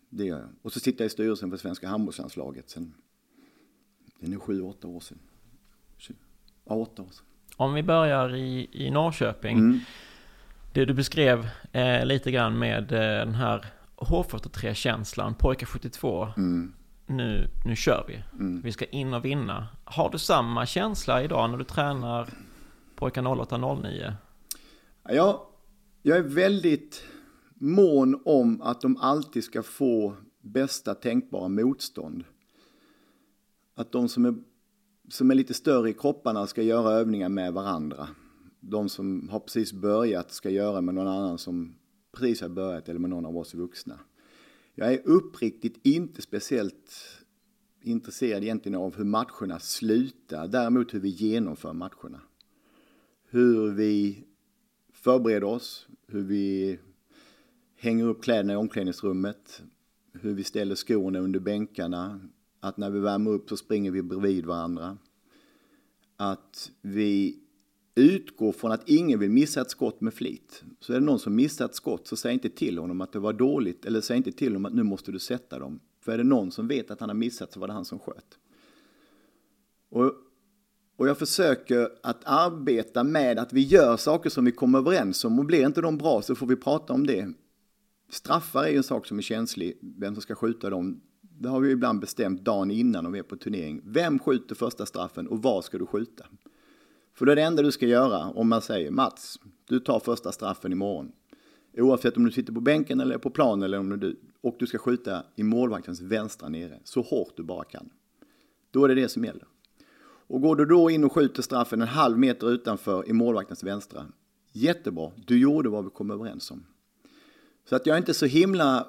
Det 0.09 0.25
gör 0.25 0.39
jag. 0.39 0.49
Och 0.61 0.73
så 0.73 0.80
sitter 0.80 1.03
jag 1.03 1.07
i 1.07 1.09
styrelsen 1.09 1.49
för 1.49 1.57
svenska 1.57 1.88
handbollslandslaget 1.88 2.69
sen, 2.69 2.93
det 4.19 4.25
är 4.25 4.30
nu 4.30 4.39
sju, 4.39 4.61
åtta 4.61 4.88
år 4.88 4.99
sedan. 4.99 5.19
Ja, 6.65 6.75
åtta 6.75 7.01
år 7.01 7.09
sedan. 7.11 7.25
Om 7.55 7.73
vi 7.73 7.84
börjar 7.84 8.36
i, 8.36 8.69
i 8.71 8.91
Norrköping. 8.91 9.57
Mm. 9.57 9.80
Det 10.73 10.86
du 10.86 10.93
beskrev 10.93 11.49
eh, 11.71 12.05
lite 12.05 12.32
grann 12.32 12.59
med 12.59 12.91
eh, 12.91 12.99
den 12.99 13.36
här 13.36 13.65
H43-känslan, 13.95 15.36
pojkar 15.36 15.65
72. 15.65 16.27
Mm. 16.38 16.73
Nu, 17.10 17.49
nu 17.66 17.76
kör 17.76 18.05
vi. 18.07 18.24
Mm. 18.34 18.62
Vi 18.62 18.72
ska 18.72 18.86
in 18.86 19.14
och 19.14 19.26
vinna. 19.26 19.68
Har 19.84 20.10
du 20.10 20.18
samma 20.18 20.66
känsla 20.66 21.24
idag 21.24 21.49
när 21.49 21.57
du 21.57 21.64
tränar 21.64 22.30
pojkar 22.95 23.22
08-09? 23.22 24.14
Ja, 25.10 25.49
jag 26.01 26.18
är 26.18 26.24
väldigt 26.24 27.03
mån 27.53 28.22
om 28.26 28.62
att 28.62 28.82
de 28.82 28.97
alltid 28.97 29.43
ska 29.43 29.64
få 29.64 30.16
bästa 30.41 30.95
tänkbara 30.95 31.47
motstånd. 31.47 32.24
att 33.76 33.91
de 33.91 34.10
som 34.10 34.26
är, 34.26 34.36
som 35.10 35.32
är 35.32 35.36
lite 35.36 35.53
större 35.53 35.89
i 35.89 35.93
kropparna 35.93 36.47
ska 36.47 36.62
göra 36.62 36.91
övningar 36.91 37.30
med 37.30 37.53
varandra. 37.53 38.07
De 38.60 38.89
som 38.89 39.30
har 39.30 39.39
precis 39.39 39.74
börjat 39.74 40.32
ska 40.32 40.49
göra 40.49 40.82
med 40.82 40.95
någon 40.95 41.07
annan 41.07 41.38
som 41.38 41.76
precis 42.12 42.41
har 42.41 42.49
börjat 42.49 42.89
eller 42.89 42.99
med 42.99 43.10
någon 43.10 43.26
av 43.26 43.38
oss 43.38 43.53
vuxna. 43.53 43.99
Jag 44.76 44.93
är 44.93 45.07
uppriktigt 45.07 45.80
inte 45.84 46.22
speciellt 46.22 46.93
intresserad 47.82 48.43
egentligen 48.43 48.80
av 48.80 48.95
hur 48.95 49.03
matcherna 49.03 49.59
slutar, 49.59 50.47
däremot 50.47 50.93
hur 50.93 50.99
vi 50.99 51.09
genomför 51.09 51.74
matcherna. 51.74 52.22
Hur 53.30 53.72
vi 53.72 54.24
förbereder 54.93 55.43
oss, 55.43 55.88
hur 56.07 56.24
vi 56.24 56.80
hänger 57.76 58.05
upp 58.05 58.24
kläderna 58.24 58.53
i 58.53 58.55
omklädningsrummet, 58.55 59.61
hur 60.13 60.34
vi 60.34 60.43
ställer 60.43 60.76
skorna 60.76 61.20
under 61.20 61.39
bänkarna, 61.39 62.20
att 62.59 62.78
när 62.78 62.89
vi 62.89 62.99
värmer 62.99 63.32
upp 63.32 63.49
så 63.49 63.57
springer 63.57 63.91
vi 63.91 64.01
bredvid 64.01 64.45
varandra. 64.45 64.97
Att 66.17 66.72
vi 66.82 67.39
utgår 67.99 68.51
från 68.51 68.71
att 68.71 68.89
ingen 68.89 69.19
vill 69.19 69.29
missa 69.29 69.61
ett 69.61 69.69
skott 69.69 70.01
med 70.01 70.13
flit. 70.13 70.63
Så 70.79 70.93
är 70.93 70.99
det 70.99 71.05
någon 71.05 71.19
som 71.19 71.35
missar 71.35 71.65
ett 71.65 71.75
skott 71.75 72.07
så 72.07 72.15
säg 72.15 72.33
inte 72.33 72.49
till 72.49 72.77
honom 72.77 73.01
att 73.01 73.11
det 73.11 73.19
var 73.19 73.33
dåligt 73.33 73.85
eller 73.85 74.01
säg 74.01 74.17
inte 74.17 74.31
till 74.31 74.47
honom 74.47 74.65
att 74.65 74.73
nu 74.73 74.83
måste 74.83 75.11
du 75.11 75.19
sätta 75.19 75.59
dem. 75.59 75.79
För 76.01 76.11
är 76.11 76.17
det 76.17 76.23
någon 76.23 76.51
som 76.51 76.67
vet 76.67 76.91
att 76.91 76.99
han 76.99 77.09
har 77.09 77.15
missat 77.15 77.53
så 77.53 77.59
var 77.59 77.67
det 77.67 77.73
han 77.73 77.85
som 77.85 77.99
sköt. 77.99 78.37
Och, 79.89 80.13
och 80.95 81.07
jag 81.07 81.17
försöker 81.17 81.89
att 82.03 82.21
arbeta 82.23 83.03
med 83.03 83.39
att 83.39 83.53
vi 83.53 83.61
gör 83.61 83.97
saker 83.97 84.29
som 84.29 84.45
vi 84.45 84.51
kommer 84.51 84.79
överens 84.79 85.25
om 85.25 85.39
och 85.39 85.45
blir 85.45 85.65
inte 85.65 85.81
de 85.81 85.97
bra 85.97 86.21
så 86.21 86.35
får 86.35 86.47
vi 86.47 86.55
prata 86.55 86.93
om 86.93 87.07
det. 87.07 87.33
Straffar 88.09 88.63
är 88.63 88.69
ju 88.69 88.77
en 88.77 88.83
sak 88.83 89.05
som 89.05 89.17
är 89.17 89.21
känslig, 89.21 89.77
vem 89.81 90.15
som 90.15 90.21
ska 90.21 90.35
skjuta 90.35 90.69
dem. 90.69 91.01
Det 91.21 91.49
har 91.49 91.59
vi 91.59 91.71
ibland 91.71 91.99
bestämt 91.99 92.41
dagen 92.41 92.71
innan 92.71 93.05
om 93.05 93.11
vi 93.11 93.19
är 93.19 93.23
på 93.23 93.37
turnering. 93.37 93.81
Vem 93.83 94.19
skjuter 94.19 94.55
första 94.55 94.85
straffen 94.85 95.27
och 95.27 95.43
var 95.43 95.61
ska 95.61 95.77
du 95.77 95.85
skjuta? 95.85 96.25
För 97.20 97.26
det 97.26 97.32
är 97.32 97.36
det 97.36 97.41
enda 97.41 97.61
du 97.61 97.72
ska 97.72 97.88
göra 97.88 98.30
om 98.30 98.49
man 98.49 98.61
säger 98.61 98.91
Mats, 98.91 99.39
du 99.65 99.80
tar 99.80 99.99
första 99.99 100.32
straffen 100.32 100.72
imorgon. 100.72 101.11
Oavsett 101.78 102.17
om 102.17 102.26
du 102.26 102.32
sitter 102.32 102.53
på 102.53 102.61
bänken 102.61 102.99
eller 102.99 103.17
på 103.17 103.30
plan 103.30 103.63
eller 103.63 103.80
om 103.80 103.99
du, 103.99 104.20
och 104.41 104.55
du 104.59 104.67
ska 104.67 104.78
skjuta 104.78 105.24
i 105.36 105.43
målvaktens 105.43 106.01
vänstra 106.01 106.49
nere, 106.49 106.80
så 106.84 107.01
hårt 107.01 107.38
du 107.38 107.43
bara 107.43 107.63
kan. 107.63 107.89
Då 108.72 108.84
är 108.84 108.88
det 108.88 108.95
det 108.95 109.09
som 109.09 109.26
gäller. 109.26 109.43
Och 110.01 110.41
går 110.41 110.55
du 110.55 110.65
då 110.65 110.89
in 110.89 111.03
och 111.03 111.11
skjuter 111.11 111.41
straffen 111.41 111.82
en 111.82 111.88
halv 111.88 112.17
meter 112.17 112.51
utanför 112.51 113.09
i 113.09 113.13
målvaktens 113.13 113.63
vänstra, 113.63 114.05
jättebra, 114.51 115.11
du 115.28 115.39
gjorde 115.39 115.70
vad 115.70 115.84
vi 115.84 115.89
kom 115.89 116.11
överens 116.11 116.51
om. 116.51 116.65
Så 117.70 117.76
att 117.76 117.86
jag 117.86 117.93
är 117.93 117.97
inte 117.97 118.13
så 118.13 118.26
himla 118.26 118.88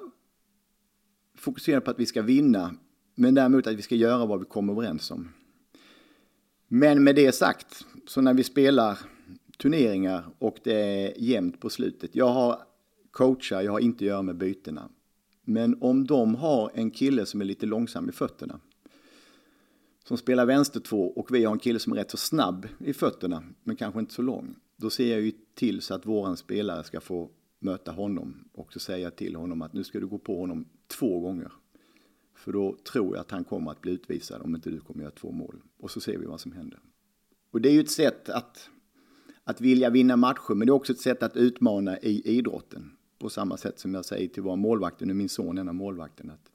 fokuserad 1.37 1.85
på 1.85 1.91
att 1.91 1.99
vi 1.99 2.05
ska 2.05 2.21
vinna, 2.21 2.73
men 3.15 3.35
däremot 3.35 3.67
att 3.67 3.75
vi 3.75 3.81
ska 3.81 3.95
göra 3.95 4.25
vad 4.25 4.39
vi 4.39 4.45
kom 4.45 4.69
överens 4.69 5.11
om. 5.11 5.29
Men 6.73 7.03
med 7.03 7.15
det 7.15 7.31
sagt, 7.31 7.85
så 8.07 8.21
när 8.21 8.33
vi 8.33 8.43
spelar 8.43 8.99
turneringar 9.57 10.25
och 10.39 10.57
det 10.63 10.73
är 10.73 11.13
jämnt 11.17 11.59
på 11.59 11.69
slutet. 11.69 12.15
Jag 12.15 12.27
har 12.27 12.59
coachar, 13.11 13.61
jag 13.61 13.71
har 13.71 13.79
inte 13.79 14.03
att 14.03 14.07
göra 14.07 14.21
med 14.21 14.37
bytena. 14.37 14.89
Men 15.43 15.77
om 15.81 16.07
de 16.07 16.35
har 16.35 16.71
en 16.73 16.91
kille 16.91 17.25
som 17.25 17.41
är 17.41 17.45
lite 17.45 17.65
långsam 17.65 18.09
i 18.09 18.11
fötterna, 18.11 18.59
som 20.07 20.17
spelar 20.17 20.45
vänster 20.45 20.79
två 20.79 21.11
och 21.11 21.35
vi 21.35 21.43
har 21.43 21.53
en 21.53 21.59
kille 21.59 21.79
som 21.79 21.93
är 21.93 21.97
rätt 21.97 22.11
så 22.11 22.17
snabb 22.17 22.67
i 22.79 22.93
fötterna, 22.93 23.43
men 23.63 23.75
kanske 23.75 23.99
inte 23.99 24.13
så 24.13 24.21
lång. 24.21 24.55
Då 24.77 24.89
ser 24.89 25.11
jag 25.11 25.21
ju 25.21 25.31
till 25.55 25.81
så 25.81 25.93
att 25.93 26.05
våran 26.05 26.37
spelare 26.37 26.83
ska 26.83 27.01
få 27.01 27.29
möta 27.59 27.91
honom 27.91 28.49
och 28.53 28.73
så 28.73 28.79
säger 28.79 29.03
jag 29.03 29.15
till 29.15 29.35
honom 29.35 29.61
att 29.61 29.73
nu 29.73 29.83
ska 29.83 29.99
du 29.99 30.07
gå 30.07 30.17
på 30.17 30.39
honom 30.39 30.65
två 30.87 31.19
gånger. 31.19 31.51
För 32.41 32.51
då 32.51 32.75
tror 32.91 33.15
jag 33.15 33.21
att 33.21 33.31
han 33.31 33.43
kommer 33.43 33.71
att 33.71 33.81
bli 33.81 33.91
utvisad 33.91 34.41
om 34.41 34.55
inte 34.55 34.69
du 34.69 34.79
kommer 34.79 35.01
göra 35.01 35.11
två 35.11 35.31
mål. 35.31 35.61
Och 35.77 35.91
så 35.91 35.99
ser 35.99 36.17
vi 36.17 36.25
vad 36.25 36.39
som 36.39 36.51
händer. 36.51 36.79
Och 37.51 37.61
det 37.61 37.69
är 37.69 37.73
ju 37.73 37.79
ett 37.79 37.91
sätt 37.91 38.29
att, 38.29 38.69
att 39.43 39.61
vilja 39.61 39.89
vinna 39.89 40.15
matcher, 40.15 40.53
men 40.53 40.67
det 40.67 40.71
är 40.71 40.75
också 40.75 40.93
ett 40.93 40.99
sätt 40.99 41.23
att 41.23 41.37
utmana 41.37 41.99
i 41.99 42.37
idrotten. 42.37 42.91
På 43.19 43.29
samma 43.29 43.57
sätt 43.57 43.79
som 43.79 43.93
jag 43.93 44.05
säger 44.05 44.27
till 44.27 44.43
våra 44.43 44.55
målvakter, 44.55 45.05
nu 45.05 45.13
min 45.13 45.29
son 45.29 45.57
en 45.57 45.67
av 45.67 45.75
målvakten, 45.75 46.29
att 46.29 46.51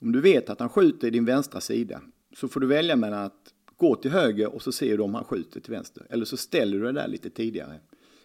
om 0.00 0.12
du 0.12 0.20
vet 0.20 0.50
att 0.50 0.60
han 0.60 0.68
skjuter 0.68 1.08
i 1.08 1.10
din 1.10 1.24
vänstra 1.24 1.60
sida 1.60 2.00
så 2.36 2.48
får 2.48 2.60
du 2.60 2.66
välja 2.66 2.96
mellan 2.96 3.24
att 3.24 3.54
gå 3.76 3.96
till 3.96 4.10
höger 4.10 4.54
och 4.54 4.62
så 4.62 4.72
ser 4.72 4.96
du 4.96 5.02
om 5.02 5.14
han 5.14 5.24
skjuter 5.24 5.60
till 5.60 5.72
vänster. 5.72 6.06
Eller 6.10 6.24
så 6.24 6.36
ställer 6.36 6.78
du 6.78 6.84
dig 6.84 6.92
där 6.92 7.08
lite 7.08 7.30
tidigare. 7.30 7.80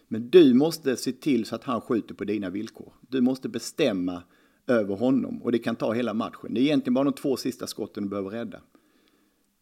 Men 0.08 0.30
du 0.30 0.54
måste 0.54 0.96
se 0.96 1.12
till 1.12 1.44
så 1.44 1.54
att 1.54 1.64
han 1.64 1.80
skjuter 1.80 2.14
på 2.14 2.24
dina 2.24 2.50
villkor. 2.50 2.92
Du 3.00 3.20
måste 3.20 3.48
bestämma 3.48 4.22
över 4.68 4.96
honom 4.96 5.42
och 5.42 5.52
det 5.52 5.58
kan 5.58 5.76
ta 5.76 5.92
hela 5.92 6.14
matchen. 6.14 6.54
Det 6.54 6.60
är 6.60 6.62
egentligen 6.62 6.94
bara 6.94 7.04
de 7.04 7.12
två 7.12 7.36
sista 7.36 7.66
skotten 7.66 8.02
du 8.02 8.08
behöver 8.08 8.30
rädda. 8.30 8.60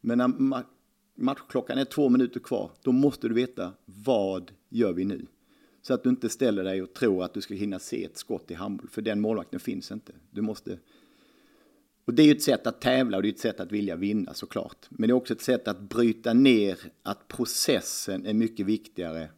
Men 0.00 0.18
när 0.18 0.62
matchklockan 1.14 1.78
är 1.78 1.84
två 1.84 2.09
minuter 2.09 2.40
kvar, 2.40 2.70
då 2.82 2.92
måste 2.92 3.28
du 3.28 3.34
veta 3.34 3.72
vad 3.84 4.52
gör 4.68 4.92
vi 4.92 5.04
nu? 5.04 5.26
Så 5.82 5.94
att 5.94 6.02
du 6.02 6.11
inte 6.11 6.28
ställer 6.28 6.64
dig 6.64 6.82
och 6.82 6.94
tror 6.94 7.24
att 7.24 7.34
du 7.34 7.40
ska 7.40 7.54
hinna 7.54 7.78
se 7.78 8.04
ett 8.04 8.16
skott 8.16 8.50
i 8.50 8.54
handboll, 8.54 8.88
för 8.88 9.02
den 9.02 9.20
målvakten 9.20 9.61
finns 9.61 9.90
inte. 9.90 10.12
Du 10.30 10.42
måste... 10.42 10.78
Och 12.04 12.14
det 12.14 12.22
är 12.22 12.26
ju 12.26 12.32
ett 12.32 12.42
sätt 12.42 12.66
att 12.66 12.80
tävla 12.80 13.16
och 13.16 13.22
det 13.22 13.28
är 13.28 13.32
ett 13.32 13.38
sätt 13.38 13.61
att 13.61 13.72
vilja 13.72 13.96
vinna 13.96 14.34
såklart. 14.34 14.86
Men 14.90 15.09
det 15.09 15.12
är 15.12 15.16
också 15.16 15.34
ett 15.34 15.40
sätt 15.40 15.68
att 15.68 15.80
bryta 15.80 16.32
ner 16.32 16.78
att 17.02 17.28
processen 17.28 18.26
är 18.26 18.34
mycket 18.34 18.66
viktigare 18.66 19.28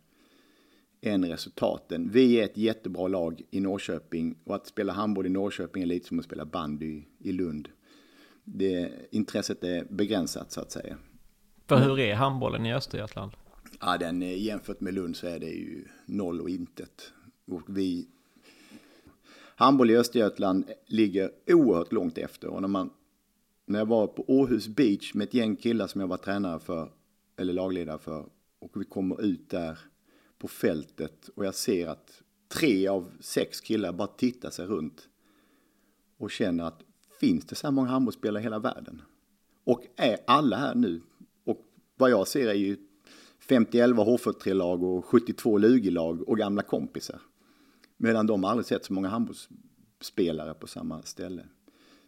än 1.00 1.24
resultaten. 1.24 2.10
Vi 2.10 2.40
är 2.40 2.44
ett 2.44 2.56
jättebra 2.56 3.08
lag 3.08 3.42
i 3.50 3.60
Norrköping 3.60 4.38
och 4.44 4.54
att 4.54 4.66
spela 4.66 4.92
handboll 4.92 5.26
i 5.26 5.28
Norrköping 5.28 5.82
är 5.82 5.86
lite 5.86 6.08
som 6.08 6.18
att 6.18 6.24
spela 6.24 6.44
bandy 6.44 7.02
i 7.18 7.32
Lund. 7.32 7.68
Det, 8.44 8.90
intresset 9.10 9.64
är 9.64 9.84
begränsat 9.90 10.52
så 10.52 10.60
att 10.60 10.70
säga. 10.70 10.96
För 11.66 11.76
hur 11.76 11.98
är 11.98 12.14
handbollen 12.14 12.66
i 12.66 12.74
Östergötland? 12.74 13.32
Ja, 13.80 13.98
den 13.98 14.22
jämfört 14.22 14.80
med 14.80 14.94
Lund 14.94 15.16
så 15.16 15.26
är 15.26 15.38
det 15.38 15.50
ju 15.50 15.84
noll 16.06 16.40
och 16.40 16.50
intet. 16.50 17.12
Och 17.46 17.62
vi... 17.68 18.08
Handboll 19.54 19.90
i 19.90 19.96
Östergötland 19.96 20.70
ligger 20.86 21.30
oerhört 21.46 21.92
långt 21.92 22.18
efter. 22.18 22.48
Och 22.48 22.60
när, 22.60 22.68
man, 22.68 22.90
när 23.66 23.78
jag 23.78 23.86
var 23.86 24.06
på 24.06 24.24
Åhus 24.28 24.68
Beach 24.68 25.14
med 25.14 25.24
ett 25.24 25.34
gäng 25.34 25.56
killar 25.56 25.86
som 25.86 26.00
jag 26.00 26.08
var 26.08 26.16
tränare 26.16 26.60
för, 26.60 26.92
eller 27.36 27.52
lagledare 27.52 27.98
för, 27.98 28.26
och 28.58 28.70
vi 28.74 28.84
kommer 28.84 29.22
ut 29.22 29.50
där 29.50 29.78
på 30.38 30.48
fältet 30.48 31.28
och 31.34 31.46
jag 31.46 31.54
ser 31.54 31.86
att 31.86 32.22
tre 32.48 32.88
av 32.88 33.12
sex 33.20 33.60
killar 33.60 33.92
bara 33.92 34.08
tittar 34.08 34.50
sig 34.50 34.66
runt 34.66 35.08
och 36.16 36.30
känner 36.30 36.64
att 36.64 36.82
finns 37.20 37.44
det 37.44 37.54
så 37.54 37.66
här 37.66 37.72
många 37.72 37.88
handbollsspelare 37.88 38.40
i 38.40 38.44
hela 38.44 38.58
världen? 38.58 39.02
Och 39.64 39.84
är 39.96 40.18
alla 40.26 40.56
här 40.56 40.74
nu? 40.74 41.00
Och 41.44 41.60
vad 41.96 42.10
jag 42.10 42.28
ser 42.28 42.48
är 42.48 42.54
ju 42.54 42.76
50-11 43.48 43.94
H43-lag 43.94 44.82
och 44.82 45.04
72 45.04 45.58
Lugi-lag 45.58 46.28
och 46.28 46.38
gamla 46.38 46.62
kompisar. 46.62 47.20
Medan 47.96 48.26
de 48.26 48.44
aldrig 48.44 48.66
sett 48.66 48.84
så 48.84 48.92
många 48.92 49.08
handbollsspelare 49.08 50.54
på 50.54 50.66
samma 50.66 51.02
ställe. 51.02 51.42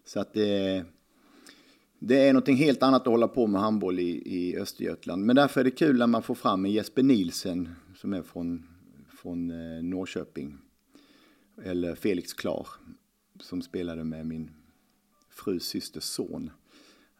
Så 0.04 0.20
att 0.20 0.32
det, 0.32 0.84
det 1.98 2.28
är 2.28 2.32
någonting 2.32 2.56
helt 2.56 2.82
annat 2.82 3.02
att 3.02 3.06
hålla 3.06 3.28
på 3.28 3.46
med 3.46 3.60
handboll 3.60 3.98
i, 3.98 4.22
i 4.24 4.58
Östergötland. 4.58 5.26
Men 5.26 5.36
därför 5.36 5.60
är 5.60 5.64
det 5.64 5.70
kul 5.70 5.98
när 5.98 6.06
man 6.06 6.22
får 6.22 6.34
fram 6.34 6.64
en 6.64 6.72
Jesper 6.72 7.02
Nielsen 7.02 7.68
som 8.00 8.12
är 8.12 8.22
från, 8.22 8.66
från 9.08 9.50
eh, 9.50 9.82
Norrköping. 9.82 10.58
Eller 11.62 11.94
Felix 11.94 12.32
Klar 12.32 12.68
som 13.40 13.62
spelade 13.62 14.04
med 14.04 14.26
min 14.26 14.50
frus 15.30 15.64
systers 15.64 16.04
son. 16.04 16.50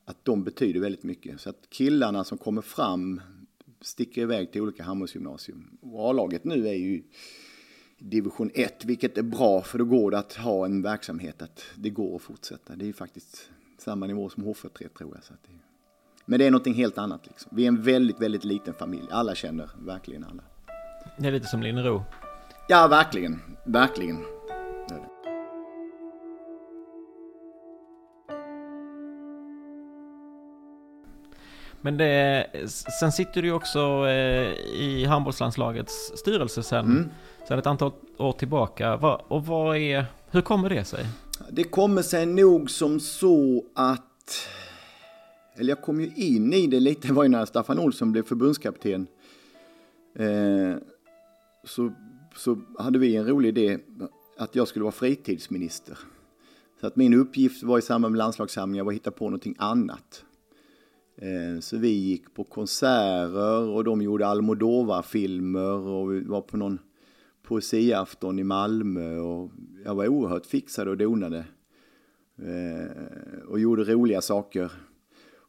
Att 0.05 0.25
de 0.25 0.45
betyder 0.45 0.81
väldigt 0.81 1.03
mycket. 1.03 1.41
Så 1.41 1.51
att 1.51 1.71
killarna 1.71 2.25
som 2.25 2.39
kommer 2.39 2.63
fram 2.63 3.21
sticker 3.81 4.23
iväg 4.23 4.53
till 4.53 4.63
olika 4.63 4.83
handbollsgymnasium. 4.83 5.79
A-laget 5.83 6.45
nu 6.45 6.69
är 6.69 6.75
ju 6.75 7.03
division 7.99 8.51
1, 8.55 8.85
vilket 8.85 9.19
är 9.19 9.23
bra 9.23 9.63
för 9.63 9.79
då 9.79 9.85
går 9.85 10.11
det 10.11 10.19
att 10.19 10.35
ha 10.35 10.65
en 10.65 10.83
verksamhet 10.83 11.43
att 11.43 11.65
det 11.77 11.91
går 11.91 12.17
att 12.17 12.23
fortsätta. 12.23 12.77
Det 12.77 12.85
är 12.85 12.87
ju 12.87 12.93
faktiskt 12.93 13.51
samma 13.79 14.07
nivå 14.07 14.29
som 14.29 14.45
H43 14.45 14.89
tror 14.89 15.15
jag. 15.15 15.25
Så 15.25 15.33
det, 15.33 15.59
men 16.25 16.39
det 16.39 16.47
är 16.47 16.51
någonting 16.51 16.75
helt 16.75 16.99
annat. 16.99 17.27
Liksom. 17.27 17.53
Vi 17.57 17.65
är 17.65 17.69
en 17.69 17.83
väldigt, 17.83 18.21
väldigt 18.21 18.45
liten 18.45 18.75
familj. 18.75 19.07
Alla 19.11 19.35
känner 19.35 19.71
verkligen 19.79 20.25
alla. 20.25 20.43
Det 21.21 21.29
är 21.29 21.33
lite 21.33 21.47
som 21.47 21.63
Linnero. 21.63 22.05
Ja, 22.69 22.89
verkligen. 22.89 23.43
Verkligen. 23.65 24.25
Men 31.81 31.97
det, 31.97 32.47
sen 33.01 33.13
sitter 33.13 33.43
du 33.43 33.49
ju 33.49 33.55
också 33.55 33.79
eh, 34.09 34.53
i 34.75 35.05
handbollslandslagets 35.09 36.13
styrelse 36.17 36.63
sen, 36.63 36.85
mm. 36.85 37.09
sen 37.49 37.59
ett 37.59 37.67
antal 37.67 37.93
år 38.17 38.33
tillbaka. 38.33 38.95
Och 39.29 39.47
vad 39.47 39.77
är, 39.77 40.07
hur 40.31 40.41
kommer 40.41 40.69
det 40.69 40.85
sig? 40.85 41.07
Det 41.51 41.65
kommer 41.65 42.03
sig 42.03 42.27
nog 42.27 42.71
som 42.71 43.01
så 43.01 43.65
att, 43.75 44.49
eller 45.57 45.69
jag 45.69 45.83
kom 45.83 46.01
ju 46.01 46.11
in 46.15 46.53
i 46.53 46.67
det 46.67 46.81
lite, 46.81 47.09
det 47.09 47.15
var 47.15 47.23
ju 47.23 47.29
när 47.29 47.45
Staffan 47.45 47.79
Olsson 47.79 48.13
blev 48.13 48.23
förbundskapten. 48.23 49.07
Eh, 50.19 50.77
så, 51.71 51.93
så 52.37 52.61
hade 52.79 52.99
vi 52.99 53.17
en 53.17 53.27
rolig 53.27 53.49
idé 53.49 53.79
att 54.37 54.57
jag 54.57 54.69
skulle 54.69 54.83
vara 54.83 54.93
fritidsminister. 54.93 55.99
Så 56.81 56.87
att 56.87 56.97
min 56.97 57.15
uppgift 57.15 57.63
var 57.63 57.79
i 57.79 57.83
samband 57.83 58.13
med 58.13 58.19
landslagssamlingar 58.19 58.85
var 58.85 58.93
att 58.93 58.97
hitta 58.97 59.11
på 59.11 59.25
någonting 59.25 59.57
annat. 59.59 60.25
Eh, 61.17 61.61
så 61.61 61.77
vi 61.77 61.89
gick 61.89 62.35
på 62.35 62.45
konserter 62.45 63.69
och 63.69 63.85
de 63.85 64.03
gjorde 64.03 64.27
Almodovar-filmer 64.27 65.79
och 65.79 66.13
vi 66.13 66.21
var 66.21 66.41
på 66.41 66.57
någon 66.57 66.79
poesiafton 67.43 68.39
i 68.39 68.45
Malmö 68.45 69.19
och 69.19 69.51
jag 69.85 69.95
var 69.95 70.09
oerhört 70.09 70.47
fixad 70.47 70.89
och 70.89 70.97
donade. 70.97 71.45
Eh, 72.39 73.45
och 73.49 73.61
gjorde 73.61 73.85
roliga 73.85 74.21
saker. 74.21 74.73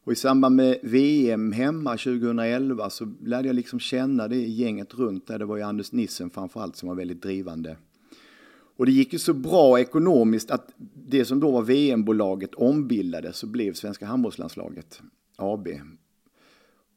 Och 0.04 0.12
i 0.12 0.16
samband 0.16 0.56
med 0.56 0.78
VM 0.82 1.52
hemma 1.52 1.90
2011 1.90 2.90
så 2.90 3.12
lärde 3.24 3.48
jag 3.48 3.56
liksom 3.56 3.80
känna 3.80 4.28
det 4.28 4.36
gänget 4.36 4.94
runt 4.94 5.26
där. 5.26 5.38
Det 5.38 5.44
var 5.44 5.56
ju 5.56 5.62
Anders 5.62 5.92
Nissen 5.92 6.30
framförallt 6.30 6.76
som 6.76 6.88
var 6.88 6.96
väldigt 6.96 7.22
drivande. 7.22 7.76
Och 8.76 8.86
det 8.86 8.92
gick 8.92 9.12
ju 9.12 9.18
så 9.18 9.34
bra 9.34 9.80
ekonomiskt 9.80 10.50
att 10.50 10.72
det 10.94 11.24
som 11.24 11.40
då 11.40 11.50
var 11.50 11.62
VM-bolaget 11.62 12.54
ombildades 12.54 13.42
och 13.42 13.48
blev 13.48 13.72
Svenska 13.72 14.06
handbollslandslaget 14.06 15.02
AB. 15.36 15.68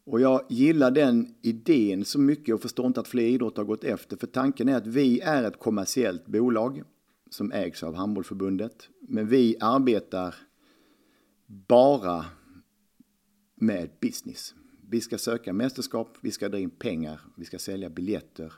Och 0.05 0.21
jag 0.21 0.41
gillar 0.49 0.91
den 0.91 1.35
idén 1.41 2.05
så 2.05 2.19
mycket 2.19 2.55
och 2.55 2.61
förstår 2.61 2.87
inte 2.87 2.99
att 2.99 3.07
fler 3.07 3.23
idrotter 3.23 3.57
har 3.57 3.67
gått 3.67 3.83
efter. 3.83 4.17
För 4.17 4.27
tanken 4.27 4.69
är 4.69 4.75
att 4.75 4.87
vi 4.87 5.19
är 5.19 5.43
ett 5.43 5.59
kommersiellt 5.59 6.25
bolag 6.25 6.83
som 7.29 7.51
ägs 7.51 7.83
av 7.83 7.95
Handbollförbundet. 7.95 8.89
Men 8.99 9.27
vi 9.27 9.57
arbetar 9.59 10.35
bara 11.45 12.25
med 13.65 13.89
business. 14.01 14.55
Vi 14.89 15.01
ska 15.01 15.17
söka 15.17 15.53
mästerskap, 15.53 16.17
vi 16.21 16.31
ska 16.31 16.49
dra 16.49 16.59
in 16.59 16.69
pengar, 16.69 17.21
vi 17.35 17.45
ska 17.45 17.59
sälja 17.59 17.89
biljetter. 17.89 18.53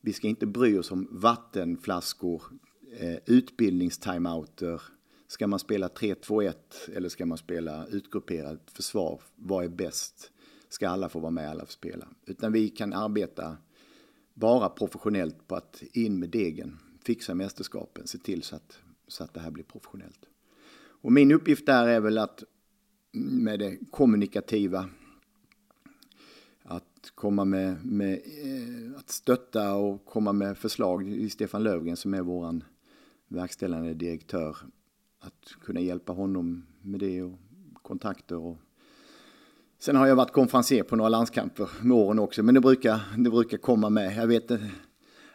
Vi 0.00 0.12
ska 0.12 0.28
inte 0.28 0.46
bry 0.46 0.78
oss 0.78 0.90
om 0.90 1.08
vattenflaskor, 1.10 2.42
eh, 2.98 3.16
utbildningstimeouter. 3.26 4.82
Ska 5.26 5.46
man 5.46 5.58
spela 5.58 5.88
3-2-1 5.88 6.54
eller 6.94 7.08
ska 7.08 7.26
man 7.26 7.38
spela 7.38 7.86
utgrupperat 7.86 8.70
försvar? 8.70 9.20
Vad 9.36 9.64
är 9.64 9.68
bäst? 9.68 10.32
Ska 10.68 10.88
alla 10.88 11.08
få 11.08 11.20
vara 11.20 11.30
med, 11.30 11.50
alla 11.50 11.64
få 11.64 11.72
spela? 11.72 12.08
Utan 12.26 12.52
vi 12.52 12.68
kan 12.68 12.92
arbeta 12.92 13.56
bara 14.34 14.68
professionellt 14.68 15.48
på 15.48 15.56
att 15.56 15.82
in 15.92 16.18
med 16.18 16.30
degen, 16.30 16.78
fixa 17.04 17.34
mästerskapen, 17.34 18.06
se 18.06 18.18
till 18.18 18.42
så 18.42 18.56
att, 18.56 18.78
så 19.08 19.24
att 19.24 19.34
det 19.34 19.40
här 19.40 19.50
blir 19.50 19.64
professionellt. 19.64 20.20
Och 20.76 21.12
min 21.12 21.32
uppgift 21.32 21.66
där 21.66 21.86
är 21.86 22.00
väl 22.00 22.18
att 22.18 22.44
med 23.14 23.58
det 23.58 23.78
kommunikativa. 23.90 24.88
Att 26.62 27.12
komma 27.14 27.44
med, 27.44 27.84
med 27.86 28.12
eh, 28.12 28.98
att 28.98 29.10
stötta 29.10 29.74
och 29.74 30.04
komma 30.04 30.32
med 30.32 30.58
förslag. 30.58 31.08
i 31.08 31.30
Stefan 31.30 31.62
Lövgren 31.62 31.96
som 31.96 32.14
är 32.14 32.22
våran 32.22 32.64
verkställande 33.28 33.94
direktör. 33.94 34.56
Att 35.20 35.64
kunna 35.64 35.80
hjälpa 35.80 36.12
honom 36.12 36.66
med 36.82 37.00
det 37.00 37.22
och 37.22 37.38
kontakter. 37.82 38.36
Och... 38.36 38.56
Sen 39.78 39.96
har 39.96 40.06
jag 40.06 40.16
varit 40.16 40.32
konferenser 40.32 40.82
på 40.82 40.96
några 40.96 41.08
landskamper 41.08 41.68
med 41.82 41.96
åren 41.96 42.18
också, 42.18 42.42
men 42.42 42.54
det 42.54 42.60
brukar, 42.60 43.00
det 43.18 43.30
brukar 43.30 43.58
komma 43.58 43.90
med. 43.90 44.16
Jag 44.16 44.26
vet 44.26 44.50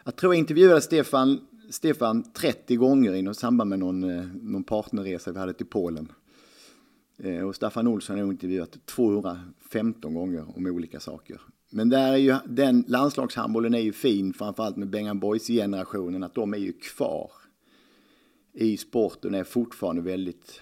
jag 0.04 0.16
tror 0.16 0.34
jag 0.34 0.38
intervjuade 0.38 0.80
Stefan, 0.80 1.40
Stefan 1.70 2.32
30 2.32 2.76
gånger 2.76 3.14
i 3.14 3.34
samband 3.34 3.70
med 3.70 3.78
någon, 3.78 4.04
eh, 4.04 4.24
någon 4.42 4.64
partnerresa 4.64 5.32
vi 5.32 5.38
hade 5.38 5.52
till 5.52 5.66
Polen. 5.66 6.12
Eh, 7.22 7.42
och 7.42 7.54
Staffan 7.54 7.86
Olsson 7.86 8.18
har 8.18 8.26
intervjuat 8.26 8.86
215 8.86 10.14
gånger 10.14 10.56
om 10.56 10.66
olika 10.66 11.00
saker. 11.00 11.40
Men 11.70 11.88
där 11.88 12.12
är 12.12 12.16
ju, 12.16 12.36
den 12.46 12.84
landslagshandbollen 12.88 13.74
är 13.74 13.80
ju 13.80 13.92
fin, 13.92 14.32
framförallt 14.32 14.76
med 14.76 14.90
Bengan 14.90 15.20
Boys-generationen, 15.20 16.22
att 16.22 16.34
de 16.34 16.54
är 16.54 16.58
ju 16.58 16.72
kvar 16.72 17.30
i 18.52 18.76
sporten 18.76 19.34
är 19.34 19.44
fortfarande 19.44 20.02
väldigt 20.02 20.60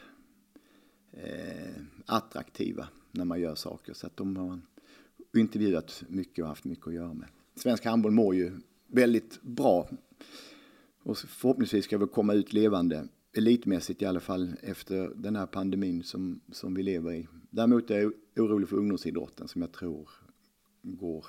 eh, 1.13 1.83
attraktiva 2.07 2.89
när 3.11 3.25
man 3.25 3.41
gör 3.41 3.55
saker. 3.55 3.93
Så 3.93 4.07
att 4.07 4.17
de 4.17 4.37
har 4.37 4.61
intervjuat 5.37 6.03
mycket 6.09 6.43
och 6.43 6.49
haft 6.49 6.65
mycket 6.65 6.87
att 6.87 6.95
göra 6.95 7.15
med. 7.15 7.29
Svensk 7.55 7.85
handboll 7.85 8.13
mår 8.13 8.35
ju 8.35 8.53
väldigt 8.87 9.43
bra. 9.43 9.89
Och 11.03 11.19
förhoppningsvis 11.19 11.85
ska 11.85 11.99
vi 11.99 12.07
komma 12.07 12.35
ut 12.35 12.53
levande 12.53 13.09
elitmässigt 13.37 14.03
i 14.03 14.07
alla 14.07 14.21
fall 14.21 14.55
efter 14.63 15.13
den 15.15 15.37
här 15.37 15.47
pandemin 15.47 16.03
som, 16.03 16.41
som 16.53 16.75
vi 16.75 16.83
lever 16.83 17.13
i. 17.13 17.29
Däremot 17.51 17.91
är 17.91 18.01
jag 18.01 18.13
orolig 18.37 18.69
för 18.69 18.77
ungdomsidrotten 18.77 19.49
som 19.49 19.63
jag 19.63 19.73
tror 19.73 20.09
går 20.83 21.27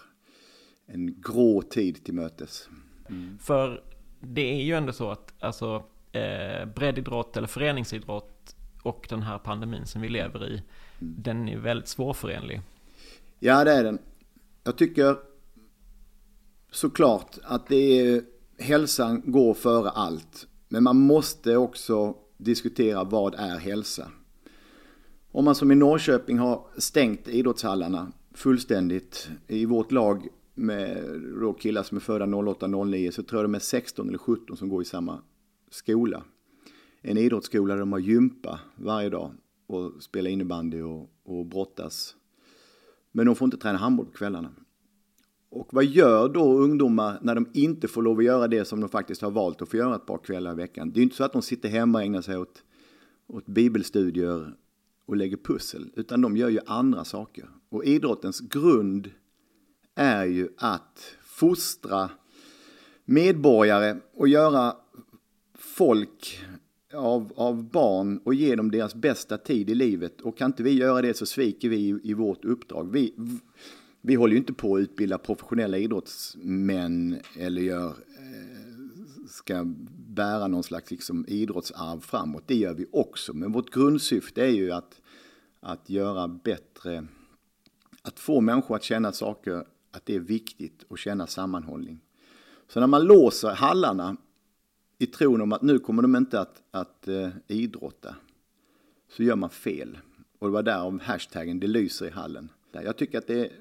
en 0.85 1.21
grå 1.21 1.61
tid 1.61 2.03
till 2.03 2.13
mötes. 2.13 2.69
Mm. 3.09 3.39
För 3.39 3.83
det 4.19 4.41
är 4.41 4.63
ju 4.63 4.73
ändå 4.73 4.93
så 4.93 5.11
att 5.11 5.43
alltså, 5.43 5.83
eh, 6.11 6.65
breddidrott 6.75 7.37
eller 7.37 7.47
föreningsidrott 7.47 8.55
och 8.83 9.07
den 9.09 9.21
här 9.21 9.37
pandemin 9.37 9.85
som 9.85 10.01
vi 10.01 10.09
lever 10.09 10.47
i, 10.47 10.51
mm. 10.51 10.63
den 11.17 11.49
är 11.49 11.57
väldigt 11.57 11.87
svårförenlig. 11.87 12.61
Ja, 13.39 13.63
det 13.63 13.71
är 13.71 13.83
den. 13.83 13.99
Jag 14.63 14.77
tycker 14.77 15.17
såklart 16.71 17.37
att 17.43 17.67
det 17.67 17.99
är, 17.99 18.21
hälsan 18.57 19.21
går 19.25 19.53
före 19.53 19.89
allt. 19.89 20.47
Men 20.69 20.83
man 20.83 20.99
måste 20.99 21.57
också 21.57 22.15
diskutera 22.37 23.03
vad 23.03 23.35
är 23.35 23.57
hälsa. 23.57 24.11
Om 25.31 25.45
man 25.45 25.55
som 25.55 25.71
i 25.71 25.75
Norrköping 25.75 26.37
har 26.37 26.67
stängt 26.77 27.27
idrottshallarna 27.27 28.11
fullständigt 28.33 29.29
i 29.47 29.65
vårt 29.65 29.91
lag 29.91 30.27
med 30.55 31.03
då 31.41 31.53
killar 31.53 31.83
som 31.83 31.97
är 31.97 32.01
födda 32.01 32.25
08-09 32.25 33.11
så 33.11 33.23
tror 33.23 33.41
jag 33.41 33.49
de 33.49 33.55
är 33.55 33.59
16 33.59 34.07
eller 34.07 34.17
17 34.17 34.57
som 34.57 34.69
går 34.69 34.81
i 34.81 34.85
samma 34.85 35.21
skola. 35.69 36.23
En 37.01 37.17
idrottsskola 37.17 37.73
där 37.73 37.79
de 37.79 37.91
har 37.91 37.99
gympa 37.99 38.59
varje 38.75 39.09
dag 39.09 39.31
och 39.67 40.03
spelar 40.03 40.29
innebandy 40.31 40.81
och, 40.81 41.09
och 41.23 41.45
brottas. 41.45 42.15
Men 43.11 43.25
de 43.25 43.35
får 43.35 43.45
inte 43.45 43.57
träna 43.57 43.77
handboll 43.77 44.05
på 44.05 44.11
kvällarna. 44.11 44.51
Och 45.51 45.73
vad 45.73 45.85
gör 45.85 46.29
då 46.29 46.53
ungdomar 46.53 47.19
när 47.21 47.35
de 47.35 47.47
inte 47.53 47.87
får 47.87 48.03
lov 48.03 48.17
att 48.17 48.23
göra 48.23 48.47
det 48.47 48.65
som 48.65 48.79
de 48.79 48.89
faktiskt 48.89 49.21
har 49.21 49.31
valt 49.31 49.61
att 49.61 49.69
få 49.69 49.77
göra 49.77 49.95
ett 49.95 50.05
par 50.05 50.17
kvällar 50.17 50.51
i 50.51 50.55
veckan? 50.55 50.91
Det 50.91 50.97
är 50.97 50.99
ju 50.99 51.03
inte 51.03 51.15
så 51.15 51.23
att 51.23 51.33
de 51.33 51.41
sitter 51.41 51.69
hemma 51.69 51.97
och 51.97 52.03
ägnar 52.03 52.21
sig 52.21 52.37
åt, 52.37 52.63
åt 53.27 53.45
bibelstudier 53.45 54.53
och 55.05 55.17
lägger 55.17 55.37
pussel, 55.37 55.91
utan 55.95 56.21
de 56.21 56.37
gör 56.37 56.49
ju 56.49 56.59
andra 56.65 57.05
saker. 57.05 57.49
Och 57.69 57.85
idrottens 57.85 58.39
grund 58.39 59.11
är 59.95 60.25
ju 60.25 60.49
att 60.57 61.15
fostra 61.21 62.09
medborgare 63.05 63.97
och 64.13 64.27
göra 64.27 64.75
folk 65.57 66.39
av, 66.93 67.33
av 67.35 67.69
barn 67.69 68.17
och 68.23 68.33
ge 68.33 68.55
dem 68.55 68.71
deras 68.71 68.95
bästa 68.95 69.37
tid 69.37 69.69
i 69.69 69.75
livet. 69.75 70.21
Och 70.21 70.37
kan 70.37 70.51
inte 70.51 70.63
vi 70.63 70.73
göra 70.73 71.01
det 71.01 71.17
så 71.17 71.25
sviker 71.25 71.69
vi 71.69 71.77
i, 71.77 71.99
i 72.03 72.13
vårt 72.13 72.45
uppdrag. 72.45 72.91
Vi, 72.91 73.15
vi 74.01 74.15
håller 74.15 74.33
ju 74.33 74.39
inte 74.39 74.53
på 74.53 74.75
att 74.75 74.79
utbilda 74.79 75.17
professionella 75.17 75.77
idrottsmän 75.77 77.19
eller 77.37 77.61
gör, 77.61 77.87
eh, 77.89 79.25
ska 79.27 79.63
bära 80.07 80.47
någon 80.47 80.63
slags 80.63 80.91
liksom 80.91 81.25
idrottsarv 81.27 81.99
framåt. 81.99 82.43
Det 82.45 82.55
gör 82.55 82.73
vi 82.73 82.85
också. 82.91 83.33
Men 83.33 83.51
vårt 83.51 83.69
grundsyfte 83.69 84.41
är 84.41 84.51
ju 84.51 84.71
att, 84.71 85.01
att 85.59 85.89
göra 85.89 86.27
bättre, 86.27 87.07
att 88.01 88.19
få 88.19 88.41
människor 88.41 88.75
att 88.75 88.83
känna 88.83 89.11
saker, 89.11 89.65
att 89.91 90.05
det 90.05 90.15
är 90.15 90.19
viktigt 90.19 90.83
och 90.87 90.97
känna 90.97 91.27
sammanhållning. 91.27 91.99
Så 92.67 92.79
när 92.79 92.87
man 92.87 93.03
låser 93.03 93.49
hallarna 93.49 94.17
i 94.97 95.05
tron 95.05 95.41
om 95.41 95.53
att 95.53 95.61
nu 95.61 95.79
kommer 95.79 96.01
de 96.01 96.15
inte 96.15 96.39
att, 96.39 96.61
att 96.71 97.05
uh, 97.07 97.29
idrotta, 97.47 98.15
så 99.11 99.23
gör 99.23 99.35
man 99.35 99.49
fel. 99.49 99.97
Och 100.39 100.47
det 100.47 100.53
var 100.53 100.63
där 100.63 100.99
hashtaggen 100.99 101.59
det 101.59 101.67
lyser 101.67 102.05
i 102.07 102.09
hallen. 102.09 102.49
Jag 102.71 102.97
tycker 102.97 103.17
att 103.17 103.27
det 103.27 103.45
är 103.45 103.51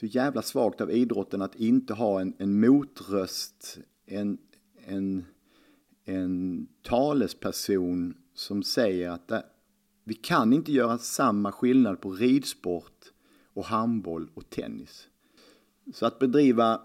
så 0.00 0.06
jävla 0.06 0.42
svagt 0.42 0.80
av 0.80 0.90
idrotten 0.90 1.42
att 1.42 1.54
inte 1.54 1.94
ha 1.94 2.20
en, 2.20 2.34
en 2.38 2.60
motröst, 2.60 3.78
en, 4.06 4.38
en, 4.86 5.24
en 6.04 6.66
talesperson 6.82 8.14
som 8.34 8.62
säger 8.62 9.10
att 9.10 9.28
det, 9.28 9.44
vi 10.04 10.14
kan 10.14 10.52
inte 10.52 10.72
göra 10.72 10.98
samma 10.98 11.52
skillnad 11.52 12.00
på 12.00 12.12
ridsport 12.12 13.12
och 13.52 13.64
handboll 13.64 14.30
och 14.34 14.50
tennis. 14.50 15.08
Så 15.94 16.06
att 16.06 16.18
bedriva 16.18 16.82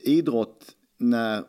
idrott 0.00 0.76
när 0.96 1.44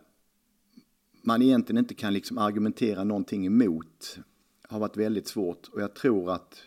man 1.21 1.41
egentligen 1.41 1.79
inte 1.79 1.95
kan 1.95 2.13
liksom 2.13 2.37
argumentera 2.37 3.03
någonting 3.03 3.45
emot 3.45 4.19
har 4.63 4.79
varit 4.79 4.97
väldigt 4.97 5.27
svårt 5.27 5.67
och 5.67 5.81
jag 5.81 5.93
tror 5.93 6.31
att 6.31 6.61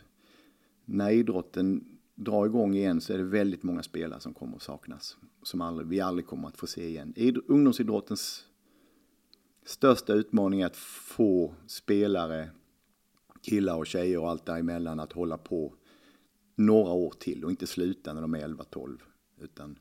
när 0.85 1.11
idrotten 1.11 1.96
drar 2.17 2.47
igång 2.47 2.75
igen 2.75 3.01
så 3.01 3.13
är 3.13 3.19
det 3.19 3.25
väldigt 3.25 3.63
många 3.63 3.83
spelare 3.83 4.21
som 4.21 4.35
kommer 4.35 4.57
att 4.57 4.63
saknas. 4.63 5.17
Som 5.43 5.61
aldrig, 5.61 5.89
vi 5.89 6.01
aldrig 6.01 6.27
kommer 6.27 6.49
att 6.49 6.57
få 6.57 6.67
se 6.67 6.89
igen. 6.89 7.15
Ungdomsidrottens 7.47 8.45
största 9.65 10.13
utmaning 10.13 10.61
är 10.61 10.67
att 10.67 10.77
få 10.77 11.55
spelare, 11.67 12.51
killar 13.43 13.77
och 13.77 13.87
tjejer 13.87 14.19
och 14.19 14.31
allt 14.31 14.47
däremellan 14.47 15.01
att 15.01 15.13
hålla 15.13 15.39
på 15.39 15.75
några 16.55 16.93
år 16.93 17.15
till 17.19 17.45
och 17.45 17.51
inte 17.51 17.67
sluta 17.67 18.13
när 18.13 18.21
de 18.21 18.35
är 18.35 18.49
11-12. 18.49 18.99
Utan 19.41 19.79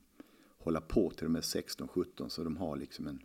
hålla 0.58 0.82
på 0.82 1.10
till 1.10 1.24
de 1.24 1.36
är 1.36 1.42
16-17 1.42 2.30
så 2.30 2.44
de 2.44 2.58
har 2.58 2.78
liksom 2.78 3.08
en, 3.08 3.20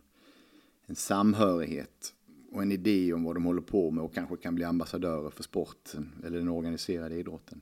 en 0.85 0.95
samhörighet 0.95 2.13
och 2.51 2.61
en 2.61 2.71
idé 2.71 3.13
om 3.13 3.23
vad 3.23 3.35
de 3.35 3.45
håller 3.45 3.61
på 3.61 3.91
med 3.91 4.03
och 4.03 4.13
kanske 4.13 4.37
kan 4.37 4.55
bli 4.55 4.63
ambassadörer 4.63 5.29
för 5.29 5.43
sporten 5.43 6.11
eller 6.25 6.37
den 6.37 6.49
organiserade 6.49 7.15
idrotten. 7.15 7.61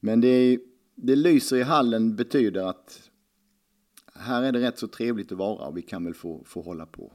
Men 0.00 0.20
det, 0.20 0.60
det 0.94 1.16
lyser 1.16 1.56
i 1.56 1.62
hallen 1.62 2.16
betyder 2.16 2.62
att 2.62 3.10
här 4.14 4.42
är 4.42 4.52
det 4.52 4.60
rätt 4.60 4.78
så 4.78 4.88
trevligt 4.88 5.32
att 5.32 5.38
vara 5.38 5.66
och 5.66 5.76
vi 5.76 5.82
kan 5.82 6.04
väl 6.04 6.14
få, 6.14 6.44
få 6.44 6.62
hålla 6.62 6.86
på. 6.86 7.12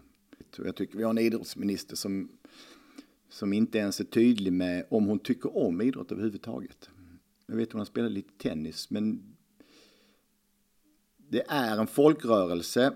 Jag 0.58 0.76
tycker 0.76 0.98
vi 0.98 1.04
har 1.04 1.10
en 1.10 1.18
idrottsminister 1.18 1.96
som, 1.96 2.30
som 3.30 3.54
inte 3.54 3.78
ens 3.78 4.00
är 4.00 4.04
tydlig 4.04 4.54
med 4.54 4.86
om 4.90 5.06
hon 5.06 5.20
tycker 5.20 5.58
om 5.58 5.82
idrott 5.82 6.12
överhuvudtaget. 6.12 6.90
Jag 7.46 7.56
vet 7.56 7.68
att 7.68 7.74
hon 7.74 7.80
har 7.80 7.86
spelat 7.86 8.12
lite 8.12 8.34
tennis, 8.38 8.90
men 8.90 9.36
det 11.18 11.44
är 11.48 11.78
en 11.78 11.88
folkrörelse. 11.88 12.94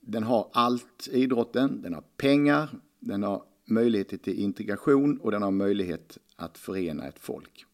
Den 0.00 0.22
har 0.22 0.50
allt, 0.52 1.08
idrotten. 1.12 1.82
Den 1.82 1.94
har 1.94 2.04
pengar, 2.16 2.68
den 2.98 3.22
har 3.22 3.42
möjligheter 3.64 4.16
till 4.16 4.38
integration 4.38 5.18
och 5.18 5.30
den 5.30 5.42
har 5.42 5.50
möjlighet 5.50 6.18
att 6.36 6.58
förena 6.58 7.08
ett 7.08 7.18
folk. 7.18 7.66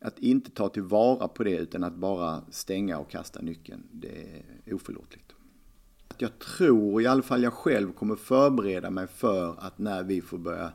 Att 0.00 0.18
inte 0.18 0.50
ta 0.50 0.68
tillvara 0.68 1.28
på 1.28 1.44
det 1.44 1.56
utan 1.56 1.84
att 1.84 1.94
bara 1.94 2.42
stänga 2.50 2.98
och 2.98 3.10
kasta 3.10 3.40
nyckeln, 3.40 3.82
det 3.92 4.42
är 4.64 4.74
oförlåtligt. 4.74 5.32
Jag 6.18 6.38
tror, 6.38 7.02
i 7.02 7.06
alla 7.06 7.22
fall 7.22 7.42
jag 7.42 7.52
själv, 7.52 7.92
kommer 7.92 8.16
förbereda 8.16 8.90
mig 8.90 9.06
för 9.06 9.54
att 9.58 9.78
när 9.78 10.02
vi 10.02 10.20
får 10.20 10.38
börja 10.38 10.72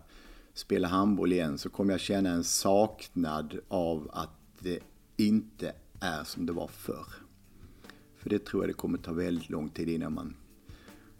spela 0.54 0.88
handboll 0.88 1.34
igen 1.34 1.58
så 1.58 1.70
kommer 1.70 1.94
jag 1.94 2.00
känna 2.00 2.30
en 2.30 2.44
saknad 2.44 3.60
av 3.68 4.10
att 4.14 4.30
det 4.60 4.80
inte 5.18 5.74
är 6.00 6.24
som 6.24 6.46
det 6.46 6.54
var 6.54 6.68
förr. 6.68 7.08
För 8.18 8.30
det 8.30 8.46
tror 8.46 8.64
jag 8.64 8.70
det 8.70 8.74
kommer 8.74 8.98
ta 8.98 9.12
väldigt 9.12 9.50
lång 9.50 9.70
tid 9.70 9.90
innan 9.90 10.14
man 10.14 10.36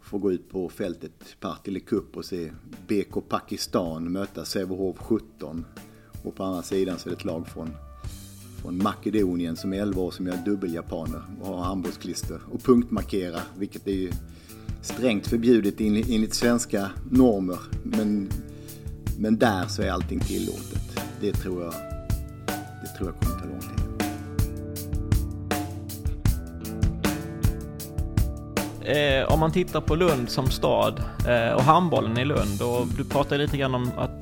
får 0.00 0.18
gå 0.18 0.32
ut 0.32 0.50
på 0.50 0.68
fältet 0.68 1.36
Partille 1.40 1.80
Cup 1.80 2.16
och 2.16 2.24
se 2.24 2.52
BK 2.88 3.28
Pakistan 3.28 4.12
möta 4.12 4.44
Sävehof 4.44 4.98
17. 4.98 5.64
Och 6.24 6.34
på 6.34 6.44
andra 6.44 6.62
sidan 6.62 6.98
så 6.98 7.08
är 7.08 7.10
det 7.10 7.16
ett 7.16 7.24
lag 7.24 7.48
från, 7.48 7.70
från 8.64 8.82
Makedonien 8.82 9.56
som 9.56 9.72
är 9.72 9.82
11 9.82 10.02
år 10.02 10.10
som 10.10 10.26
gör 10.26 10.36
dubbeljapaner 10.36 11.22
och 11.40 11.46
har 11.46 11.64
handbollsklister 11.64 12.40
och 12.52 12.62
punktmarkerar, 12.62 13.42
vilket 13.58 13.86
är 13.86 13.92
ju 13.92 14.12
strängt 14.82 15.26
förbjudet 15.26 15.80
enligt 15.80 16.34
svenska 16.34 16.90
normer. 17.10 17.58
Men, 17.82 18.28
men 19.18 19.38
där 19.38 19.66
så 19.66 19.82
är 19.82 19.90
allting 19.90 20.20
tillåtet. 20.20 21.00
Det 21.20 21.32
tror 21.32 21.62
jag, 21.62 21.72
det 22.82 22.98
tror 22.98 23.10
jag 23.10 23.20
kommer 23.20 23.40
ta 23.40 23.46
lång 23.46 23.60
tid. 23.60 23.70
Eh, 28.84 29.32
om 29.32 29.40
man 29.40 29.52
tittar 29.52 29.80
på 29.80 29.94
Lund 29.94 30.28
som 30.30 30.50
stad 30.50 31.02
eh, 31.28 31.54
och 31.54 31.62
handbollen 31.62 32.18
i 32.18 32.24
Lund 32.24 32.62
och 32.62 32.86
du 32.96 33.04
pratade 33.04 33.42
lite 33.42 33.56
grann 33.56 33.74
om 33.74 33.90
att 33.96 34.13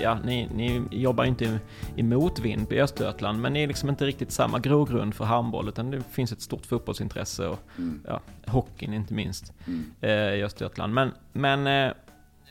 ja, 0.00 0.18
ni, 0.24 0.48
ni 0.54 0.82
jobbar 0.90 1.24
inte 1.24 1.44
i, 1.44 1.58
i 1.96 2.02
motvind 2.02 2.72
i 2.72 2.80
Östergötland 2.80 3.40
men 3.40 3.52
ni 3.52 3.62
är 3.62 3.66
liksom 3.66 3.88
inte 3.88 4.06
riktigt 4.06 4.32
samma 4.32 4.58
grogrund 4.58 5.14
för 5.14 5.24
handboll 5.24 5.68
utan 5.68 5.90
det 5.90 6.02
finns 6.02 6.32
ett 6.32 6.40
stort 6.40 6.66
fotbollsintresse 6.66 7.46
och 7.46 7.58
mm. 7.78 8.00
ja, 8.06 8.20
hockeyn 8.46 8.94
inte 8.94 9.14
minst 9.14 9.52
mm. 9.66 9.92
eh, 10.00 10.10
i 10.10 10.42
Östergötland. 10.42 10.94
Men, 10.94 11.10
men 11.32 11.66
eh, 11.66 11.94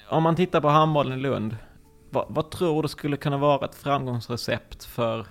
om 0.09 0.23
man 0.23 0.35
tittar 0.35 0.61
på 0.61 0.67
handbollen 0.67 1.19
i 1.19 1.21
Lund, 1.21 1.55
vad, 2.09 2.25
vad 2.29 2.51
tror 2.51 2.83
du 2.83 2.87
skulle 2.87 3.17
kunna 3.17 3.37
vara 3.37 3.65
ett 3.65 3.75
framgångsrecept 3.75 4.83
för 4.83 5.25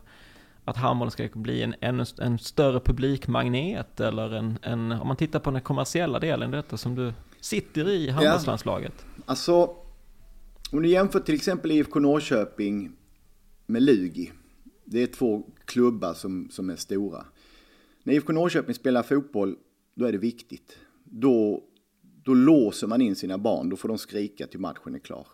att 0.64 0.76
handbollen 0.76 1.10
ska 1.10 1.28
bli 1.32 1.62
en, 1.62 1.74
en, 1.80 2.06
en 2.20 2.38
större 2.38 2.80
publikmagnet 2.80 4.00
eller 4.00 4.34
en, 4.34 4.58
en, 4.62 4.92
om 4.92 5.08
man 5.08 5.16
tittar 5.16 5.38
på 5.38 5.50
den 5.50 5.60
kommersiella 5.60 6.18
delen 6.18 6.54
i 6.54 6.56
detta 6.56 6.76
som 6.76 6.94
du 6.94 7.12
sitter 7.40 7.88
i 7.88 8.10
handbollslandslaget? 8.10 8.94
Ja, 8.98 9.22
alltså, 9.26 9.70
om 10.72 10.82
du 10.82 10.88
jämför 10.88 11.20
till 11.20 11.34
exempel 11.34 11.70
IFK 11.70 12.00
Norrköping 12.00 12.92
med 13.66 13.82
Lugi. 13.82 14.32
Det 14.84 15.02
är 15.02 15.06
två 15.06 15.46
klubbar 15.64 16.14
som, 16.14 16.48
som 16.50 16.70
är 16.70 16.76
stora. 16.76 17.24
När 18.02 18.14
IFK 18.14 18.32
Norrköping 18.32 18.74
spelar 18.74 19.02
fotboll, 19.02 19.56
då 19.94 20.04
är 20.04 20.12
det 20.12 20.18
viktigt. 20.18 20.78
Då, 21.04 21.64
då 22.24 22.34
låser 22.34 22.86
man 22.86 23.00
in 23.00 23.16
sina 23.16 23.38
barn, 23.38 23.68
då 23.68 23.76
får 23.76 23.88
de 23.88 23.98
skrika 23.98 24.46
till 24.46 24.60
matchen 24.60 24.94
är 24.94 24.98
klar. 24.98 25.26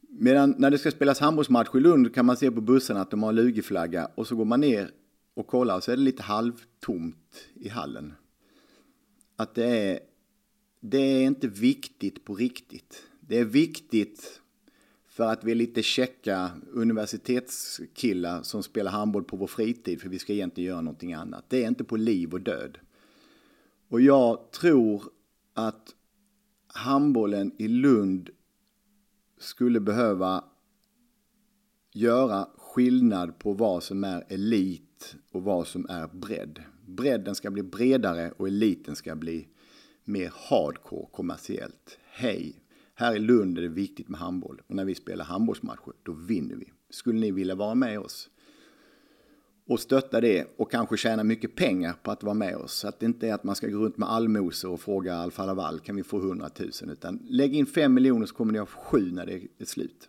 Medan 0.00 0.54
när 0.58 0.70
det 0.70 0.78
ska 0.78 0.90
spelas 0.90 1.20
handbollsmatch 1.20 1.74
i 1.74 1.80
Lund 1.80 2.14
kan 2.14 2.26
man 2.26 2.36
se 2.36 2.50
på 2.50 2.60
bussarna 2.60 3.00
att 3.00 3.10
de 3.10 3.22
har 3.22 3.32
lugiflagga 3.32 4.10
och 4.14 4.26
så 4.26 4.36
går 4.36 4.44
man 4.44 4.60
ner 4.60 4.90
och 5.34 5.46
kollar 5.46 5.76
och 5.76 5.84
så 5.84 5.92
är 5.92 5.96
det 5.96 6.02
lite 6.02 6.22
halvtomt 6.22 7.48
i 7.54 7.68
hallen. 7.68 8.14
Att 9.36 9.54
det 9.54 9.66
är, 9.66 10.00
det 10.80 10.98
är 10.98 11.22
inte 11.22 11.48
viktigt 11.48 12.24
på 12.24 12.34
riktigt. 12.34 13.02
Det 13.26 13.38
är 13.38 13.44
viktigt 13.44 14.40
för 15.08 15.24
att 15.24 15.44
vi 15.44 15.50
är 15.50 15.54
lite 15.54 15.82
checka 15.82 16.50
universitetskillar 16.72 18.42
som 18.42 18.62
spelar 18.62 18.90
handboll 18.90 19.24
på 19.24 19.36
vår 19.36 19.46
fritid 19.46 20.00
för 20.00 20.08
vi 20.08 20.18
ska 20.18 20.32
egentligen 20.32 20.68
göra 20.68 20.80
någonting 20.80 21.12
annat. 21.12 21.44
Det 21.48 21.64
är 21.64 21.68
inte 21.68 21.84
på 21.84 21.96
liv 21.96 22.32
och 22.32 22.40
död. 22.40 22.78
Och 23.88 24.00
jag 24.00 24.50
tror 24.50 25.02
att 25.54 25.94
handbollen 26.66 27.52
i 27.58 27.68
Lund 27.68 28.30
skulle 29.38 29.80
behöva 29.80 30.44
göra 31.92 32.48
skillnad 32.56 33.38
på 33.38 33.52
vad 33.52 33.82
som 33.82 34.04
är 34.04 34.24
elit 34.28 35.16
och 35.30 35.42
vad 35.42 35.66
som 35.66 35.86
är 35.88 36.06
bredd. 36.06 36.62
Bredden 36.86 37.34
ska 37.34 37.50
bli 37.50 37.62
bredare 37.62 38.32
och 38.36 38.48
eliten 38.48 38.96
ska 38.96 39.16
bli 39.16 39.48
mer 40.04 40.32
hardcore 40.34 41.06
kommersiellt. 41.12 41.98
Hej, 42.04 42.62
här 42.94 43.16
i 43.16 43.18
Lund 43.18 43.58
är 43.58 43.62
det 43.62 43.68
viktigt 43.68 44.08
med 44.08 44.20
handboll 44.20 44.62
och 44.66 44.74
när 44.74 44.84
vi 44.84 44.94
spelar 44.94 45.24
handbollsmatcher 45.24 45.92
då 46.02 46.12
vinner 46.12 46.56
vi. 46.56 46.72
Skulle 46.90 47.20
ni 47.20 47.30
vilja 47.30 47.54
vara 47.54 47.74
med 47.74 47.98
oss? 47.98 48.30
och 49.66 49.80
stötta 49.80 50.20
det 50.20 50.46
och 50.56 50.70
kanske 50.70 50.96
tjäna 50.96 51.24
mycket 51.24 51.54
pengar 51.54 51.94
på 52.02 52.10
att 52.10 52.22
vara 52.22 52.34
med 52.34 52.56
oss. 52.56 52.72
Så 52.72 52.88
att 52.88 53.00
det 53.00 53.06
inte 53.06 53.28
är 53.28 53.34
att 53.34 53.44
man 53.44 53.56
ska 53.56 53.66
gå 53.66 53.78
runt 53.78 53.96
med 53.96 54.10
allmosor 54.10 54.70
och 54.70 54.80
fråga 54.80 55.14
Alfa 55.14 55.46
Laval, 55.46 55.80
kan 55.80 55.96
vi 55.96 56.02
få 56.02 56.18
100 56.18 56.50
000? 56.58 56.70
Utan 56.92 57.18
lägg 57.28 57.56
in 57.56 57.66
5 57.66 57.94
miljoner 57.94 58.26
så 58.26 58.34
kommer 58.34 58.52
ni 58.52 58.58
ha 58.58 58.66
7 58.66 59.12
när 59.12 59.26
det 59.26 59.42
är 59.58 59.64
slut. 59.64 60.08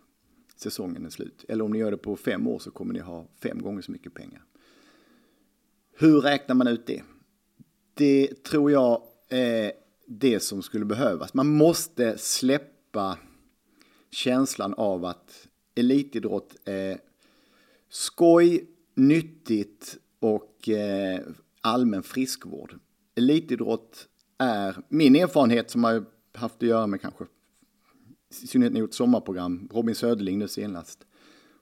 Säsongen 0.56 1.06
är 1.06 1.10
slut. 1.10 1.44
Eller 1.48 1.64
om 1.64 1.70
ni 1.70 1.78
gör 1.78 1.90
det 1.90 1.96
på 1.96 2.16
fem 2.16 2.46
år 2.46 2.58
så 2.58 2.70
kommer 2.70 2.94
ni 2.94 3.00
ha 3.00 3.26
fem 3.42 3.62
gånger 3.62 3.82
så 3.82 3.92
mycket 3.92 4.14
pengar. 4.14 4.42
Hur 5.98 6.20
räknar 6.20 6.54
man 6.54 6.66
ut 6.66 6.86
det? 6.86 7.02
Det 7.94 8.42
tror 8.44 8.70
jag 8.70 9.02
är 9.28 9.72
det 10.06 10.40
som 10.40 10.62
skulle 10.62 10.84
behövas. 10.84 11.34
Man 11.34 11.48
måste 11.48 12.18
släppa 12.18 12.73
känslan 14.10 14.74
av 14.74 15.04
att 15.04 15.48
elitidrott 15.74 16.56
är 16.64 16.98
skoj, 17.88 18.66
nyttigt 18.94 19.98
och 20.18 20.68
eh, 20.68 21.20
allmän 21.60 22.02
friskvård. 22.02 22.78
Elitidrott 23.14 24.08
är 24.38 24.76
min 24.88 25.16
erfarenhet 25.16 25.70
som 25.70 25.84
har 25.84 26.04
haft 26.34 26.56
att 26.56 26.68
göra 26.68 26.86
med 26.86 27.00
kanske 27.00 27.24
i 28.42 28.46
synnerhet 28.46 28.72
när 28.72 28.80
jag 28.80 28.84
gjort 28.84 28.94
sommarprogram, 28.94 29.68
Robin 29.72 29.94
Söderling 29.94 30.38
nu 30.38 30.48
senast, 30.48 31.06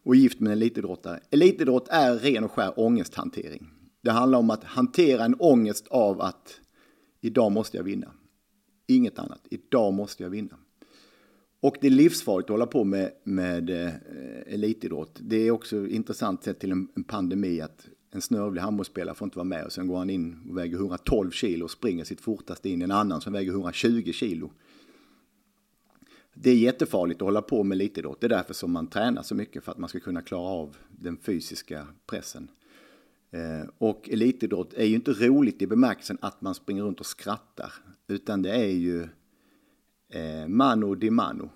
och 0.04 0.16
gift 0.16 0.40
med 0.40 0.52
en 0.52 0.58
elitidrottare. 0.58 1.20
Elitidrott 1.30 1.88
är 1.88 2.14
ren 2.18 2.44
och 2.44 2.52
skär 2.52 2.72
ångesthantering. 2.76 3.70
Det 4.00 4.10
handlar 4.10 4.38
om 4.38 4.50
att 4.50 4.64
hantera 4.64 5.24
en 5.24 5.34
ångest 5.38 5.86
av 5.88 6.20
att 6.20 6.60
idag 7.20 7.52
måste 7.52 7.76
jag 7.76 7.84
vinna. 7.84 8.12
Inget 8.86 9.18
annat. 9.18 9.46
Idag 9.50 9.94
måste 9.94 10.22
jag 10.22 10.30
vinna. 10.30 10.56
Och 11.62 11.76
det 11.80 11.86
är 11.86 11.90
livsfarligt 11.90 12.46
att 12.46 12.54
hålla 12.54 12.66
på 12.66 12.84
med, 12.84 13.12
med 13.24 13.70
eh, 13.70 13.92
elitidrott. 14.54 15.18
Det 15.20 15.36
är 15.36 15.50
också 15.50 15.86
intressant 15.86 16.44
sett 16.44 16.58
till 16.58 16.72
en, 16.72 16.88
en 16.96 17.04
pandemi 17.04 17.60
att 17.60 17.88
en 18.10 18.20
snörvlig 18.20 18.60
handbollsspelare 18.60 19.14
får 19.14 19.26
inte 19.26 19.38
vara 19.38 19.44
med 19.44 19.64
och 19.64 19.72
sen 19.72 19.86
går 19.86 19.98
han 19.98 20.10
in 20.10 20.38
och 20.50 20.58
väger 20.58 20.76
112 20.76 21.30
kilo 21.30 21.64
och 21.64 21.70
springer 21.70 22.04
sitt 22.04 22.20
fortaste 22.20 22.70
in 22.70 22.80
i 22.80 22.84
en 22.84 22.90
annan 22.90 23.20
som 23.20 23.32
väger 23.32 23.52
120 23.52 24.12
kilo. 24.12 24.50
Det 26.34 26.50
är 26.50 26.54
jättefarligt 26.54 27.22
att 27.22 27.26
hålla 27.26 27.42
på 27.42 27.62
med 27.62 27.76
elitidrott. 27.76 28.20
Det 28.20 28.26
är 28.26 28.28
därför 28.28 28.54
som 28.54 28.72
man 28.72 28.86
tränar 28.86 29.22
så 29.22 29.34
mycket 29.34 29.64
för 29.64 29.72
att 29.72 29.78
man 29.78 29.88
ska 29.88 30.00
kunna 30.00 30.22
klara 30.22 30.48
av 30.48 30.76
den 30.88 31.16
fysiska 31.16 31.86
pressen. 32.06 32.48
Eh, 33.30 33.68
och 33.78 34.08
elitidrott 34.08 34.74
är 34.74 34.84
ju 34.84 34.94
inte 34.94 35.12
roligt 35.12 35.62
i 35.62 35.66
bemärkelsen 35.66 36.18
att 36.20 36.40
man 36.40 36.54
springer 36.54 36.82
runt 36.82 37.00
och 37.00 37.06
skrattar, 37.06 37.72
utan 38.08 38.42
det 38.42 38.50
är 38.50 38.72
ju 38.72 39.08
eh, 40.12 40.48
mano 40.48 40.94
di 40.94 41.10
mano. 41.10 41.50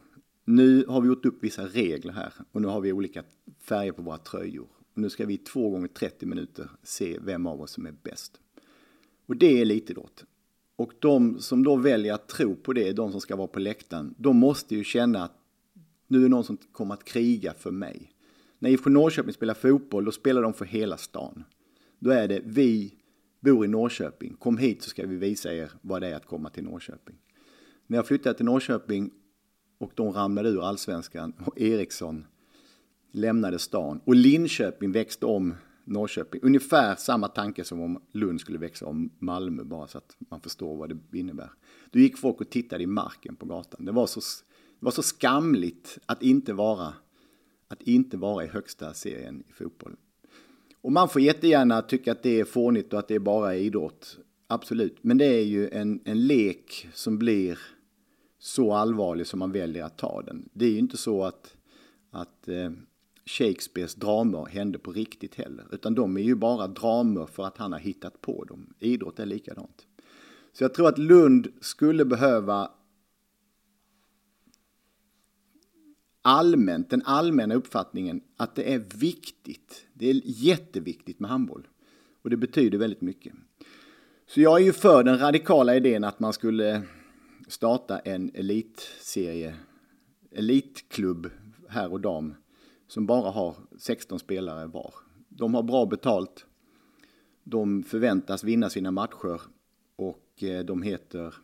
Nu 0.44 0.84
har 0.88 1.00
vi 1.00 1.08
gjort 1.08 1.26
upp 1.26 1.44
vissa 1.44 1.66
regler 1.66 2.12
här 2.12 2.32
och 2.52 2.62
nu 2.62 2.68
har 2.68 2.80
vi 2.80 2.92
olika 2.92 3.22
färger 3.60 3.92
på 3.92 4.02
våra 4.02 4.18
tröjor. 4.18 4.68
Och 4.94 4.98
nu 4.98 5.10
ska 5.10 5.26
vi 5.26 5.38
två 5.38 5.70
gånger 5.70 5.88
30 5.88 6.26
minuter 6.26 6.70
se 6.82 7.18
vem 7.22 7.46
av 7.46 7.60
oss 7.60 7.70
som 7.70 7.86
är 7.86 7.94
bäst. 8.02 8.40
Och 9.26 9.36
det 9.36 9.46
är 9.46 9.62
elitidrott. 9.62 10.24
Och 10.76 10.92
de 10.98 11.38
som 11.40 11.64
då 11.64 11.76
väljer 11.76 12.14
att 12.14 12.28
tro 12.28 12.56
på 12.56 12.72
det, 12.72 12.92
de 12.92 13.12
som 13.12 13.20
ska 13.20 13.36
vara 13.36 13.46
på 13.46 13.60
läktaren, 13.60 14.14
de 14.18 14.36
måste 14.36 14.74
ju 14.74 14.84
känna 14.84 15.24
att 15.24 15.32
nu 16.06 16.24
är 16.24 16.28
någon 16.28 16.44
som 16.44 16.56
kommer 16.56 16.94
att 16.94 17.04
kriga 17.04 17.54
för 17.54 17.70
mig. 17.70 18.12
När 18.58 18.70
IFK 18.70 18.90
Norrköping 18.90 19.32
spelar 19.32 19.54
fotboll, 19.54 20.04
då 20.04 20.12
spelar 20.12 20.42
de 20.42 20.54
för 20.54 20.64
hela 20.64 20.96
stan. 20.96 21.44
Då 21.98 22.10
är 22.10 22.28
det 22.28 22.40
vi 22.44 22.94
bor 23.40 23.64
i 23.64 23.68
Norrköping, 23.68 24.36
kom 24.36 24.58
hit 24.58 24.82
så 24.82 24.90
ska 24.90 25.06
vi 25.06 25.16
visa 25.16 25.54
er 25.54 25.70
vad 25.80 26.02
det 26.02 26.08
är 26.08 26.14
att 26.14 26.26
komma 26.26 26.50
till 26.50 26.64
Norrköping. 26.64 27.16
När 27.86 27.98
jag 27.98 28.06
flyttade 28.06 28.34
till 28.34 28.44
Norrköping 28.44 29.10
och 29.78 29.92
de 29.94 30.12
ramlade 30.12 30.48
ur 30.48 30.68
allsvenskan 30.68 31.32
och 31.46 31.60
Eriksson 31.60 32.24
lämnade 33.12 33.58
stan. 33.58 34.00
Och 34.04 34.14
Linköping 34.14 34.92
växte 34.92 35.26
om 35.26 35.54
Norrköping. 35.84 36.40
Ungefär 36.44 36.96
samma 36.96 37.28
tanke 37.28 37.64
som 37.64 37.80
om 37.80 38.02
Lund 38.12 38.40
skulle 38.40 38.58
växa 38.58 38.86
om 38.86 39.10
Malmö, 39.18 39.64
bara 39.64 39.86
så 39.86 39.98
att 39.98 40.16
man 40.18 40.40
förstår 40.40 40.76
vad 40.76 40.88
det 40.88 41.18
innebär. 41.18 41.50
Då 41.90 41.98
gick 41.98 42.18
folk 42.18 42.40
och 42.40 42.50
tittade 42.50 42.82
i 42.82 42.86
marken 42.86 43.36
på 43.36 43.46
gatan. 43.46 43.84
Det 43.84 43.92
var 43.92 44.06
så, 44.06 44.20
det 44.78 44.84
var 44.84 44.90
så 44.90 45.02
skamligt 45.02 45.98
att 46.06 46.22
inte 46.22 46.52
vara 46.52 46.94
att 47.68 47.82
inte 47.82 48.16
vara 48.16 48.44
i 48.44 48.46
högsta 48.46 48.94
serien 48.94 49.44
i 49.48 49.52
fotboll. 49.52 49.96
Och 50.80 50.92
man 50.92 51.08
får 51.08 51.22
jättegärna 51.22 51.82
tycka 51.82 52.12
att 52.12 52.22
det 52.22 52.40
är 52.40 52.44
fånigt 52.44 52.92
och 52.92 52.98
att 52.98 53.08
det 53.08 53.18
bara 53.18 53.54
är 53.54 53.58
idrott. 53.58 54.18
Absolut, 54.46 54.98
men 55.00 55.18
det 55.18 55.24
är 55.24 55.44
ju 55.44 55.68
en, 55.68 56.00
en 56.04 56.26
lek 56.26 56.88
som 56.92 57.18
blir 57.18 57.58
så 58.38 58.72
allvarlig 58.72 59.26
som 59.26 59.38
man 59.38 59.52
väljer 59.52 59.84
att 59.84 59.98
ta 59.98 60.22
den. 60.22 60.48
Det 60.52 60.64
är 60.64 60.70
ju 60.70 60.78
inte 60.78 60.96
så 60.96 61.24
att, 61.24 61.56
att 62.10 62.48
eh, 62.48 62.70
Shakespeares 63.24 63.94
dramer 63.94 64.46
hände 64.46 64.78
på 64.78 64.92
riktigt 64.92 65.34
heller, 65.34 65.64
utan 65.72 65.94
de 65.94 66.16
är 66.16 66.22
ju 66.22 66.34
bara 66.34 66.66
dramer 66.66 67.26
för 67.26 67.42
att 67.46 67.58
han 67.58 67.72
har 67.72 67.78
hittat 67.78 68.20
på 68.20 68.44
dem. 68.44 68.74
Idrott 68.78 69.18
är 69.18 69.26
likadant. 69.26 69.86
Så 70.52 70.64
jag 70.64 70.74
tror 70.74 70.88
att 70.88 70.98
Lund 70.98 71.48
skulle 71.60 72.04
behöva 72.04 72.70
allmänt, 76.22 76.90
den 76.90 77.02
allmänna 77.04 77.54
uppfattningen 77.54 78.20
att 78.36 78.54
det 78.54 78.74
är 78.74 78.78
viktigt. 78.94 79.86
Det 79.92 80.10
är 80.10 80.20
jätteviktigt 80.24 81.20
med 81.20 81.30
handboll. 81.30 81.68
Och 82.22 82.30
det 82.30 82.36
betyder 82.36 82.78
väldigt 82.78 83.00
mycket. 83.00 83.32
Så 84.26 84.40
jag 84.40 84.60
är 84.60 84.64
ju 84.64 84.72
för 84.72 85.04
den 85.04 85.18
radikala 85.18 85.76
idén 85.76 86.04
att 86.04 86.20
man 86.20 86.32
skulle 86.32 86.82
starta 87.46 87.98
en 87.98 88.30
elitserie, 88.34 89.56
elitklubb 90.30 91.30
här 91.68 91.92
och 91.92 92.00
dam 92.00 92.34
som 92.88 93.06
bara 93.06 93.30
har 93.30 93.56
16 93.78 94.18
spelare 94.18 94.66
var. 94.66 94.94
De 95.28 95.54
har 95.54 95.62
bra 95.62 95.86
betalt. 95.86 96.46
De 97.44 97.82
förväntas 97.82 98.44
vinna 98.44 98.70
sina 98.70 98.90
matcher 98.90 99.40
och 99.96 100.42
eh, 100.42 100.64
de 100.64 100.82
heter 100.82 101.34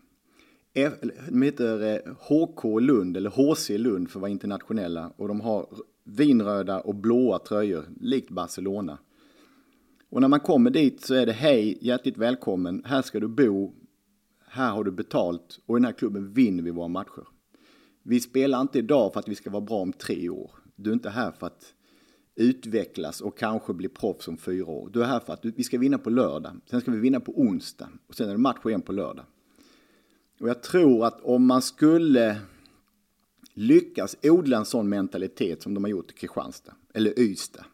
de 1.29 1.43
heter 1.43 1.83
eh, 1.83 2.15
HK 2.15 2.81
Lund, 2.81 3.17
eller 3.17 3.31
HC 3.31 3.71
Lund 3.79 4.11
för 4.11 4.19
att 4.19 4.21
vara 4.21 4.31
internationella. 4.31 5.13
Och 5.17 5.29
de 5.29 5.41
har 5.41 5.67
vinröda 6.05 6.81
och 6.81 6.95
blåa 6.95 7.39
tröjor, 7.39 7.85
likt 8.01 8.31
Barcelona. 8.31 8.99
Och 10.11 10.21
när 10.21 10.29
man 10.29 10.41
kommer 10.41 10.71
dit 10.71 11.01
så 11.01 11.15
är 11.15 11.27
det 11.27 11.33
hej, 11.33 11.79
hjärtligt 11.81 12.19
välkommen, 12.19 12.83
här 12.85 13.03
ska 13.03 13.21
du 13.21 13.29
bo, 13.29 13.73
här 14.53 14.71
har 14.71 14.85
du 14.85 14.91
betalt 14.91 15.61
och 15.67 15.77
i 15.77 15.81
den 15.81 15.85
här 15.85 15.93
klubben 15.93 16.33
vinner 16.33 16.63
vi 16.63 16.71
våra 16.71 16.89
matcher. 16.89 17.27
Vi 18.03 18.21
spelar 18.21 18.61
inte 18.61 18.79
idag 18.79 19.13
för 19.13 19.21
att 19.21 19.29
vi 19.29 19.35
ska 19.35 19.51
vara 19.51 19.61
bra 19.61 19.79
om 19.79 19.93
tre 19.93 20.29
år. 20.29 20.51
Du 20.77 20.91
är 20.91 20.95
inte 20.95 21.11
här 21.11 21.33
för 21.33 21.47
att 21.47 21.75
utvecklas 22.35 23.21
och 23.21 23.39
kanske 23.39 23.73
bli 23.73 23.89
proffs 23.89 24.29
om 24.29 24.37
fyra 24.37 24.67
år. 24.67 24.91
Du 24.93 25.03
är 25.03 25.07
här 25.07 25.21
för 25.21 25.33
att 25.33 25.45
vi 25.45 25.65
ska 25.65 25.79
vinna 25.79 25.99
på 25.99 26.11
lördag, 26.11 26.53
sen 26.71 26.81
ska 26.81 26.91
vi 26.91 26.99
vinna 26.99 27.21
på 27.21 27.41
onsdag 27.41 27.89
och 28.07 28.15
sen 28.15 28.29
är 28.29 28.33
det 28.33 28.39
match 28.39 28.67
igen 28.67 28.83
på 28.83 28.93
lördag. 28.93 29.25
Och 30.41 30.49
jag 30.49 30.63
tror 30.63 31.07
att 31.07 31.21
om 31.21 31.47
man 31.47 31.63
skulle 31.63 32.41
lyckas 33.55 34.17
odla 34.23 34.57
en 34.57 34.65
sån 34.65 34.89
mentalitet 34.89 35.63
som 35.63 35.75
de 35.75 35.85
har 35.85 35.91
gjort 35.91 36.11
i 36.11 36.15
Kristianstad, 36.15 36.75
eller 36.95 37.19
Ystad, 37.19 37.65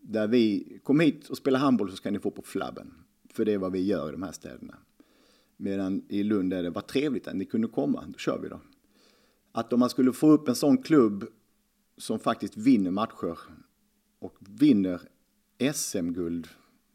där 0.00 0.28
vi 0.28 0.78
kom 0.82 1.00
hit 1.00 1.28
och 1.28 1.36
spela 1.36 1.58
handboll 1.58 1.90
så 1.90 1.96
ska 1.96 2.10
ni 2.10 2.18
få 2.18 2.30
på 2.30 2.42
flabben. 2.42 2.94
För 3.30 3.44
det 3.44 3.52
är 3.52 3.58
vad 3.58 3.72
vi 3.72 3.86
gör 3.86 4.08
i 4.08 4.12
de 4.12 4.22
här 4.22 4.32
städerna. 4.32 4.76
Medan 5.56 6.02
i 6.08 6.22
Lund 6.22 6.52
är 6.52 6.62
det, 6.62 6.70
vad 6.70 6.86
trevligt 6.86 7.28
att 7.28 7.36
ni 7.36 7.44
kunde 7.44 7.68
komma, 7.68 8.04
då 8.06 8.18
kör 8.18 8.38
vi 8.38 8.48
då. 8.48 8.60
Att 9.52 9.72
om 9.72 9.80
man 9.80 9.90
skulle 9.90 10.12
få 10.12 10.30
upp 10.30 10.48
en 10.48 10.54
sån 10.54 10.78
klubb 10.78 11.24
som 11.98 12.18
faktiskt 12.18 12.56
vinner 12.56 12.90
matcher 12.90 13.38
och 14.18 14.36
vinner 14.40 15.00
SM-guld 15.74 16.48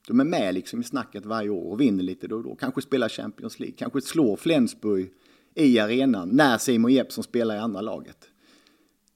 de 0.09 0.19
är 0.19 0.23
med 0.23 0.53
liksom 0.53 0.81
i 0.81 0.83
snacket 0.83 1.25
varje 1.25 1.49
år 1.49 1.71
och 1.71 1.81
vinner 1.81 2.03
lite 2.03 2.27
då 2.27 2.35
och 2.35 2.43
då. 2.43 2.55
Kanske 2.55 2.81
spelar 2.81 3.09
Champions 3.09 3.59
League, 3.59 3.75
kanske 3.77 4.01
slår 4.01 4.35
Flensburg 4.35 5.11
i 5.55 5.79
arenan 5.79 6.29
när 6.29 6.57
Simon 6.57 6.91
Jeppsson 6.91 7.23
spelar 7.23 7.55
i 7.55 7.59
andra 7.59 7.81
laget. 7.81 8.29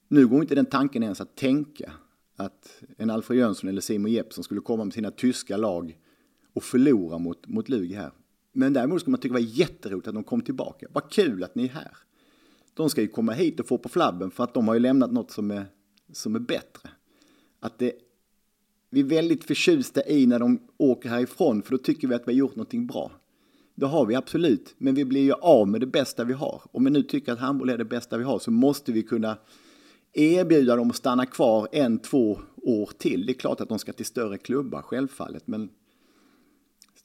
Nu 0.08 0.26
går 0.26 0.40
inte 0.42 0.54
den 0.54 0.66
tanken 0.66 1.02
ens 1.02 1.20
att 1.20 1.36
tänka 1.36 1.92
att 2.36 2.82
en 2.96 3.10
Alfred 3.10 3.38
Jönsson 3.38 3.70
eller 3.70 3.80
Simon 3.80 4.12
Jeppsson 4.12 4.44
skulle 4.44 4.60
komma 4.60 4.84
med 4.84 4.94
sina 4.94 5.10
tyska 5.10 5.56
lag 5.56 5.98
och 6.52 6.62
förlora 6.62 7.18
mot, 7.18 7.46
mot 7.46 7.68
Lugi 7.68 7.94
här. 7.94 8.10
Men 8.56 8.72
däremot 8.72 9.00
ska 9.00 9.10
man 9.10 9.20
tycka 9.20 9.34
det 9.34 9.40
var 9.40 9.48
jätteroligt 9.48 10.08
att 10.08 10.14
de 10.14 10.24
kom 10.24 10.40
tillbaka. 10.40 10.86
Vad 10.92 11.10
kul 11.10 11.44
att 11.44 11.54
ni 11.54 11.64
är 11.64 11.68
här. 11.68 11.96
De 12.74 12.90
ska 12.90 13.00
ju 13.00 13.08
komma 13.08 13.32
hit 13.32 13.60
och 13.60 13.66
få 13.66 13.78
på 13.78 13.88
flabben 13.88 14.30
för 14.30 14.44
att 14.44 14.54
de 14.54 14.68
har 14.68 14.74
ju 14.74 14.80
lämnat 14.80 15.12
något 15.12 15.30
som 15.30 15.50
är, 15.50 15.66
som 16.12 16.34
är 16.34 16.40
bättre. 16.40 16.90
Att 17.60 17.78
det 17.78 17.92
vi 18.94 19.00
är 19.00 19.04
väldigt 19.04 19.44
förtjusta 19.44 20.08
i 20.08 20.26
när 20.26 20.38
de 20.38 20.58
åker 20.76 21.08
härifrån 21.08 21.62
för 21.62 21.70
då 21.70 21.78
tycker 21.78 22.08
vi 22.08 22.14
att 22.14 22.28
vi 22.28 22.32
har 22.32 22.38
gjort 22.38 22.56
någonting 22.56 22.86
bra. 22.86 23.12
Det 23.74 23.86
har 23.86 24.06
vi 24.06 24.14
absolut, 24.14 24.74
men 24.78 24.94
vi 24.94 25.04
blir 25.04 25.22
ju 25.22 25.32
av 25.32 25.68
med 25.68 25.80
det 25.80 25.86
bästa 25.86 26.24
vi 26.24 26.32
har. 26.32 26.62
Om 26.72 26.84
vi 26.84 26.90
nu 26.90 27.02
tycker 27.02 27.32
att 27.32 27.38
handboll 27.38 27.70
är 27.70 27.78
det 27.78 27.84
bästa 27.84 28.18
vi 28.18 28.24
har 28.24 28.38
så 28.38 28.50
måste 28.50 28.92
vi 28.92 29.02
kunna 29.02 29.36
erbjuda 30.12 30.76
dem 30.76 30.90
att 30.90 30.96
stanna 30.96 31.26
kvar 31.26 31.68
en, 31.72 31.98
två 31.98 32.38
år 32.56 32.90
till. 32.98 33.26
Det 33.26 33.32
är 33.32 33.34
klart 33.34 33.60
att 33.60 33.68
de 33.68 33.78
ska 33.78 33.92
till 33.92 34.06
större 34.06 34.38
klubbar, 34.38 34.82
självfallet, 34.82 35.46
men 35.46 35.68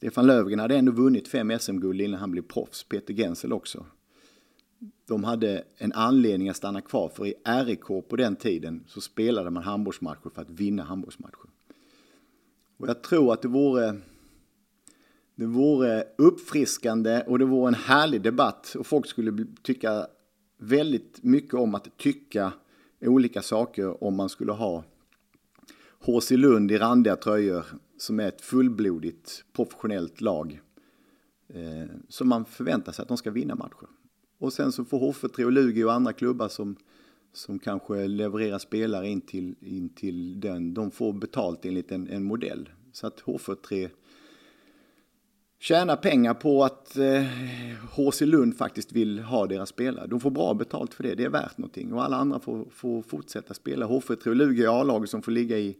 Stefan 0.00 0.26
Löfgren 0.26 0.58
hade 0.58 0.76
ändå 0.76 0.92
vunnit 0.92 1.28
fem 1.28 1.58
SM-guld 1.58 2.00
innan 2.00 2.20
han 2.20 2.30
blev 2.30 2.42
proffs, 2.42 2.84
Peter 2.84 3.14
Gensel 3.14 3.52
också. 3.52 3.86
De 5.06 5.24
hade 5.24 5.64
en 5.76 5.92
anledning 5.92 6.48
att 6.48 6.56
stanna 6.56 6.80
kvar, 6.80 7.08
för 7.08 7.26
i 7.26 7.34
RIK 7.44 7.84
på 8.08 8.16
den 8.16 8.36
tiden 8.36 8.84
så 8.86 9.00
spelade 9.00 9.50
man 9.50 9.62
handbollsmatcher 9.62 10.30
för 10.34 10.42
att 10.42 10.50
vinna 10.50 10.82
handbollsmatcher. 10.82 11.50
Och 12.76 12.88
jag 12.88 13.02
tror 13.02 13.32
att 13.32 13.42
det 13.42 13.48
vore, 13.48 13.96
det 15.34 15.46
vore 15.46 16.04
uppfriskande 16.18 17.22
och 17.26 17.38
det 17.38 17.44
vore 17.44 17.68
en 17.68 17.74
härlig 17.74 18.22
debatt 18.22 18.74
och 18.78 18.86
folk 18.86 19.06
skulle 19.06 19.46
tycka 19.62 20.06
väldigt 20.58 21.22
mycket 21.22 21.54
om 21.54 21.74
att 21.74 21.96
tycka 21.96 22.52
olika 23.00 23.42
saker 23.42 24.04
om 24.04 24.16
man 24.16 24.28
skulle 24.28 24.52
ha 24.52 24.84
HC 25.98 26.30
Lund 26.30 26.72
i 26.72 26.78
randiga 26.78 27.16
tröjor 27.16 27.64
som 28.00 28.20
är 28.20 28.28
ett 28.28 28.40
fullblodigt 28.40 29.44
professionellt 29.52 30.20
lag 30.20 30.60
eh, 31.48 31.90
som 32.08 32.28
man 32.28 32.44
förväntar 32.44 32.92
sig 32.92 33.02
att 33.02 33.08
de 33.08 33.16
ska 33.16 33.30
vinna 33.30 33.54
matcher. 33.54 33.88
Och 34.38 34.52
sen 34.52 34.72
så 34.72 34.84
får 34.84 34.98
Hoffetre 34.98 35.44
och 35.44 35.52
Lugi 35.52 35.84
och 35.84 35.92
andra 35.92 36.12
klubbar 36.12 36.48
som, 36.48 36.76
som 37.32 37.58
kanske 37.58 38.06
levererar 38.06 38.58
spelare 38.58 39.08
in 39.08 39.20
till, 39.20 39.54
in 39.60 39.88
till 39.88 40.40
den, 40.40 40.74
de 40.74 40.90
får 40.90 41.12
betalt 41.12 41.64
enligt 41.64 41.92
en, 41.92 42.08
en 42.08 42.24
modell. 42.24 42.68
Så 42.92 43.06
att 43.06 43.20
H43 43.20 43.90
tjänar 45.58 45.96
pengar 45.96 46.34
på 46.34 46.64
att 46.64 46.96
eh, 46.96 47.24
HC 47.90 48.20
Lund 48.20 48.56
faktiskt 48.56 48.92
vill 48.92 49.18
ha 49.18 49.46
deras 49.46 49.68
spelare. 49.68 50.06
De 50.06 50.20
får 50.20 50.30
bra 50.30 50.54
betalt 50.54 50.94
för 50.94 51.02
det, 51.02 51.14
det 51.14 51.24
är 51.24 51.30
värt 51.30 51.58
någonting. 51.58 51.92
Och 51.92 52.04
alla 52.04 52.16
andra 52.16 52.40
får, 52.40 52.64
får 52.70 53.02
fortsätta 53.02 53.54
spela. 53.54 53.86
H43 53.86 54.28
och 54.28 54.36
Lugi 54.36 54.64
är 54.64 54.80
A-laget 54.80 55.10
som 55.10 55.22
får 55.22 55.32
ligga 55.32 55.58
i, 55.58 55.76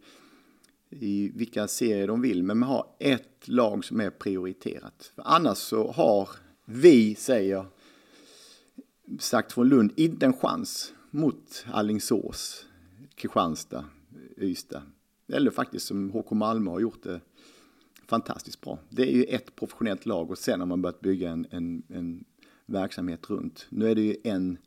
i 0.91 1.31
vilka 1.35 1.67
serier 1.67 2.07
de 2.07 2.21
vill. 2.21 2.43
Men 2.43 2.57
man 2.57 2.69
har 2.69 2.85
ett 2.99 3.47
lag 3.47 3.85
som 3.85 3.99
är 3.99 4.09
prioriterat. 4.09 5.11
För 5.15 5.23
annars 5.25 5.57
så 5.57 5.91
har 5.91 6.29
vi, 6.65 7.15
säger 7.15 7.65
sagt 9.19 9.51
från 9.51 9.69
Lund, 9.69 9.91
inte 9.95 10.25
en 10.25 10.33
chans 10.33 10.93
mot 11.11 11.65
Allingsås, 11.71 12.65
Kristianstad, 13.15 13.85
Ystad. 14.37 14.81
Eller 15.27 15.51
faktiskt 15.51 15.87
som 15.87 16.09
HK 16.09 16.31
Malmö 16.31 16.71
har 16.71 16.79
gjort 16.79 17.03
det 17.03 17.21
fantastiskt 18.07 18.61
bra. 18.61 18.79
Det 18.89 19.01
är 19.01 19.15
ju 19.15 19.23
ett 19.23 19.55
professionellt 19.55 20.05
lag 20.05 20.31
och 20.31 20.37
sen 20.37 20.59
har 20.59 20.67
man 20.67 20.81
börjat 20.81 21.01
bygga 21.01 21.29
en, 21.29 21.47
en, 21.49 21.83
en 21.87 22.23
verksamhet 22.65 23.29
runt. 23.29 23.67
Nu 23.69 23.91
är 23.91 23.95
det 23.95 24.01
ju 24.01 24.15
en, 24.23 24.57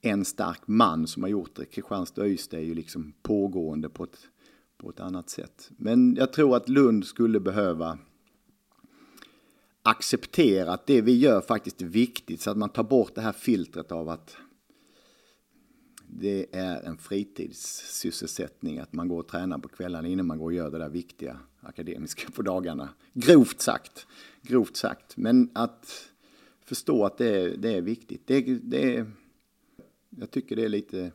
en 0.00 0.24
stark 0.24 0.60
man 0.66 1.06
som 1.06 1.22
har 1.22 1.30
gjort 1.30 1.56
det. 1.56 1.64
Kristianstad 1.64 2.22
och 2.22 2.28
Ystad 2.28 2.56
är 2.56 2.62
ju 2.62 2.74
liksom 2.74 3.12
pågående 3.22 3.88
på 3.88 4.04
ett, 4.04 4.28
på 4.78 4.90
ett 4.90 5.00
annat 5.00 5.30
sätt. 5.30 5.70
Men 5.76 6.14
jag 6.14 6.32
tror 6.32 6.56
att 6.56 6.68
Lund 6.68 7.06
skulle 7.06 7.40
behöva 7.40 7.98
acceptera 9.82 10.72
att 10.72 10.86
det 10.86 11.00
vi 11.00 11.18
gör 11.18 11.40
faktiskt 11.40 11.82
är 11.82 11.86
viktigt 11.86 12.40
så 12.40 12.50
att 12.50 12.56
man 12.56 12.68
tar 12.68 12.82
bort 12.82 13.14
det 13.14 13.20
här 13.20 13.32
filtret 13.32 13.92
av 13.92 14.08
att 14.08 14.36
det 16.06 16.46
är 16.52 16.82
en 16.82 16.98
fritidssysselsättning 16.98 18.78
att 18.78 18.92
man 18.92 19.08
går 19.08 19.18
och 19.18 19.28
tränar 19.28 19.58
på 19.58 19.68
kvällarna 19.68 20.08
innan 20.08 20.26
man 20.26 20.38
går 20.38 20.44
och 20.44 20.52
gör 20.52 20.70
det 20.70 20.78
där 20.78 20.88
viktiga 20.88 21.40
akademiska 21.60 22.30
på 22.30 22.42
dagarna. 22.42 22.88
Grovt 23.12 23.60
sagt. 23.60 24.06
Grovt 24.42 24.76
sagt. 24.76 25.16
Men 25.16 25.50
att 25.54 26.10
förstå 26.64 27.04
att 27.04 27.18
det 27.18 27.28
är, 27.28 27.56
det 27.56 27.74
är 27.74 27.80
viktigt. 27.80 28.22
Det, 28.26 28.40
det 28.62 28.96
är, 28.96 29.12
jag 30.10 30.30
tycker 30.30 30.56
det 30.56 30.64
är 30.64 30.68
lite... 30.68 31.12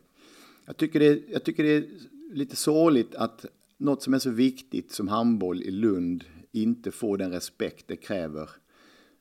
Jag 0.65 0.77
tycker 0.77 0.99
det, 0.99 1.21
jag 1.29 1.43
tycker 1.43 1.63
det 1.63 1.75
är 1.75 1.89
lite 2.33 2.55
sorgligt 2.55 3.15
att 3.15 3.45
något 3.77 4.03
som 4.03 4.13
är 4.13 4.19
så 4.19 4.29
viktigt 4.29 4.91
som 4.91 5.07
handboll 5.07 5.61
i 5.61 5.71
Lund 5.71 6.23
inte 6.51 6.91
får 6.91 7.17
den 7.17 7.31
respekt 7.31 7.87
det 7.87 7.95
kräver. 7.95 8.49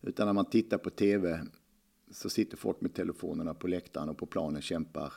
Utan 0.02 0.26
när 0.26 0.32
man 0.32 0.50
tittar 0.50 0.78
på 0.78 0.90
tv 0.90 1.46
så 2.10 2.30
sitter 2.30 2.56
folk 2.56 2.80
med 2.80 2.94
telefonerna 2.94 3.54
på 3.54 3.66
läktaren 3.66 4.08
och 4.08 4.18
på 4.18 4.26
planen 4.26 4.62
kämpar 4.62 5.12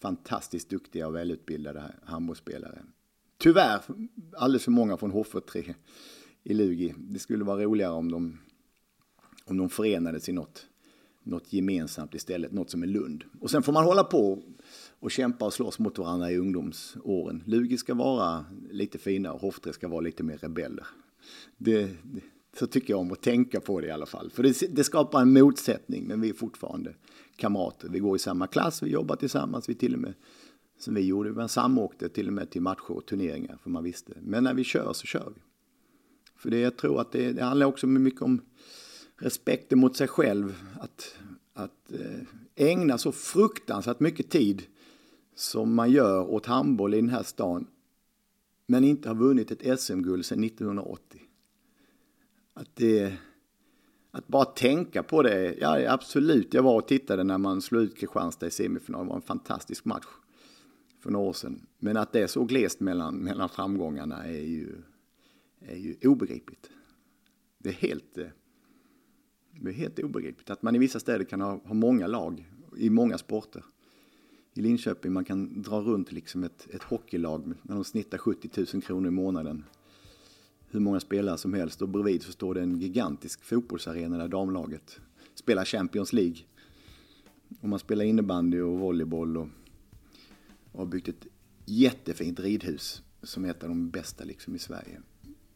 fantastiskt 0.00 0.70
duktiga 0.70 1.06
och 1.06 1.14
välutbildade 1.14 1.94
handbollsspelare. 2.02 2.82
Tyvärr 3.38 3.80
alldeles 4.36 4.64
för 4.64 4.70
många 4.70 4.96
från 4.96 5.12
HF3 5.12 5.74
i 6.42 6.54
Lugi. 6.54 6.94
Det 6.98 7.18
skulle 7.18 7.44
vara 7.44 7.62
roligare 7.62 7.92
om 7.92 8.10
de, 8.10 8.38
om 9.44 9.56
de 9.56 9.68
förenades 9.68 10.28
i 10.28 10.32
något, 10.32 10.66
något 11.22 11.52
gemensamt 11.52 12.14
istället, 12.14 12.52
något 12.52 12.70
som 12.70 12.82
är 12.82 12.86
Lund. 12.86 13.24
Och 13.40 13.50
sen 13.50 13.62
får 13.62 13.72
man 13.72 13.84
hålla 13.84 14.04
på 14.04 14.42
och 15.00 15.10
kämpa 15.10 15.44
och 15.44 15.52
slåss 15.52 15.78
mot 15.78 15.98
varandra 15.98 16.30
i 16.30 16.38
ungdomsåren. 16.38 17.42
Lugi 17.46 17.76
ska 17.76 17.94
vara 17.94 18.44
lite 18.70 18.98
finare 18.98 19.32
och 19.32 19.40
Hoftre 19.40 19.72
ska 19.72 19.88
vara 19.88 20.00
lite 20.00 20.22
mer 20.22 20.38
rebeller. 20.38 20.86
Det, 21.56 21.82
det, 22.02 22.20
så 22.58 22.66
tycker 22.66 22.92
jag 22.92 23.00
om 23.00 23.12
att 23.12 23.22
tänka 23.22 23.60
på 23.60 23.80
det 23.80 23.86
i 23.86 23.90
alla 23.90 24.06
fall. 24.06 24.30
För 24.30 24.42
det, 24.42 24.76
det, 24.76 24.84
skapar 24.84 25.20
en 25.20 25.32
motsättning, 25.32 26.06
men 26.06 26.20
vi 26.20 26.28
är 26.28 26.34
fortfarande 26.34 26.94
kamrater. 27.36 27.88
Vi 27.88 27.98
går 27.98 28.16
i 28.16 28.18
samma 28.18 28.46
klass, 28.46 28.82
vi 28.82 28.90
jobbar 28.90 29.16
tillsammans, 29.16 29.68
vi 29.68 29.74
till 29.74 29.94
och 29.94 30.00
med, 30.00 30.14
som 30.78 30.94
vi 30.94 31.00
gjorde, 31.00 31.32
man 31.32 31.48
samåkte 31.48 32.08
till 32.08 32.26
och 32.26 32.32
med 32.32 32.50
till 32.50 32.62
matcher 32.62 32.90
och 32.90 33.06
turneringar, 33.06 33.58
för 33.62 33.70
man 33.70 33.84
visste. 33.84 34.12
Men 34.20 34.44
när 34.44 34.54
vi 34.54 34.64
kör 34.64 34.92
så 34.92 35.06
kör 35.06 35.32
vi. 35.34 35.42
För 36.36 36.50
det, 36.50 36.58
jag 36.58 36.76
tror 36.76 37.00
att 37.00 37.12
det, 37.12 37.32
det 37.32 37.44
handlar 37.44 37.66
också 37.66 37.86
mycket 37.86 38.22
om 38.22 38.40
respekten 39.16 39.78
mot 39.78 39.96
sig 39.96 40.08
själv. 40.08 40.62
Att, 40.80 41.18
att 41.54 41.92
eh, 41.92 42.66
ägna 42.66 42.98
så 42.98 43.12
fruktansvärt 43.12 44.00
mycket 44.00 44.30
tid 44.30 44.62
som 45.38 45.74
man 45.74 45.90
gör 45.90 46.30
åt 46.30 46.46
handboll 46.46 46.94
i 46.94 47.00
den 47.00 47.08
här 47.08 47.22
stan, 47.22 47.66
men 48.66 48.84
inte 48.84 49.08
har 49.08 49.16
vunnit 49.16 49.50
ett 49.50 49.80
SM-guld 49.80 50.24
sedan 50.24 50.44
1980. 50.44 51.20
Att, 52.54 52.76
det, 52.76 53.12
att 54.10 54.28
bara 54.28 54.44
tänka 54.44 55.02
på 55.02 55.22
det, 55.22 55.54
ja 55.60 55.92
absolut, 55.92 56.54
jag 56.54 56.62
var 56.62 56.76
och 56.76 56.88
tittade 56.88 57.24
när 57.24 57.38
man 57.38 57.62
slog 57.62 57.82
ut 57.82 57.96
Kristianstad 57.96 58.46
i 58.46 58.50
semifinal, 58.50 59.04
det 59.04 59.08
var 59.08 59.16
en 59.16 59.22
fantastisk 59.22 59.84
match 59.84 60.06
för 61.00 61.10
några 61.10 61.28
år 61.28 61.32
sedan. 61.32 61.66
Men 61.78 61.96
att 61.96 62.12
det 62.12 62.20
är 62.20 62.26
så 62.26 62.44
glest 62.44 62.80
mellan, 62.80 63.14
mellan 63.14 63.48
framgångarna 63.48 64.26
är 64.26 64.44
ju, 64.44 64.76
är 65.60 65.76
ju 65.76 65.96
obegripligt. 66.02 66.70
Det 67.58 67.68
är 67.68 67.74
helt, 67.74 68.18
eh, 68.18 68.26
det 69.50 69.68
är 69.68 69.74
helt 69.74 69.98
obegripligt 69.98 70.50
att 70.50 70.62
man 70.62 70.76
i 70.76 70.78
vissa 70.78 71.00
städer 71.00 71.24
kan 71.24 71.40
ha, 71.40 71.60
ha 71.64 71.74
många 71.74 72.06
lag 72.06 72.52
i 72.76 72.90
många 72.90 73.18
sporter. 73.18 73.64
I 74.58 74.62
Linköping 74.62 75.12
man 75.12 75.24
kan 75.24 75.62
dra 75.62 75.80
runt 75.80 76.12
liksom 76.12 76.44
ett, 76.44 76.68
ett 76.70 76.82
hockeylag 76.82 77.54
när 77.62 77.74
de 77.74 77.84
snittar 77.84 78.18
70 78.18 78.66
000 78.74 78.82
kronor 78.82 79.08
i 79.08 79.10
månaden 79.10 79.64
hur 80.70 80.80
många 80.80 81.00
spelare 81.00 81.38
som 81.38 81.54
helst 81.54 81.82
och 81.82 81.88
bredvid 81.88 82.22
så 82.22 82.32
står 82.32 82.54
det 82.54 82.62
en 82.62 82.78
gigantisk 82.78 83.44
fotbollsarena 83.44 84.18
där 84.18 84.28
damlaget 84.28 85.00
spelar 85.34 85.64
Champions 85.64 86.12
League. 86.12 86.36
Och 87.60 87.68
man 87.68 87.78
spelar 87.78 88.04
innebandy 88.04 88.60
och 88.60 88.78
volleyboll 88.78 89.36
och, 89.36 89.48
och 90.72 90.78
har 90.78 90.86
byggt 90.86 91.08
ett 91.08 91.26
jättefint 91.64 92.40
ridhus 92.40 93.02
som 93.22 93.44
är 93.44 93.50
ett 93.50 93.62
av 93.62 93.68
de 93.68 93.90
bästa 93.90 94.24
liksom 94.24 94.54
i 94.54 94.58
Sverige. 94.58 95.00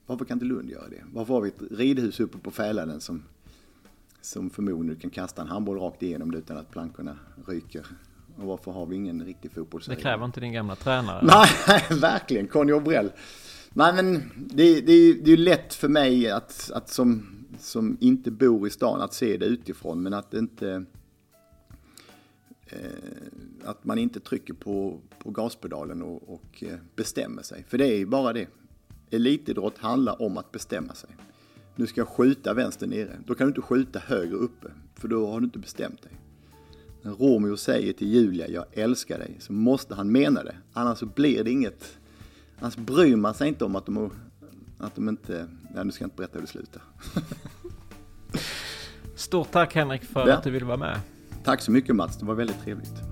Varför 0.07 0.25
kan 0.25 0.37
inte 0.37 0.47
Lund 0.47 0.71
göra 0.71 0.89
det? 0.89 1.05
Varför 1.13 1.35
har 1.35 1.41
vi 1.41 1.49
ett 1.49 1.63
ridhus 1.71 2.21
uppe 2.21 2.39
på 2.39 2.51
Fäladen 2.51 3.01
som, 3.01 3.23
som 4.21 4.51
förmodligen 4.51 5.01
kan 5.01 5.11
kasta 5.11 5.43
en 5.43 5.49
handboll 5.49 5.79
rakt 5.79 6.03
igenom 6.03 6.31
det 6.31 6.39
utan 6.39 6.57
att 6.57 6.71
plankorna 6.71 7.19
ryker? 7.47 7.87
Och 8.37 8.47
varför 8.47 8.73
har 8.73 8.87
vi 8.87 8.97
ingen 8.97 9.25
riktig 9.25 9.53
fotbollsarena? 9.53 9.97
Det 9.97 10.03
kräver 10.03 10.25
inte 10.25 10.41
din 10.41 10.53
gamla 10.53 10.77
tränare. 10.77 11.21
Nej, 11.69 12.01
verkligen. 12.01 12.49
Conny 12.49 12.73
Obrell. 12.73 13.13
Nej 13.71 13.95
men 13.95 14.31
det, 14.37 14.81
det, 14.81 15.13
det 15.13 15.23
är 15.23 15.29
ju 15.29 15.37
lätt 15.37 15.75
för 15.75 15.89
mig 15.89 16.31
att, 16.31 16.71
att 16.75 16.89
som, 16.89 17.27
som 17.59 17.97
inte 18.01 18.31
bor 18.31 18.67
i 18.67 18.71
stan 18.71 19.01
att 19.01 19.15
se 19.15 19.37
det 19.37 19.47
utifrån 19.47 20.03
men 20.03 20.15
att 20.15 20.35
inte 20.35 20.85
eh, 22.67 22.79
att 23.65 23.85
man 23.85 23.99
inte 23.99 24.21
trycker 24.21 24.55
på, 24.55 25.01
på 25.19 25.31
gaspedalen 25.31 26.03
och, 26.03 26.35
och 26.35 26.65
eh, 26.65 26.79
bestämmer 26.97 27.43
sig. 27.43 27.65
För 27.69 27.79
det 27.79 27.87
är 27.87 27.99
ju 27.99 28.07
bara 28.07 28.33
det. 28.33 28.49
Elitidrott 29.11 29.79
handlar 29.79 30.23
om 30.23 30.39
att 30.39 30.53
bestämma 30.53 30.95
sig. 30.95 31.11
Nu 31.77 31.87
ska 31.87 32.01
jag 32.01 32.09
skjuta 32.09 32.55
vänster 32.55 32.87
nere. 32.87 33.19
Då 33.27 33.35
kan 33.35 33.47
du 33.47 33.51
inte 33.51 33.61
skjuta 33.61 33.99
högre 33.99 34.37
uppe. 34.37 34.69
För 34.95 35.09
då 35.09 35.31
har 35.31 35.41
du 35.41 35.45
inte 35.45 35.59
bestämt 35.59 36.03
dig. 36.03 36.13
När 37.03 37.13
Romeo 37.13 37.57
säger 37.57 37.93
till 37.93 38.09
Julia, 38.09 38.49
jag 38.49 38.65
älskar 38.73 39.19
dig, 39.19 39.37
så 39.41 39.53
måste 39.53 39.95
han 39.95 40.13
mena 40.13 40.43
det. 40.43 40.55
Annars 40.73 40.99
så 40.99 41.07
blir 41.07 41.45
det 41.45 41.51
inget 41.51 41.99
Annars 42.63 42.77
bryr 42.77 43.17
man 43.17 43.35
sig 43.35 43.49
inte 43.49 43.65
om 43.65 43.77
att 43.77 43.87
de, 43.87 44.11
att 44.79 44.95
de 44.95 45.09
inte, 45.09 45.49
ja, 45.75 45.85
nu 45.85 45.93
ska 45.93 46.05
jag 46.05 46.07
inte 46.07 46.17
berätta 46.17 46.35
hur 46.35 46.41
det 46.41 46.47
slutar. 46.47 46.83
Stort 49.15 49.51
tack 49.51 49.75
Henrik 49.75 50.05
för 50.05 50.29
ja. 50.29 50.35
att 50.35 50.45
du 50.45 50.51
ville 50.51 50.65
vara 50.65 50.77
med. 50.77 51.01
Tack 51.45 51.61
så 51.61 51.71
mycket 51.71 51.97
Mats, 51.97 52.19
det 52.19 52.27
var 52.27 52.35
väldigt 52.35 52.63
trevligt. 52.63 53.12